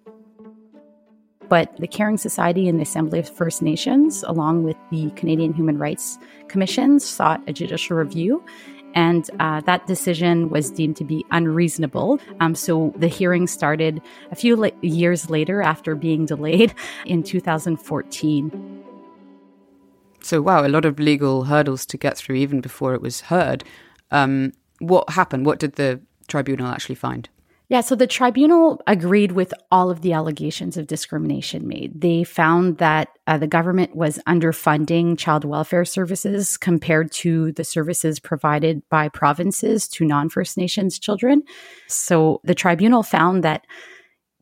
But 1.50 1.76
the 1.78 1.88
Caring 1.88 2.18
Society 2.18 2.68
and 2.68 2.80
the 2.80 2.84
Assembly 2.84 3.20
of 3.20 3.30
First 3.30 3.62
Nations, 3.62 4.24
along 4.24 4.64
with 4.64 4.78
the 4.92 5.10
Canadian 5.12 5.54
Human 5.54 5.78
Rights 5.78 6.18
Commission, 6.48 7.00
sought 7.00 7.42
a 7.48 7.54
judicial 7.54 7.98
review. 7.98 8.44
And 8.94 9.30
uh, 9.40 9.62
that 9.62 9.86
decision 9.86 10.50
was 10.50 10.72
deemed 10.72 10.96
to 10.98 11.04
be 11.04 11.24
unreasonable. 11.32 12.20
Um, 12.40 12.56
so 12.56 12.94
the 12.98 13.08
hearing 13.08 13.46
started 13.46 14.02
a 14.32 14.36
few 14.36 14.56
la- 14.56 14.70
years 14.82 15.30
later 15.30 15.62
after 15.62 15.94
being 15.94 16.26
delayed 16.26 16.74
in 17.06 17.22
2014. 17.24 18.84
So, 20.24 20.42
wow, 20.42 20.66
a 20.66 20.68
lot 20.68 20.84
of 20.84 21.00
legal 21.00 21.44
hurdles 21.44 21.86
to 21.86 21.98
get 21.98 22.18
through 22.18 22.36
even 22.38 22.60
before 22.60 22.94
it 22.94 23.02
was 23.02 23.22
heard. 23.22 23.64
Um, 24.12 24.54
what 24.80 25.10
happened? 25.12 25.46
What 25.46 25.60
did 25.60 25.74
the 25.74 26.02
tribunal 26.28 26.68
actually 26.68 26.96
find? 26.96 27.30
Yeah, 27.70 27.82
so 27.82 27.96
the 27.96 28.08
tribunal 28.08 28.82
agreed 28.88 29.34
with 29.34 29.54
all 29.72 29.90
of 29.90 30.02
the 30.02 30.14
allegations 30.14 30.78
of 30.78 30.88
discrimination 30.88 31.68
made. 31.68 32.00
They 32.00 32.24
found 32.24 32.78
that 32.78 33.10
uh, 33.28 33.38
the 33.38 33.48
government 33.48 33.94
was 33.94 34.20
underfunding 34.26 35.18
child 35.18 35.44
welfare 35.44 35.84
services 35.84 36.56
compared 36.56 37.12
to 37.14 37.52
the 37.52 37.66
services 37.66 38.22
provided 38.22 38.88
by 38.90 39.10
provinces 39.10 39.90
to 39.90 40.06
non 40.06 40.30
First 40.30 40.58
Nations 40.58 40.98
children. 40.98 41.44
So 41.88 42.40
the 42.46 42.56
tribunal 42.56 43.04
found 43.04 43.44
that 43.44 43.66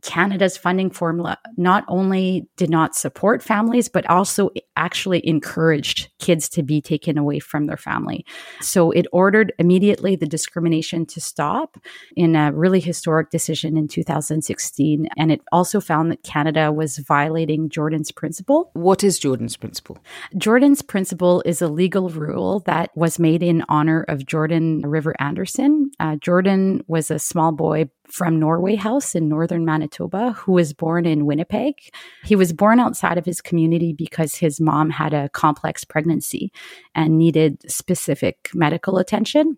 Canada's 0.06 0.56
funding 0.56 0.92
formula 0.92 1.38
not 1.58 1.84
only 1.88 2.48
did 2.58 2.70
not 2.70 2.96
support 2.96 3.42
families, 3.42 3.90
but 3.90 4.08
also 4.08 4.52
actually 4.78 5.28
encouraged 5.28 6.10
kids 6.20 6.48
to 6.50 6.62
be 6.62 6.80
taken 6.80 7.18
away 7.18 7.40
from 7.40 7.66
their 7.66 7.78
family. 7.78 8.24
So 8.62 8.92
it 8.92 9.08
ordered 9.12 9.52
immediately 9.58 10.16
the 10.16 10.28
discrimination 10.28 11.08
to 11.08 11.20
stop 11.20 11.78
in 12.16 12.36
a 12.36 12.52
really 12.52 12.80
historic 12.80 13.32
decision 13.32 13.78
in 13.78 13.88
2016. 13.88 15.08
And 15.18 15.32
it 15.32 15.42
also 15.52 15.82
found 15.82 16.12
that 16.12 16.22
Canada 16.22 16.72
was 16.72 17.00
violating 17.00 17.70
Jordan's 17.70 18.12
principle. 18.12 18.70
What 18.74 19.04
is 19.04 19.18
Jordan's 19.18 19.58
principle? 19.58 19.98
Jordan's 20.38 20.84
principle 20.84 21.42
is 21.48 21.64
a 21.64 21.68
legal 21.68 22.10
rule 22.10 22.60
that 22.68 22.92
was 22.96 23.18
made 23.18 23.42
in 23.42 23.64
honor 23.70 24.06
of 24.08 24.28
Jordan 24.28 24.82
River 24.82 25.16
Anderson. 25.20 25.90
Uh, 26.00 26.16
Jordan 26.18 26.84
was 26.88 27.10
a 27.10 27.18
small 27.18 27.52
boy 27.52 27.90
from 28.08 28.40
Norway 28.40 28.76
House 28.76 29.16
in 29.16 29.28
northern 29.28 29.66
Manitoba 29.66 30.34
who 30.34 30.54
was 30.54 30.74
born 30.74 31.06
in 31.06 31.26
Winnipeg. 31.26 31.76
He 32.24 32.36
was 32.36 32.54
born 32.54 32.80
outside 32.80 33.18
of 33.18 33.26
his 33.26 33.42
community 33.42 33.94
because 33.94 34.36
his 34.36 34.60
mom 34.60 34.90
had 34.90 35.14
a 35.14 35.30
complex 35.30 35.84
pregnancy 35.84 36.52
and 36.94 37.18
needed 37.18 37.70
specific 37.70 38.50
medical 38.54 38.98
attention. 38.98 39.58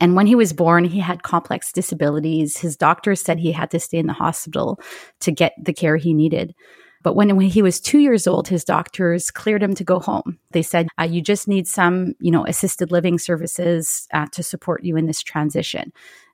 And 0.00 0.14
when 0.14 0.26
he 0.26 0.34
was 0.34 0.52
born, 0.52 0.84
he 0.84 1.00
had 1.00 1.22
complex 1.22 1.72
disabilities. 1.72 2.58
His 2.58 2.76
doctors 2.76 3.20
said 3.20 3.38
he 3.38 3.52
had 3.52 3.70
to 3.70 3.80
stay 3.80 3.98
in 3.98 4.06
the 4.06 4.12
hospital 4.12 4.78
to 5.20 5.30
get 5.30 5.54
the 5.62 5.72
care 5.72 5.96
he 5.96 6.12
needed. 6.12 6.54
But 7.02 7.14
when, 7.14 7.36
when 7.36 7.46
he 7.46 7.62
was 7.62 7.78
two 7.78 7.98
years 7.98 8.26
old, 8.26 8.48
his 8.48 8.64
doctors 8.64 9.30
cleared 9.30 9.62
him 9.62 9.74
to 9.76 9.84
go 9.84 10.00
home. 10.00 10.38
They 10.50 10.62
said, 10.62 10.88
uh, 10.98 11.04
"You 11.04 11.22
just 11.22 11.46
need 11.46 11.68
some, 11.68 12.14
you 12.18 12.32
know, 12.32 12.44
assisted 12.46 12.90
living 12.90 13.18
services 13.18 14.08
uh, 14.12 14.26
to 14.32 14.42
support 14.42 14.82
you 14.82 14.96
in 14.96 15.06
this 15.06 15.22
transition." 15.22 15.92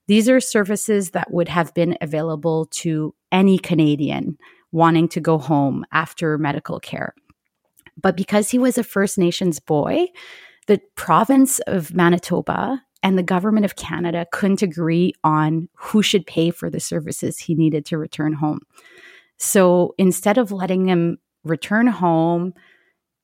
These 0.09 0.28
are 0.28 0.40
services 0.40 1.11
that 1.11 1.32
would 1.32 1.48
have 1.48 1.72
been 1.74 1.96
available 2.00 2.66
to 2.72 3.14
any 3.30 3.59
Canadian 3.59 4.36
wanting 4.72 5.09
to 5.09 5.20
go 5.20 5.38
home 5.38 5.84
after 5.92 6.38
medical 6.38 6.80
care. 6.80 7.14
But 8.00 8.16
because 8.16 8.50
he 8.50 8.59
was 8.59 8.78
a 8.78 8.84
First 8.84 9.18
Nations 9.18 9.61
boy, 9.61 10.07
the 10.66 10.80
province 10.94 11.59
of 11.61 11.94
Manitoba 11.94 12.82
and 13.03 13.18
the 13.18 13.22
government 13.22 13.64
of 13.64 13.76
Canada 13.76 14.26
couldn't 14.32 14.62
agree 14.62 15.12
on 15.24 15.68
who 15.74 16.03
should 16.03 16.26
pay 16.26 16.50
for 16.50 16.70
the 16.70 16.80
services 16.80 17.38
he 17.38 17.55
needed 17.55 17.84
to 17.86 17.98
return 17.98 18.32
home. 18.32 18.61
So 19.38 19.94
instead 19.98 20.38
of 20.38 20.53
letting 20.53 20.86
him 20.86 21.18
return 21.44 21.88
home, 21.88 22.55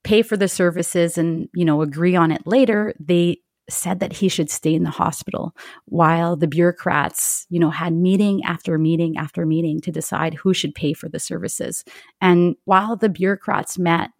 pay 0.03 0.21
for 0.21 0.37
the 0.37 0.49
services 0.49 1.17
and, 1.17 1.49
you 1.53 1.63
know, 1.63 1.81
agree 1.81 2.15
on 2.15 2.31
it 2.31 2.45
later, 2.45 2.93
they 2.99 3.37
said 3.69 3.99
that 3.99 4.13
he 4.13 4.29
should 4.29 4.49
stay 4.49 4.73
in 4.73 4.83
the 4.83 4.89
hospital 4.89 5.55
while 5.85 6.35
the 6.35 6.47
bureaucrats, 6.47 7.45
you 7.49 7.59
know, 7.59 7.69
had 7.69 7.93
meeting 7.93 8.43
after 8.43 8.77
meeting 8.77 9.17
after 9.17 9.45
meeting 9.45 9.79
to 9.81 9.91
decide 9.91 10.33
who 10.33 10.53
should 10.53 10.75
pay 10.75 10.93
for 10.93 11.09
the 11.09 11.19
services. 11.19 11.83
And 12.21 12.55
while 12.65 12.95
the 12.95 13.09
bureaucrats 13.09 13.77
met, 13.77 14.11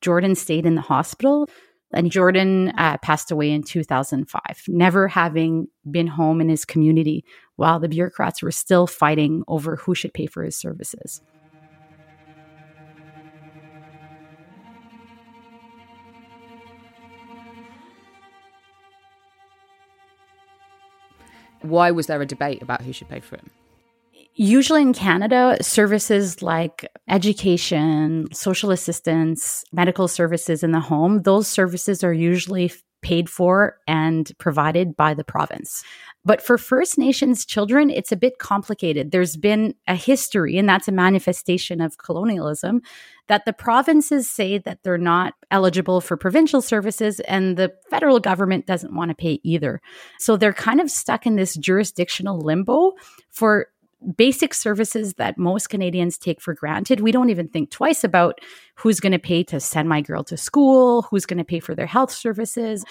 Jordan 0.00 0.34
stayed 0.34 0.66
in 0.66 0.74
the 0.74 0.80
hospital 0.80 1.48
and 1.92 2.10
Jordan 2.10 2.70
uh, 2.76 2.98
passed 2.98 3.30
away 3.30 3.50
in 3.50 3.62
2005, 3.62 4.64
never 4.68 5.08
having 5.08 5.68
been 5.90 6.06
home 6.06 6.40
in 6.40 6.48
his 6.48 6.64
community 6.64 7.24
while 7.56 7.80
the 7.80 7.88
bureaucrats 7.88 8.42
were 8.42 8.50
still 8.50 8.86
fighting 8.86 9.42
over 9.48 9.76
who 9.76 9.94
should 9.94 10.12
pay 10.12 10.26
for 10.26 10.44
his 10.44 10.56
services. 10.56 11.22
Why 21.62 21.90
was 21.90 22.06
there 22.06 22.20
a 22.20 22.26
debate 22.26 22.62
about 22.62 22.82
who 22.82 22.92
should 22.92 23.08
pay 23.08 23.20
for 23.20 23.36
it? 23.36 23.44
Usually 24.34 24.82
in 24.82 24.92
Canada, 24.92 25.56
services 25.60 26.42
like 26.42 26.88
education, 27.08 28.28
social 28.32 28.70
assistance, 28.70 29.64
medical 29.72 30.06
services 30.06 30.62
in 30.62 30.70
the 30.70 30.80
home, 30.80 31.22
those 31.22 31.48
services 31.48 32.04
are 32.04 32.12
usually 32.12 32.70
paid 33.08 33.30
for 33.30 33.78
and 33.86 34.30
provided 34.36 34.94
by 34.94 35.14
the 35.14 35.24
province. 35.24 35.82
But 36.26 36.42
for 36.42 36.58
First 36.58 36.98
Nations 36.98 37.46
children, 37.46 37.88
it's 37.88 38.12
a 38.12 38.16
bit 38.16 38.38
complicated. 38.38 39.12
There's 39.12 39.34
been 39.34 39.74
a 39.86 39.94
history, 39.94 40.58
and 40.58 40.68
that's 40.68 40.88
a 40.88 40.92
manifestation 40.92 41.80
of 41.80 41.96
colonialism, 41.96 42.82
that 43.28 43.46
the 43.46 43.54
provinces 43.54 44.30
say 44.30 44.58
that 44.58 44.80
they're 44.82 44.98
not 44.98 45.32
eligible 45.50 46.02
for 46.02 46.18
provincial 46.18 46.60
services, 46.60 47.18
and 47.20 47.56
the 47.56 47.72
federal 47.88 48.20
government 48.20 48.66
doesn't 48.66 48.94
want 48.94 49.08
to 49.10 49.14
pay 49.14 49.40
either. 49.42 49.80
So 50.18 50.36
they're 50.36 50.52
kind 50.52 50.78
of 50.78 50.90
stuck 50.90 51.24
in 51.24 51.36
this 51.36 51.56
jurisdictional 51.56 52.38
limbo 52.38 52.92
for 53.30 53.68
basic 54.16 54.54
services 54.54 55.14
that 55.14 55.38
most 55.38 55.68
Canadians 55.70 56.18
take 56.18 56.40
for 56.40 56.54
granted. 56.54 57.00
We 57.00 57.12
don't 57.12 57.30
even 57.30 57.48
think 57.48 57.70
twice 57.70 58.04
about 58.04 58.40
who's 58.76 59.00
going 59.00 59.12
to 59.12 59.18
pay 59.18 59.42
to 59.44 59.60
send 59.60 59.88
my 59.88 60.00
girl 60.00 60.22
to 60.24 60.36
school, 60.36 61.02
who's 61.02 61.26
going 61.26 61.38
to 61.38 61.44
pay 61.44 61.60
for 61.60 61.74
their 61.74 61.86
health 61.86 62.12
services. 62.12 62.84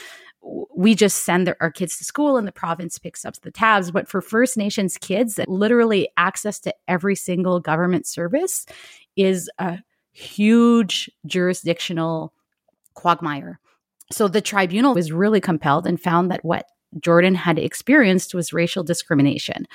We 0.76 0.96
just 0.96 1.24
send 1.24 1.48
their, 1.48 1.56
our 1.62 1.72
kids 1.72 1.98
to 1.98 2.04
school 2.04 2.38
and 2.38 2.48
the 2.48 2.52
province 2.52 3.00
picks 3.00 3.26
up 3.26 3.36
the 3.42 3.52
tabs. 3.52 3.90
But 3.90 4.08
for 4.10 4.22
First 4.22 4.58
Nations 4.58 4.98
kids, 4.98 5.40
literally 5.48 6.10
access 6.18 6.60
to 6.62 6.76
every 6.88 7.16
single 7.16 7.60
government 7.60 8.06
service 8.06 8.66
is 9.16 9.50
a 9.60 9.80
huge 10.12 11.10
jurisdictional 11.26 12.34
quagmire. 12.96 13.60
So 14.12 14.28
the 14.28 14.42
tribunal 14.42 14.94
was 14.94 15.12
really 15.12 15.42
compelled 15.42 15.88
and 15.88 16.00
found 16.00 16.32
that 16.32 16.44
what 16.44 16.66
Jordan 17.00 17.36
had 17.36 17.60
experienced 17.60 18.34
was 18.34 18.54
racial 18.54 18.84
discrimination. 18.84 19.68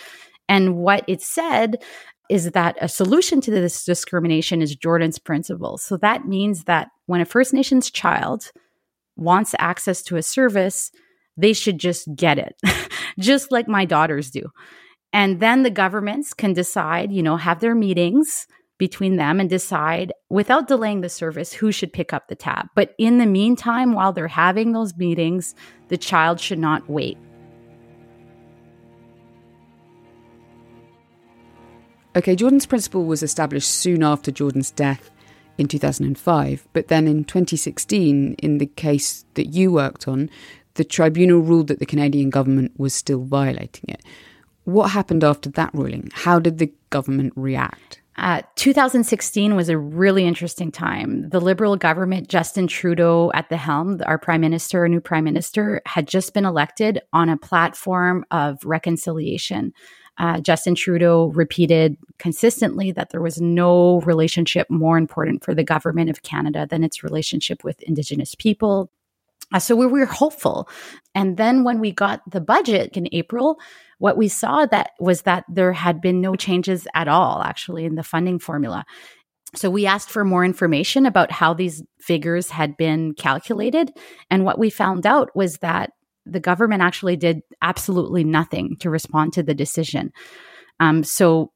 And 0.52 0.76
what 0.76 1.02
it 1.08 1.22
said 1.22 1.82
is 2.28 2.50
that 2.50 2.76
a 2.78 2.86
solution 2.86 3.40
to 3.40 3.50
this 3.50 3.86
discrimination 3.86 4.60
is 4.60 4.76
Jordan's 4.76 5.18
principle. 5.18 5.78
So 5.78 5.96
that 5.96 6.28
means 6.28 6.64
that 6.64 6.88
when 7.06 7.22
a 7.22 7.24
First 7.24 7.54
Nations 7.54 7.90
child 7.90 8.52
wants 9.16 9.54
access 9.58 10.02
to 10.02 10.16
a 10.16 10.22
service, 10.22 10.90
they 11.38 11.54
should 11.54 11.78
just 11.78 12.06
get 12.14 12.38
it, 12.38 12.54
just 13.18 13.50
like 13.50 13.66
my 13.66 13.86
daughters 13.86 14.30
do. 14.30 14.50
And 15.14 15.40
then 15.40 15.62
the 15.62 15.70
governments 15.70 16.34
can 16.34 16.52
decide, 16.52 17.10
you 17.12 17.22
know, 17.22 17.38
have 17.38 17.60
their 17.60 17.74
meetings 17.74 18.46
between 18.78 19.16
them 19.16 19.40
and 19.40 19.48
decide 19.48 20.12
without 20.28 20.68
delaying 20.68 21.00
the 21.00 21.08
service 21.08 21.54
who 21.54 21.72
should 21.72 21.94
pick 21.94 22.12
up 22.12 22.28
the 22.28 22.36
tab. 22.36 22.66
But 22.76 22.94
in 22.98 23.16
the 23.16 23.26
meantime, 23.26 23.94
while 23.94 24.12
they're 24.12 24.28
having 24.28 24.72
those 24.72 24.98
meetings, 24.98 25.54
the 25.88 25.96
child 25.96 26.40
should 26.40 26.58
not 26.58 26.90
wait. 26.90 27.16
Okay, 32.14 32.36
Jordan's 32.36 32.66
principle 32.66 33.04
was 33.04 33.22
established 33.22 33.70
soon 33.70 34.02
after 34.02 34.30
Jordan's 34.30 34.70
death 34.70 35.10
in 35.56 35.66
2005, 35.66 36.68
but 36.74 36.88
then 36.88 37.06
in 37.06 37.24
2016, 37.24 38.34
in 38.34 38.58
the 38.58 38.66
case 38.66 39.24
that 39.34 39.46
you 39.46 39.72
worked 39.72 40.06
on, 40.06 40.28
the 40.74 40.84
tribunal 40.84 41.40
ruled 41.40 41.68
that 41.68 41.78
the 41.78 41.86
Canadian 41.86 42.28
government 42.28 42.72
was 42.78 42.92
still 42.92 43.22
violating 43.22 43.84
it. 43.88 44.02
What 44.64 44.90
happened 44.90 45.24
after 45.24 45.50
that 45.50 45.70
ruling? 45.72 46.10
How 46.12 46.38
did 46.38 46.58
the 46.58 46.72
government 46.90 47.32
react? 47.34 48.02
Uh, 48.16 48.42
2016 48.56 49.56
was 49.56 49.70
a 49.70 49.78
really 49.78 50.26
interesting 50.26 50.70
time. 50.70 51.30
The 51.30 51.40
Liberal 51.40 51.76
government, 51.76 52.28
Justin 52.28 52.66
Trudeau 52.66 53.32
at 53.32 53.48
the 53.48 53.56
helm, 53.56 54.00
our 54.04 54.18
prime 54.18 54.42
minister, 54.42 54.80
our 54.80 54.88
new 54.88 55.00
prime 55.00 55.24
minister, 55.24 55.80
had 55.86 56.06
just 56.06 56.34
been 56.34 56.44
elected 56.44 57.00
on 57.14 57.30
a 57.30 57.38
platform 57.38 58.24
of 58.30 58.58
reconciliation. 58.64 59.72
Uh, 60.18 60.40
Justin 60.40 60.74
Trudeau 60.74 61.26
repeated 61.34 61.96
consistently 62.18 62.92
that 62.92 63.10
there 63.10 63.22
was 63.22 63.40
no 63.40 64.00
relationship 64.02 64.68
more 64.70 64.98
important 64.98 65.42
for 65.42 65.54
the 65.54 65.64
government 65.64 66.10
of 66.10 66.22
Canada 66.22 66.66
than 66.68 66.84
its 66.84 67.02
relationship 67.02 67.64
with 67.64 67.82
Indigenous 67.82 68.34
people. 68.34 68.90
Uh, 69.52 69.58
so 69.58 69.76
we 69.76 69.86
were 69.86 70.06
hopeful. 70.06 70.68
And 71.14 71.36
then 71.36 71.64
when 71.64 71.80
we 71.80 71.92
got 71.92 72.20
the 72.30 72.40
budget 72.40 72.96
in 72.96 73.08
April, 73.12 73.58
what 73.98 74.16
we 74.16 74.28
saw 74.28 74.66
that 74.66 74.90
was 74.98 75.22
that 75.22 75.44
there 75.48 75.72
had 75.72 76.00
been 76.00 76.20
no 76.20 76.34
changes 76.34 76.86
at 76.94 77.08
all, 77.08 77.42
actually, 77.42 77.84
in 77.84 77.94
the 77.94 78.02
funding 78.02 78.38
formula. 78.38 78.84
So 79.54 79.68
we 79.68 79.86
asked 79.86 80.10
for 80.10 80.24
more 80.24 80.44
information 80.44 81.04
about 81.04 81.30
how 81.30 81.52
these 81.52 81.82
figures 82.00 82.48
had 82.48 82.76
been 82.76 83.12
calculated. 83.14 83.92
And 84.30 84.44
what 84.44 84.58
we 84.58 84.70
found 84.70 85.06
out 85.06 85.34
was 85.36 85.58
that 85.58 85.92
the 86.26 86.40
government 86.40 86.82
actually 86.82 87.16
did 87.16 87.42
absolutely 87.60 88.24
nothing 88.24 88.76
to 88.80 88.90
respond 88.90 89.32
to 89.34 89.42
the 89.42 89.54
decision. 89.54 90.12
Um, 90.80 91.04
so 91.04 91.52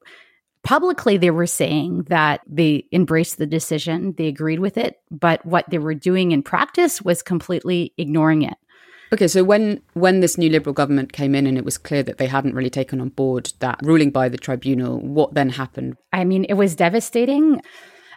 publicly, 0.63 1.17
they 1.17 1.31
were 1.31 1.47
saying 1.47 2.05
that 2.09 2.41
they 2.47 2.87
embraced 2.93 3.39
the 3.39 3.47
decision, 3.47 4.15
they 4.19 4.27
agreed 4.27 4.59
with 4.59 4.77
it, 4.77 4.97
but 5.11 5.45
what 5.47 5.65
they 5.71 5.79
were 5.79 5.95
doing 5.95 6.33
in 6.33 6.43
practice 6.43 7.01
was 7.01 7.23
completely 7.23 7.93
ignoring 7.97 8.43
it. 8.43 8.57
Okay, 9.13 9.29
so 9.29 9.45
when 9.45 9.81
when 9.95 10.19
this 10.21 10.37
new 10.37 10.51
Liberal 10.51 10.75
government 10.75 11.13
came 11.13 11.37
in 11.37 11.47
and 11.47 11.57
it 11.57 11.65
was 11.65 11.79
clear 11.79 12.03
that 12.03 12.19
they 12.19 12.27
hadn't 12.27 12.55
really 12.55 12.71
taken 12.71 13.01
on 13.01 13.11
board 13.11 13.53
that 13.61 13.79
ruling 13.83 14.11
by 14.11 14.29
the 14.29 14.37
tribunal, 14.37 14.99
what 14.99 15.35
then 15.35 15.51
happened? 15.51 15.97
I 16.13 16.25
mean, 16.25 16.45
it 16.49 16.55
was 16.55 16.75
devastating. 16.75 17.63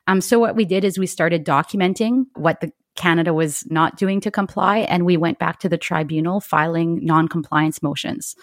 Um, 0.08 0.22
so 0.22 0.40
what 0.40 0.56
we 0.56 0.66
did 0.66 0.84
is 0.84 0.98
we 0.98 1.06
started 1.06 1.46
documenting 1.46 2.26
what 2.34 2.62
the 2.62 2.72
Canada 3.00 3.34
was 3.34 3.64
not 3.70 3.98
doing 3.98 4.20
to 4.22 4.30
comply, 4.30 4.80
and 4.80 5.06
we 5.06 5.18
went 5.18 5.40
back 5.40 5.60
to 5.60 5.70
the 5.70 5.78
tribunal 5.78 6.42
filing 6.42 7.04
non-compliance 7.04 7.82
motions. 7.82 8.36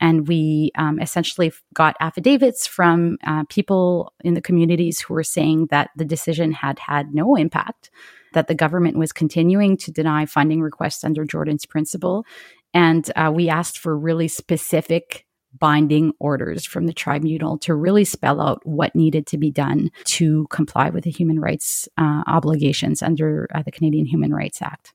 And 0.00 0.28
we 0.28 0.70
um, 0.76 1.00
essentially 1.00 1.52
got 1.72 1.96
affidavits 1.98 2.66
from 2.66 3.16
uh, 3.24 3.44
people 3.48 4.12
in 4.22 4.34
the 4.34 4.42
communities 4.42 5.00
who 5.00 5.14
were 5.14 5.24
saying 5.24 5.68
that 5.70 5.90
the 5.96 6.04
decision 6.04 6.52
had 6.52 6.78
had 6.78 7.14
no 7.14 7.36
impact 7.36 7.90
that 8.34 8.48
the 8.48 8.54
government 8.54 8.98
was 8.98 9.12
continuing 9.12 9.76
to 9.78 9.90
deny 9.90 10.26
funding 10.26 10.60
requests 10.60 11.04
under 11.04 11.24
Jordan's 11.24 11.66
principle. 11.66 12.26
And 12.74 13.10
uh, 13.16 13.32
we 13.34 13.48
asked 13.48 13.78
for 13.78 13.96
really 13.96 14.28
specific 14.28 15.24
binding 15.58 16.12
orders 16.18 16.64
from 16.64 16.86
the 16.86 16.92
tribunal 16.92 17.58
to 17.58 17.74
really 17.74 18.04
spell 18.04 18.40
out 18.40 18.64
what 18.66 18.94
needed 18.94 19.26
to 19.26 19.38
be 19.38 19.50
done 19.50 19.90
to 20.04 20.46
comply 20.50 20.90
with 20.90 21.04
the 21.04 21.10
human 21.10 21.40
rights 21.40 21.88
uh, 21.98 22.22
obligations 22.26 23.02
under 23.02 23.48
uh, 23.54 23.62
the 23.62 23.72
Canadian 23.72 24.06
Human 24.06 24.32
Rights 24.32 24.62
Act. 24.62 24.94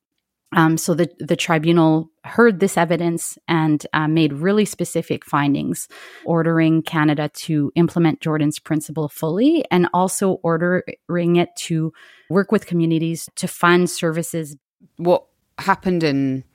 Um, 0.56 0.78
so 0.78 0.94
the 0.94 1.10
the 1.20 1.36
tribunal 1.36 2.10
heard 2.24 2.60
this 2.60 2.78
evidence 2.78 3.38
and 3.48 3.86
uh, 3.94 4.08
made 4.08 4.32
really 4.32 4.64
specific 4.64 5.26
findings, 5.26 5.90
ordering 6.26 6.82
Canada 6.84 7.30
to 7.30 7.72
implement 7.76 8.22
Jordan's 8.22 8.58
principle 8.58 9.10
fully, 9.10 9.66
and 9.72 9.90
also 9.94 10.40
ordering 10.44 11.36
it 11.36 11.50
to 11.58 11.92
work 12.30 12.52
with 12.52 12.66
communities 12.66 13.30
to 13.36 13.48
fund 13.48 13.90
services. 13.90 14.56
What 14.96 15.26
happened 15.58 16.04
in 16.04 16.46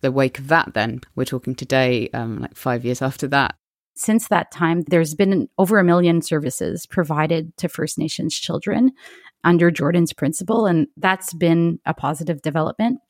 the 0.00 0.12
wake 0.12 0.38
of 0.38 0.48
that? 0.48 0.74
Then 0.74 1.00
we're 1.14 1.24
talking 1.24 1.54
today, 1.54 2.08
um, 2.14 2.40
like 2.40 2.56
five 2.56 2.84
years 2.84 3.02
after 3.02 3.28
that. 3.28 3.56
Since 3.94 4.28
that 4.28 4.50
time, 4.50 4.82
there's 4.88 5.14
been 5.14 5.48
over 5.58 5.78
a 5.78 5.84
million 5.84 6.22
services 6.22 6.86
provided 6.86 7.56
to 7.58 7.68
First 7.68 7.98
Nations 7.98 8.34
children 8.34 8.92
under 9.44 9.70
Jordan's 9.70 10.12
principle, 10.12 10.66
and 10.66 10.86
that's 10.96 11.34
been 11.34 11.80
a 11.84 11.92
positive 11.92 12.40
development. 12.42 13.00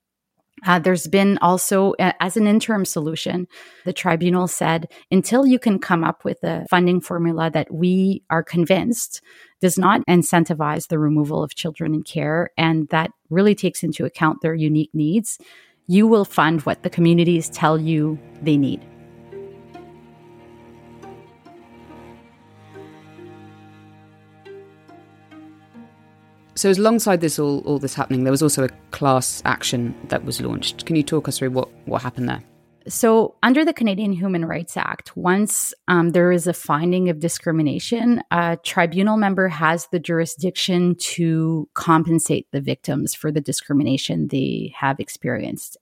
Uh, 0.66 0.78
there's 0.78 1.07
been 1.07 1.38
also, 1.38 1.95
as 1.99 2.36
an 2.36 2.47
interim 2.47 2.84
solution, 2.84 3.47
the 3.84 3.93
tribunal 3.93 4.47
said 4.47 4.91
until 5.11 5.47
you 5.47 5.59
can 5.59 5.78
come 5.78 6.05
up 6.05 6.24
with 6.24 6.43
a 6.43 6.66
funding 6.68 7.01
formula 7.01 7.51
that 7.51 7.72
we 7.72 8.22
are 8.28 8.43
convinced 8.43 9.22
does 9.61 9.78
not 9.78 10.03
incentivize 10.07 10.88
the 10.88 10.99
removal 10.99 11.43
of 11.43 11.55
children 11.55 11.95
in 11.95 12.03
care 12.03 12.51
and 12.59 12.88
that 12.88 13.11
really 13.30 13.55
takes 13.55 13.82
into 13.82 14.05
account 14.05 14.43
their 14.43 14.55
unique 14.55 14.91
needs, 14.93 15.38
you 15.91 16.07
will 16.07 16.24
fund 16.24 16.61
what 16.61 16.84
the 16.84 16.88
communities 16.88 17.49
tell 17.49 17.76
you 17.76 18.16
they 18.43 18.57
need. 18.57 18.80
So, 26.55 26.70
alongside 26.70 27.20
this 27.20 27.41
all, 27.41 27.59
all 27.61 27.80
this 27.80 27.95
happening, 27.95 28.22
there 28.22 28.30
was 28.30 28.41
also 28.41 28.62
a 28.62 28.68
class 28.93 29.43
action 29.45 29.97
that 30.11 30.24
was 30.24 30.41
launched. 30.41 30.86
Can 30.86 30.95
you 30.95 31.03
talk 31.03 31.26
us 31.26 31.38
through 31.38 31.51
what, 31.51 31.68
what 31.86 32.03
happened 32.03 32.28
there? 32.28 32.45
So, 32.88 33.36
under 33.42 33.64
the 33.64 33.74
Canadian 33.74 34.12
Human 34.12 34.44
Rights 34.44 34.76
Act, 34.76 35.16
once 35.16 35.74
um, 35.88 36.10
there 36.10 36.32
is 36.32 36.46
a 36.46 36.54
finding 36.54 37.10
of 37.10 37.20
discrimination, 37.20 38.22
a 38.30 38.58
tribunal 38.64 39.18
member 39.18 39.48
has 39.48 39.86
the 39.92 39.98
jurisdiction 39.98 40.94
to 40.96 41.68
compensate 41.74 42.46
the 42.52 42.60
victims 42.60 43.14
for 43.14 43.30
the 43.30 43.40
discrimination 43.40 44.28
they 44.28 44.72
have 44.74 44.98
experienced. 44.98 45.76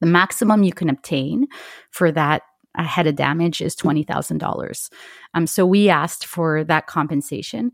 The 0.00 0.06
maximum 0.06 0.64
you 0.64 0.72
can 0.72 0.90
obtain 0.90 1.46
for 1.90 2.10
that 2.12 2.42
a 2.76 2.84
head 2.84 3.06
of 3.06 3.16
damage 3.16 3.60
is 3.60 3.74
$20,000. 3.76 4.90
Um, 5.34 5.46
so, 5.46 5.64
we 5.64 5.88
asked 5.88 6.26
for 6.26 6.64
that 6.64 6.88
compensation 6.88 7.70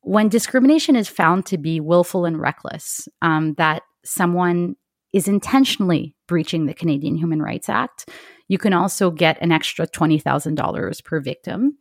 when 0.00 0.28
discrimination 0.28 0.96
is 0.96 1.08
found 1.08 1.46
to 1.46 1.58
be 1.58 1.80
willful 1.80 2.24
and 2.24 2.40
reckless, 2.40 3.08
um, 3.22 3.54
that 3.54 3.82
someone 4.04 4.74
is 5.12 5.28
intentionally 5.28 6.14
breaching 6.26 6.66
the 6.66 6.74
Canadian 6.74 7.16
Human 7.16 7.40
Rights 7.40 7.68
Act, 7.68 8.08
you 8.48 8.58
can 8.58 8.72
also 8.72 9.10
get 9.10 9.40
an 9.40 9.52
extra 9.52 9.86
$20,000 9.86 11.04
per 11.04 11.20
victim. 11.20 11.78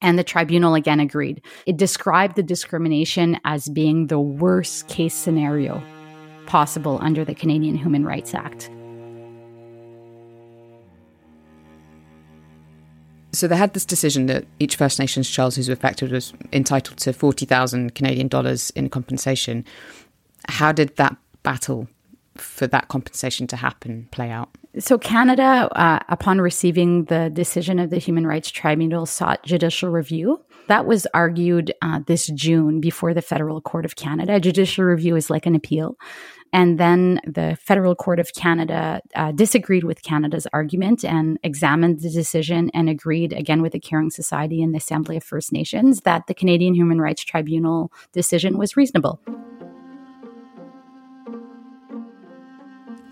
And 0.00 0.18
the 0.18 0.24
tribunal 0.24 0.74
again 0.74 1.00
agreed. 1.00 1.44
It 1.66 1.76
described 1.76 2.36
the 2.36 2.42
discrimination 2.42 3.38
as 3.44 3.68
being 3.68 4.08
the 4.08 4.20
worst 4.20 4.88
case 4.88 5.14
scenario 5.14 5.82
possible 6.46 6.98
under 7.00 7.24
the 7.24 7.34
Canadian 7.34 7.76
Human 7.76 8.04
Rights 8.04 8.34
Act. 8.34 8.70
So 13.32 13.48
they 13.48 13.56
had 13.56 13.74
this 13.74 13.84
decision 13.84 14.26
that 14.26 14.44
each 14.60 14.76
First 14.76 15.00
Nations 15.00 15.28
child 15.28 15.56
who's 15.56 15.68
affected 15.68 16.12
was 16.12 16.32
entitled 16.52 16.98
to 16.98 17.12
40,000 17.12 17.94
Canadian 17.94 18.28
dollars 18.28 18.70
in 18.70 18.88
compensation. 18.88 19.64
How 20.48 20.70
did 20.70 20.94
that 20.96 21.16
battle 21.42 21.88
for 22.36 22.66
that 22.66 22.88
compensation 22.88 23.46
to 23.48 23.56
happen 23.56 24.08
play 24.10 24.30
out? 24.30 24.50
So, 24.78 24.98
Canada, 24.98 25.68
uh, 25.76 26.00
upon 26.08 26.40
receiving 26.40 27.04
the 27.04 27.30
decision 27.30 27.78
of 27.78 27.90
the 27.90 27.98
Human 27.98 28.26
Rights 28.26 28.50
Tribunal, 28.50 29.06
sought 29.06 29.44
judicial 29.44 29.90
review. 29.90 30.44
That 30.66 30.86
was 30.86 31.06
argued 31.14 31.72
uh, 31.80 32.00
this 32.06 32.26
June 32.28 32.80
before 32.80 33.14
the 33.14 33.22
Federal 33.22 33.60
Court 33.60 33.84
of 33.84 33.94
Canada. 33.94 34.40
Judicial 34.40 34.84
review 34.84 35.14
is 35.14 35.30
like 35.30 35.46
an 35.46 35.54
appeal. 35.54 35.96
And 36.52 36.78
then 36.78 37.20
the 37.26 37.58
Federal 37.60 37.96
Court 37.96 38.20
of 38.20 38.32
Canada 38.32 39.00
uh, 39.16 39.32
disagreed 39.32 39.82
with 39.82 40.02
Canada's 40.02 40.46
argument 40.52 41.04
and 41.04 41.36
examined 41.42 42.00
the 42.00 42.10
decision 42.10 42.70
and 42.72 42.88
agreed 42.88 43.32
again 43.32 43.60
with 43.60 43.72
the 43.72 43.80
Caring 43.80 44.10
Society 44.10 44.62
and 44.62 44.72
the 44.72 44.78
Assembly 44.78 45.16
of 45.16 45.24
First 45.24 45.52
Nations 45.52 46.02
that 46.02 46.28
the 46.28 46.34
Canadian 46.34 46.74
Human 46.74 47.00
Rights 47.00 47.24
Tribunal 47.24 47.92
decision 48.12 48.56
was 48.56 48.76
reasonable. 48.76 49.20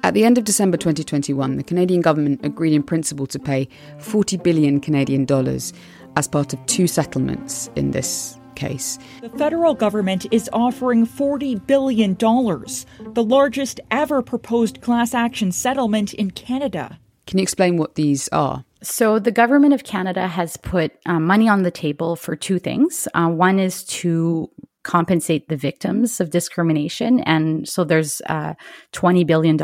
At 0.05 0.14
the 0.14 0.24
end 0.24 0.36
of 0.36 0.42
December 0.42 0.76
2021, 0.76 1.57
the 1.57 1.62
Canadian 1.62 2.00
government 2.00 2.40
agreed 2.42 2.74
in 2.74 2.82
principle 2.82 3.26
to 3.28 3.38
pay 3.38 3.68
40 3.98 4.36
billion 4.38 4.80
Canadian 4.80 5.24
dollars 5.24 5.72
as 6.16 6.26
part 6.26 6.53
of 6.53 6.66
two 6.66 6.88
settlements 6.88 7.70
in 7.76 7.92
this 7.92 8.36
case. 8.57 8.98
The 9.20 9.30
federal 9.30 9.74
government 9.74 10.26
is 10.32 10.50
offering 10.53 11.07
$40 11.07 11.64
billion, 11.68 12.16
the 12.16 13.24
largest 13.24 13.80
ever 13.92 14.22
proposed 14.22 14.80
class 14.80 15.14
action 15.14 15.53
settlement 15.53 16.12
in 16.14 16.32
Canada. 16.32 16.98
Can 17.28 17.38
you 17.38 17.44
explain 17.44 17.76
what 17.76 17.94
these 17.94 18.28
are? 18.30 18.64
So, 18.82 19.20
the 19.20 19.30
government 19.30 19.74
of 19.74 19.84
Canada 19.84 20.26
has 20.26 20.57
put 20.57 20.90
uh, 21.07 21.20
money 21.20 21.48
on 21.48 21.62
the 21.62 21.70
table 21.70 22.16
for 22.16 22.34
two 22.34 22.59
things. 22.59 23.07
Uh, 23.14 23.28
one 23.28 23.61
is 23.61 23.84
to 23.84 24.50
compensate 24.82 25.48
the 25.48 25.56
victims 25.56 26.20
of 26.20 26.30
discrimination. 26.30 27.20
And 27.20 27.68
so 27.68 27.84
there's 27.84 28.20
uh, 28.26 28.54
$20 28.92 29.26
billion 29.26 29.56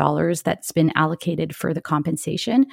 that's 0.43 0.71
been 0.71 0.91
allocated 0.95 1.55
for 1.55 1.73
the 1.73 1.81
compensation. 1.81 2.65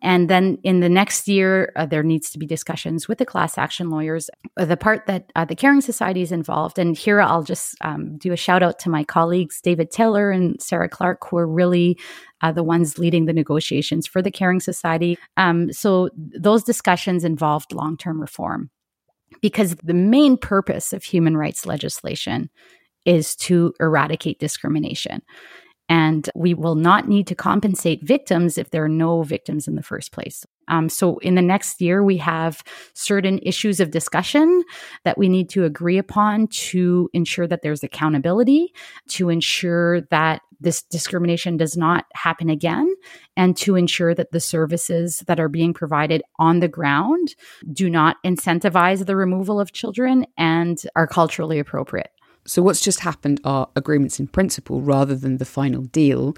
And 0.00 0.30
then 0.30 0.58
in 0.62 0.78
the 0.78 0.88
next 0.88 1.26
year, 1.26 1.72
uh, 1.74 1.84
there 1.84 2.04
needs 2.04 2.30
to 2.30 2.38
be 2.38 2.46
discussions 2.46 3.08
with 3.08 3.18
the 3.18 3.26
class 3.26 3.58
action 3.58 3.90
lawyers. 3.90 4.30
Uh, 4.56 4.64
the 4.64 4.76
part 4.76 5.06
that 5.06 5.32
uh, 5.34 5.44
the 5.44 5.56
Caring 5.56 5.80
Society 5.80 6.22
is 6.22 6.30
involved, 6.30 6.78
and 6.78 6.96
here 6.96 7.20
I'll 7.20 7.42
just 7.42 7.74
um, 7.80 8.16
do 8.18 8.32
a 8.32 8.36
shout 8.36 8.62
out 8.62 8.78
to 8.80 8.90
my 8.90 9.02
colleagues, 9.02 9.60
David 9.60 9.90
Taylor 9.90 10.30
and 10.30 10.60
Sarah 10.62 10.88
Clark, 10.88 11.26
who 11.28 11.38
are 11.38 11.48
really 11.48 11.98
uh, 12.42 12.52
the 12.52 12.62
ones 12.62 12.98
leading 12.98 13.24
the 13.24 13.32
negotiations 13.32 14.06
for 14.06 14.22
the 14.22 14.30
Caring 14.30 14.60
Society. 14.60 15.18
Um, 15.36 15.72
so 15.72 16.10
those 16.16 16.62
discussions 16.62 17.24
involved 17.24 17.72
long 17.72 17.96
term 17.96 18.20
reform 18.20 18.70
because 19.40 19.76
the 19.76 19.94
main 19.94 20.36
purpose 20.36 20.92
of 20.92 21.04
human 21.04 21.36
rights 21.36 21.66
legislation 21.66 22.50
is 23.04 23.34
to 23.36 23.72
eradicate 23.80 24.38
discrimination. 24.38 25.22
And 25.88 26.28
we 26.34 26.52
will 26.52 26.74
not 26.74 27.08
need 27.08 27.26
to 27.28 27.34
compensate 27.34 28.02
victims 28.02 28.58
if 28.58 28.70
there 28.70 28.84
are 28.84 28.88
no 28.88 29.22
victims 29.22 29.66
in 29.66 29.74
the 29.74 29.82
first 29.82 30.12
place. 30.12 30.44
Um, 30.68 30.88
so, 30.88 31.18
in 31.18 31.34
the 31.34 31.42
next 31.42 31.80
year, 31.80 32.02
we 32.02 32.16
have 32.18 32.62
certain 32.94 33.38
issues 33.42 33.80
of 33.80 33.90
discussion 33.90 34.62
that 35.04 35.18
we 35.18 35.28
need 35.28 35.48
to 35.50 35.64
agree 35.64 35.98
upon 35.98 36.48
to 36.48 37.10
ensure 37.12 37.46
that 37.46 37.62
there's 37.62 37.82
accountability, 37.82 38.72
to 39.08 39.28
ensure 39.28 40.02
that 40.02 40.42
this 40.60 40.82
discrimination 40.82 41.56
does 41.56 41.76
not 41.76 42.06
happen 42.14 42.50
again, 42.50 42.92
and 43.36 43.56
to 43.56 43.76
ensure 43.76 44.14
that 44.14 44.32
the 44.32 44.40
services 44.40 45.24
that 45.26 45.40
are 45.40 45.48
being 45.48 45.72
provided 45.72 46.22
on 46.38 46.60
the 46.60 46.68
ground 46.68 47.34
do 47.72 47.88
not 47.88 48.16
incentivize 48.24 49.06
the 49.06 49.16
removal 49.16 49.60
of 49.60 49.72
children 49.72 50.26
and 50.36 50.82
are 50.96 51.06
culturally 51.06 51.58
appropriate. 51.58 52.10
So, 52.46 52.62
what's 52.62 52.80
just 52.80 53.00
happened 53.00 53.40
are 53.44 53.68
agreements 53.76 54.18
in 54.18 54.26
principle 54.26 54.80
rather 54.80 55.14
than 55.14 55.36
the 55.36 55.44
final 55.44 55.82
deal. 55.82 56.34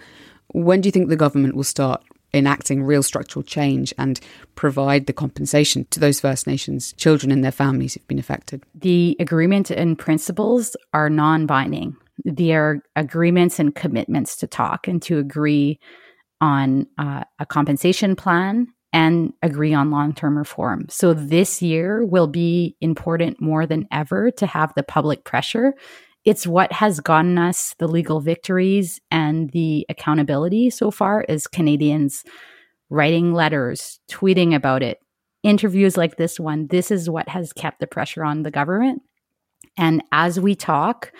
When 0.48 0.80
do 0.80 0.88
you 0.88 0.92
think 0.92 1.08
the 1.08 1.16
government 1.16 1.54
will 1.54 1.64
start 1.64 2.02
enacting 2.32 2.82
real 2.82 3.02
structural 3.02 3.42
change 3.42 3.92
and 3.98 4.20
provide 4.54 5.06
the 5.06 5.12
compensation 5.12 5.86
to 5.90 6.00
those 6.00 6.20
First 6.20 6.46
Nations 6.46 6.92
children 6.94 7.30
and 7.32 7.44
their 7.44 7.52
families 7.52 7.94
who've 7.94 8.08
been 8.08 8.18
affected? 8.18 8.64
The 8.74 9.16
agreement 9.20 9.70
and 9.70 9.98
principles 9.98 10.76
are 10.92 11.10
non 11.10 11.46
binding. 11.46 11.96
They 12.24 12.52
are 12.52 12.82
agreements 12.96 13.58
and 13.58 13.74
commitments 13.74 14.36
to 14.36 14.46
talk 14.46 14.86
and 14.86 15.00
to 15.02 15.18
agree 15.18 15.78
on 16.40 16.86
uh, 16.98 17.24
a 17.38 17.46
compensation 17.46 18.16
plan 18.16 18.68
and 18.92 19.32
agree 19.42 19.72
on 19.72 19.90
long 19.90 20.12
term 20.12 20.36
reform. 20.36 20.86
So 20.88 21.14
this 21.14 21.62
year 21.62 22.04
will 22.04 22.26
be 22.26 22.76
important 22.80 23.40
more 23.40 23.66
than 23.66 23.86
ever 23.92 24.30
to 24.32 24.46
have 24.46 24.72
the 24.74 24.82
public 24.82 25.24
pressure. 25.24 25.74
It's 26.24 26.46
what 26.46 26.72
has 26.72 27.00
gotten 27.00 27.38
us 27.38 27.74
the 27.78 27.88
legal 27.88 28.20
victories 28.20 29.00
and 29.10 29.50
the 29.50 29.86
accountability 29.88 30.70
so 30.70 30.90
far 30.90 31.24
as 31.28 31.46
Canadians 31.46 32.24
writing 32.90 33.32
letters, 33.32 34.00
tweeting 34.10 34.54
about 34.54 34.82
it, 34.82 34.98
interviews 35.42 35.96
like 35.96 36.16
this 36.16 36.38
one. 36.38 36.66
This 36.66 36.90
is 36.90 37.08
what 37.08 37.28
has 37.28 37.52
kept 37.52 37.80
the 37.80 37.86
pressure 37.86 38.24
on 38.24 38.42
the 38.42 38.50
government. 38.50 39.02
And 39.78 40.02
as 40.12 40.38
we 40.38 40.54
talk, 40.54 41.12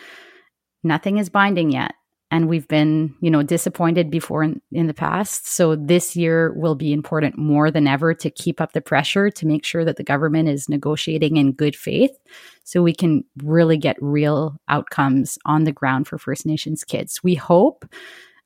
nothing 0.83 1.19
is 1.19 1.31
binding 1.31 1.71
yet 1.71 1.93
and 2.31 2.49
we've 2.49 2.69
been 2.69 3.15
you 3.21 3.31
know 3.31 3.43
disappointed 3.43 4.11
before 4.11 4.43
in, 4.43 4.61
in, 4.73 4.87
the 4.87 4.95
past. 4.95 5.49
So 5.49 5.77
this 5.77 6.17
year 6.17 6.53
will 6.55 6.75
be 6.75 6.93
important 6.93 7.39
more 7.39 7.71
than 7.71 7.87
ever 7.87 8.15
to 8.15 8.31
keep 8.31 8.61
up 8.61 8.73
the 8.73 8.81
pressure 8.81 9.31
to 9.31 9.47
make 9.47 9.65
sure 9.65 9.85
that 9.85 9.97
the 9.97 10.05
government 10.05 10.49
is 10.49 10.69
negotiating 10.69 11.37
in 11.37 11.53
good 11.53 11.77
faith 11.77 12.17
so 12.65 12.83
we 12.83 12.95
can 12.95 13.25
really 13.43 13.77
get 13.77 13.97
real 14.01 14.57
outcomes 14.69 15.39
on 15.45 15.65
the 15.65 15.73
ground 15.73 16.07
for 16.07 16.19
first 16.19 16.47
nations 16.47 16.85
kids. 16.85 17.23
We 17.23 17.35
hope 17.35 17.85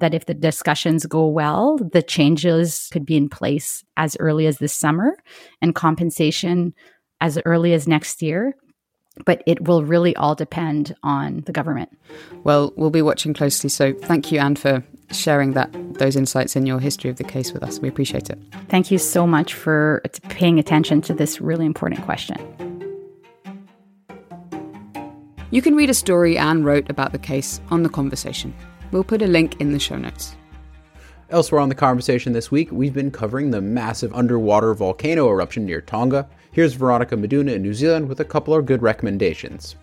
that 0.00 0.14
if 0.14 0.26
the 0.26 0.34
discussions 0.34 1.06
go 1.06 1.26
well 1.26 1.78
the 1.92 2.02
changes 2.02 2.88
could 2.92 3.06
be 3.06 3.16
in 3.16 3.28
place 3.28 3.84
as 3.96 4.16
early 4.18 4.46
as 4.46 4.58
this 4.58 4.72
summer 4.72 5.16
and 5.62 5.74
compensation 5.74 6.74
as 7.20 7.38
early 7.44 7.72
as 7.72 7.86
next 7.86 8.20
year 8.20 8.54
but 9.24 9.42
it 9.46 9.62
will 9.62 9.84
really 9.84 10.14
all 10.16 10.34
depend 10.34 10.94
on 11.02 11.42
the 11.46 11.52
government. 11.52 11.96
Well, 12.42 12.72
we'll 12.76 12.90
be 12.90 13.02
watching 13.02 13.34
closely. 13.34 13.70
So 13.70 13.92
thank 13.92 14.32
you, 14.32 14.38
Anne, 14.38 14.56
for 14.56 14.82
sharing 15.10 15.52
that 15.52 15.70
those 15.94 16.16
insights 16.16 16.56
in 16.56 16.66
your 16.66 16.80
history 16.80 17.10
of 17.10 17.16
the 17.16 17.24
case 17.24 17.52
with 17.52 17.62
us. 17.62 17.78
We 17.78 17.88
appreciate 17.88 18.30
it. 18.30 18.38
Thank 18.68 18.90
you 18.90 18.98
so 18.98 19.26
much 19.26 19.54
for 19.54 20.02
paying 20.28 20.58
attention 20.58 21.00
to 21.02 21.14
this 21.14 21.40
really 21.40 21.66
important 21.66 22.02
question. 22.02 22.36
You 25.50 25.62
can 25.62 25.76
read 25.76 25.88
a 25.90 25.94
story 25.94 26.36
Anne 26.36 26.64
wrote 26.64 26.90
about 26.90 27.12
the 27.12 27.18
case 27.18 27.60
on 27.70 27.84
the 27.84 27.88
conversation. 27.88 28.52
We'll 28.90 29.04
put 29.04 29.22
a 29.22 29.26
link 29.28 29.60
in 29.60 29.72
the 29.72 29.78
show 29.78 29.96
notes. 29.96 30.34
Elsewhere 31.34 31.60
on 31.60 31.68
the 31.68 31.74
conversation 31.74 32.32
this 32.32 32.52
week, 32.52 32.70
we've 32.70 32.94
been 32.94 33.10
covering 33.10 33.50
the 33.50 33.60
massive 33.60 34.14
underwater 34.14 34.72
volcano 34.72 35.28
eruption 35.28 35.66
near 35.66 35.80
Tonga. 35.80 36.28
Here's 36.52 36.74
Veronika 36.74 37.16
Meduna 37.16 37.56
in 37.56 37.62
New 37.62 37.74
Zealand 37.74 38.08
with 38.08 38.20
a 38.20 38.24
couple 38.24 38.54
of 38.54 38.66
good 38.66 38.82
recommendations. 38.82 39.74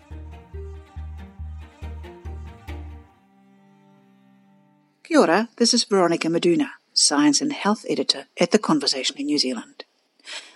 Kia 5.04 5.18
ora, 5.18 5.50
this 5.58 5.74
is 5.74 5.84
Veronika 5.84 6.28
Meduna, 6.28 6.70
Science 6.94 7.42
and 7.42 7.52
Health 7.52 7.84
Editor 7.86 8.28
at 8.40 8.52
The 8.52 8.58
Conversation 8.58 9.18
in 9.18 9.26
New 9.26 9.38
Zealand. 9.38 9.84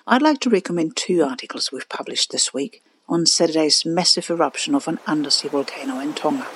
I'd 0.06 0.22
like 0.22 0.40
to 0.40 0.48
recommend 0.48 0.96
two 0.96 1.22
articles 1.22 1.70
we've 1.70 1.90
published 1.90 2.32
this 2.32 2.54
week 2.54 2.82
on 3.06 3.26
Saturday's 3.26 3.84
massive 3.84 4.30
eruption 4.30 4.74
of 4.74 4.88
an 4.88 4.98
undersea 5.06 5.50
volcano 5.50 6.00
in 6.00 6.14
Tonga. 6.14 6.46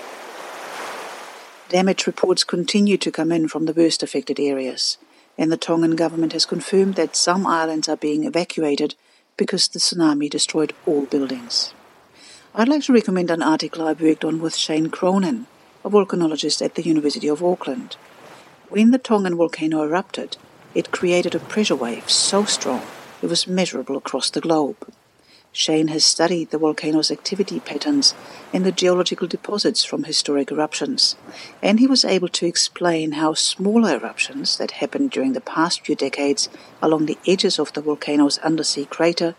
Damage 1.71 2.09
reports 2.09 2.43
continue 2.43 2.97
to 2.99 3.13
come 3.13 3.31
in 3.31 3.47
from 3.47 3.67
the 3.67 3.73
worst 3.73 4.03
affected 4.03 4.41
areas, 4.41 4.99
and 5.39 5.53
the 5.53 5.57
Tongan 5.57 5.95
government 5.95 6.33
has 6.33 6.45
confirmed 6.45 6.97
that 6.97 7.15
some 7.15 7.47
islands 7.47 7.89
are 7.89 7.97
being 7.97 8.25
evacuated 8.25 8.97
because 9.37 9.69
the 9.69 9.79
tsunami 9.79 10.29
destroyed 10.29 10.73
all 10.85 11.07
buildings. 11.07 11.73
I'd 12.57 12.69
like 12.69 12.83
to 12.87 12.93
recommend 12.93 13.31
an 13.31 13.41
article 13.41 13.87
I 13.87 13.93
worked 13.93 14.25
on 14.25 14.41
with 14.41 14.57
Shane 14.57 14.91
Cronin, 14.91 15.47
a 15.85 15.91
volcanologist 15.91 16.61
at 16.61 16.75
the 16.75 16.83
University 16.83 17.29
of 17.29 17.45
Auckland. 17.45 17.95
When 18.69 18.91
the 18.91 18.99
Tongan 18.99 19.37
volcano 19.37 19.85
erupted, 19.85 20.39
it 20.75 20.91
created 20.91 21.37
a 21.37 21.39
pressure 21.39 21.77
wave 21.77 22.11
so 22.11 22.45
strong 22.47 22.83
it 23.23 23.29
was 23.29 23.47
measurable 23.47 23.97
across 23.97 24.29
the 24.29 24.41
globe. 24.41 24.93
Shane 25.53 25.89
has 25.89 26.05
studied 26.05 26.51
the 26.51 26.59
volcano's 26.59 27.11
activity 27.11 27.59
patterns 27.59 28.15
in 28.53 28.63
the 28.63 28.71
geological 28.71 29.27
deposits 29.27 29.83
from 29.83 30.05
historic 30.05 30.53
eruptions, 30.53 31.17
and 31.61 31.81
he 31.81 31.89
was 31.89 32.05
able 32.05 32.29
to 32.29 32.47
explain 32.47 33.13
how 33.13 33.35
smaller 33.35 33.97
eruptions 33.97 34.59
that 34.59 34.71
happened 34.73 35.11
during 35.11 35.33
the 35.33 35.41
past 35.41 35.85
few 35.85 35.97
decades 35.97 36.49
along 36.81 37.07
the 37.07 37.19
edges 37.27 37.59
of 37.59 37.73
the 37.73 37.81
volcano's 37.81 38.39
undersea 38.39 38.85
crater 38.85 39.35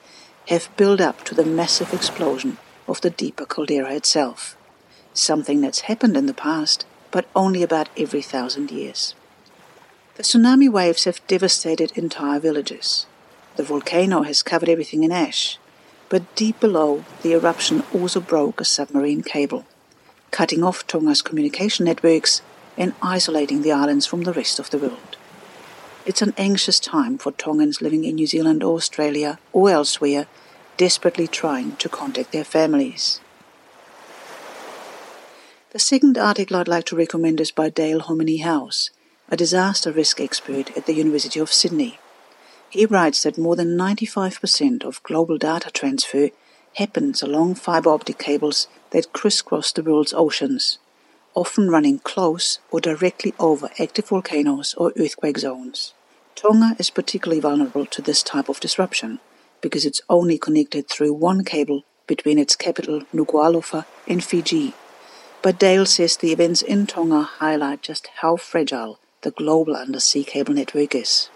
have 0.49 0.75
built 0.75 0.99
up 0.99 1.23
to 1.23 1.33
the 1.33 1.45
massive 1.45 1.93
explosion 1.93 2.57
of 2.89 2.99
the 2.99 3.09
deeper 3.09 3.45
caldera 3.45 3.93
itself. 3.93 4.57
Something 5.13 5.61
that's 5.61 5.81
happened 5.81 6.17
in 6.17 6.25
the 6.25 6.33
past, 6.33 6.85
but 7.09 7.25
only 7.33 7.63
about 7.63 7.89
every 7.95 8.21
thousand 8.21 8.69
years. 8.69 9.15
The 10.15 10.23
tsunami 10.23 10.69
waves 10.69 11.05
have 11.05 11.25
devastated 11.27 11.97
entire 11.97 12.39
villages. 12.39 13.05
The 13.55 13.63
volcano 13.63 14.23
has 14.23 14.43
covered 14.43 14.67
everything 14.67 15.05
in 15.05 15.11
ash 15.13 15.57
but 16.11 16.35
deep 16.35 16.59
below, 16.59 17.05
the 17.21 17.31
eruption 17.31 17.83
also 17.93 18.19
broke 18.19 18.59
a 18.59 18.65
submarine 18.65 19.23
cable, 19.23 19.65
cutting 20.29 20.61
off 20.61 20.85
Tonga's 20.85 21.21
communication 21.21 21.85
networks 21.85 22.41
and 22.77 22.93
isolating 23.01 23.61
the 23.61 23.71
islands 23.71 24.05
from 24.05 24.23
the 24.23 24.33
rest 24.33 24.59
of 24.59 24.69
the 24.71 24.77
world. 24.77 25.15
It's 26.05 26.21
an 26.21 26.33
anxious 26.37 26.81
time 26.81 27.17
for 27.17 27.31
Tongans 27.31 27.81
living 27.81 28.03
in 28.03 28.15
New 28.15 28.27
Zealand 28.27 28.61
or 28.61 28.75
Australia 28.75 29.39
or 29.53 29.69
elsewhere, 29.69 30.27
desperately 30.75 31.27
trying 31.27 31.77
to 31.77 31.87
contact 31.87 32.33
their 32.33 32.43
families. 32.43 33.21
The 35.69 35.79
second 35.79 36.17
article 36.17 36.57
I'd 36.57 36.67
like 36.67 36.85
to 36.87 36.97
recommend 36.97 37.39
is 37.39 37.51
by 37.51 37.69
Dale 37.69 37.99
Dominey-Howes, 37.99 38.91
a 39.29 39.37
disaster 39.37 39.93
risk 39.93 40.19
expert 40.19 40.75
at 40.75 40.87
the 40.87 40.93
University 40.93 41.39
of 41.39 41.53
Sydney. 41.53 41.99
He 42.71 42.85
writes 42.85 43.23
that 43.23 43.37
more 43.37 43.57
than 43.57 43.77
95% 43.77 44.85
of 44.85 45.03
global 45.03 45.37
data 45.37 45.69
transfer 45.71 46.29
happens 46.75 47.21
along 47.21 47.55
fiber 47.55 47.89
optic 47.89 48.17
cables 48.17 48.69
that 48.91 49.11
crisscross 49.11 49.73
the 49.73 49.83
world's 49.83 50.13
oceans, 50.13 50.79
often 51.35 51.69
running 51.69 51.99
close 51.99 52.59
or 52.71 52.79
directly 52.79 53.33
over 53.37 53.69
active 53.77 54.07
volcanoes 54.07 54.73
or 54.75 54.93
earthquake 54.97 55.37
zones. 55.37 55.93
Tonga 56.35 56.77
is 56.79 56.89
particularly 56.89 57.41
vulnerable 57.41 57.85
to 57.87 58.01
this 58.01 58.23
type 58.23 58.47
of 58.47 58.61
disruption 58.61 59.19
because 59.59 59.85
it's 59.85 60.01
only 60.09 60.37
connected 60.37 60.87
through 60.87 61.11
one 61.11 61.43
cable 61.43 61.83
between 62.07 62.39
its 62.39 62.55
capital 62.55 63.01
Nuku'alofa 63.13 63.85
and 64.07 64.23
Fiji. 64.23 64.73
But 65.41 65.59
Dale 65.59 65.85
says 65.85 66.15
the 66.15 66.31
events 66.31 66.61
in 66.61 66.87
Tonga 66.87 67.23
highlight 67.23 67.81
just 67.81 68.07
how 68.21 68.37
fragile 68.37 68.97
the 69.23 69.31
global 69.31 69.75
undersea 69.75 70.23
cable 70.23 70.53
network 70.53 70.95
is. 70.95 71.29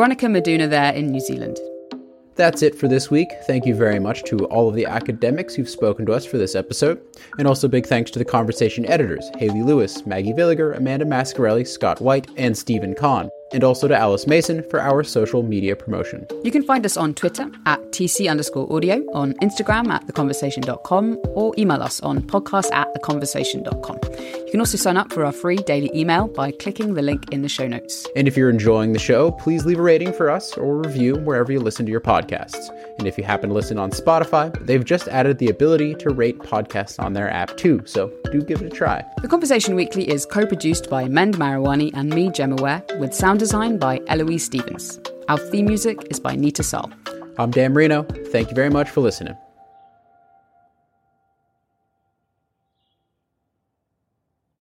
Veronika 0.00 0.24
Meduna 0.28 0.70
there 0.70 0.94
in 0.94 1.12
New 1.12 1.20
Zealand. 1.20 1.58
That's 2.34 2.62
it 2.62 2.74
for 2.74 2.88
this 2.88 3.10
week. 3.10 3.28
Thank 3.46 3.66
you 3.66 3.74
very 3.74 3.98
much 3.98 4.22
to 4.30 4.46
all 4.46 4.66
of 4.66 4.74
the 4.74 4.86
academics 4.86 5.54
who've 5.54 5.68
spoken 5.68 6.06
to 6.06 6.14
us 6.14 6.24
for 6.24 6.38
this 6.38 6.54
episode. 6.54 7.02
And 7.36 7.46
also 7.46 7.68
big 7.68 7.84
thanks 7.84 8.10
to 8.12 8.18
the 8.18 8.24
conversation 8.24 8.86
editors 8.86 9.30
Haley 9.36 9.62
Lewis, 9.62 10.06
Maggie 10.06 10.32
Villiger, 10.32 10.74
Amanda 10.74 11.04
Mascarelli, 11.04 11.68
Scott 11.68 12.00
White, 12.00 12.30
and 12.38 12.56
Stephen 12.56 12.94
Khan 12.94 13.28
and 13.52 13.64
also 13.64 13.88
to 13.88 13.96
Alice 13.96 14.26
Mason 14.26 14.62
for 14.70 14.80
our 14.80 15.02
social 15.02 15.42
media 15.42 15.74
promotion. 15.76 16.26
You 16.44 16.50
can 16.50 16.62
find 16.62 16.84
us 16.86 16.96
on 16.96 17.14
Twitter 17.14 17.50
at 17.66 17.80
TC 17.92 18.30
underscore 18.30 18.72
audio, 18.72 19.04
on 19.12 19.34
Instagram 19.34 19.88
at 19.88 20.06
theconversation.com, 20.06 21.18
or 21.34 21.54
email 21.58 21.82
us 21.82 22.00
on 22.00 22.22
podcast 22.22 22.72
at 22.72 22.92
theconversation.com. 22.94 23.98
You 24.50 24.54
can 24.54 24.62
also 24.62 24.78
sign 24.78 24.96
up 24.96 25.12
for 25.12 25.24
our 25.24 25.30
free 25.30 25.58
daily 25.58 25.92
email 25.94 26.26
by 26.26 26.50
clicking 26.50 26.94
the 26.94 27.02
link 27.02 27.32
in 27.32 27.42
the 27.42 27.48
show 27.48 27.68
notes. 27.68 28.04
And 28.16 28.26
if 28.26 28.36
you're 28.36 28.50
enjoying 28.50 28.92
the 28.92 28.98
show, 28.98 29.30
please 29.30 29.64
leave 29.64 29.78
a 29.78 29.82
rating 29.82 30.12
for 30.12 30.28
us 30.28 30.58
or 30.58 30.78
review 30.78 31.14
wherever 31.18 31.52
you 31.52 31.60
listen 31.60 31.86
to 31.86 31.92
your 31.92 32.00
podcasts. 32.00 32.68
And 32.98 33.06
if 33.06 33.16
you 33.16 33.22
happen 33.22 33.50
to 33.50 33.54
listen 33.54 33.78
on 33.78 33.92
Spotify, 33.92 34.52
they've 34.66 34.84
just 34.84 35.06
added 35.06 35.38
the 35.38 35.50
ability 35.50 35.94
to 36.00 36.10
rate 36.10 36.40
podcasts 36.40 36.98
on 36.98 37.12
their 37.12 37.30
app 37.30 37.56
too, 37.58 37.80
so 37.84 38.12
do 38.32 38.42
give 38.42 38.60
it 38.60 38.72
a 38.72 38.76
try. 38.76 39.04
The 39.22 39.28
Conversation 39.28 39.76
Weekly 39.76 40.10
is 40.10 40.26
co 40.26 40.44
produced 40.44 40.90
by 40.90 41.06
Mend 41.06 41.36
Mariwany 41.36 41.92
and 41.94 42.10
me, 42.10 42.28
Gemma 42.28 42.56
Ware, 42.56 42.82
with 42.98 43.14
sound 43.14 43.38
design 43.38 43.78
by 43.78 44.00
Eloise 44.08 44.46
Stevens. 44.46 44.98
Our 45.28 45.38
theme 45.38 45.66
music 45.66 46.08
is 46.10 46.18
by 46.18 46.34
Neeta 46.34 46.64
Sarl. 46.64 46.90
I'm 47.38 47.52
Dan 47.52 47.72
Merino. 47.72 48.02
Thank 48.32 48.48
you 48.48 48.56
very 48.56 48.70
much 48.70 48.90
for 48.90 49.00
listening. 49.00 49.36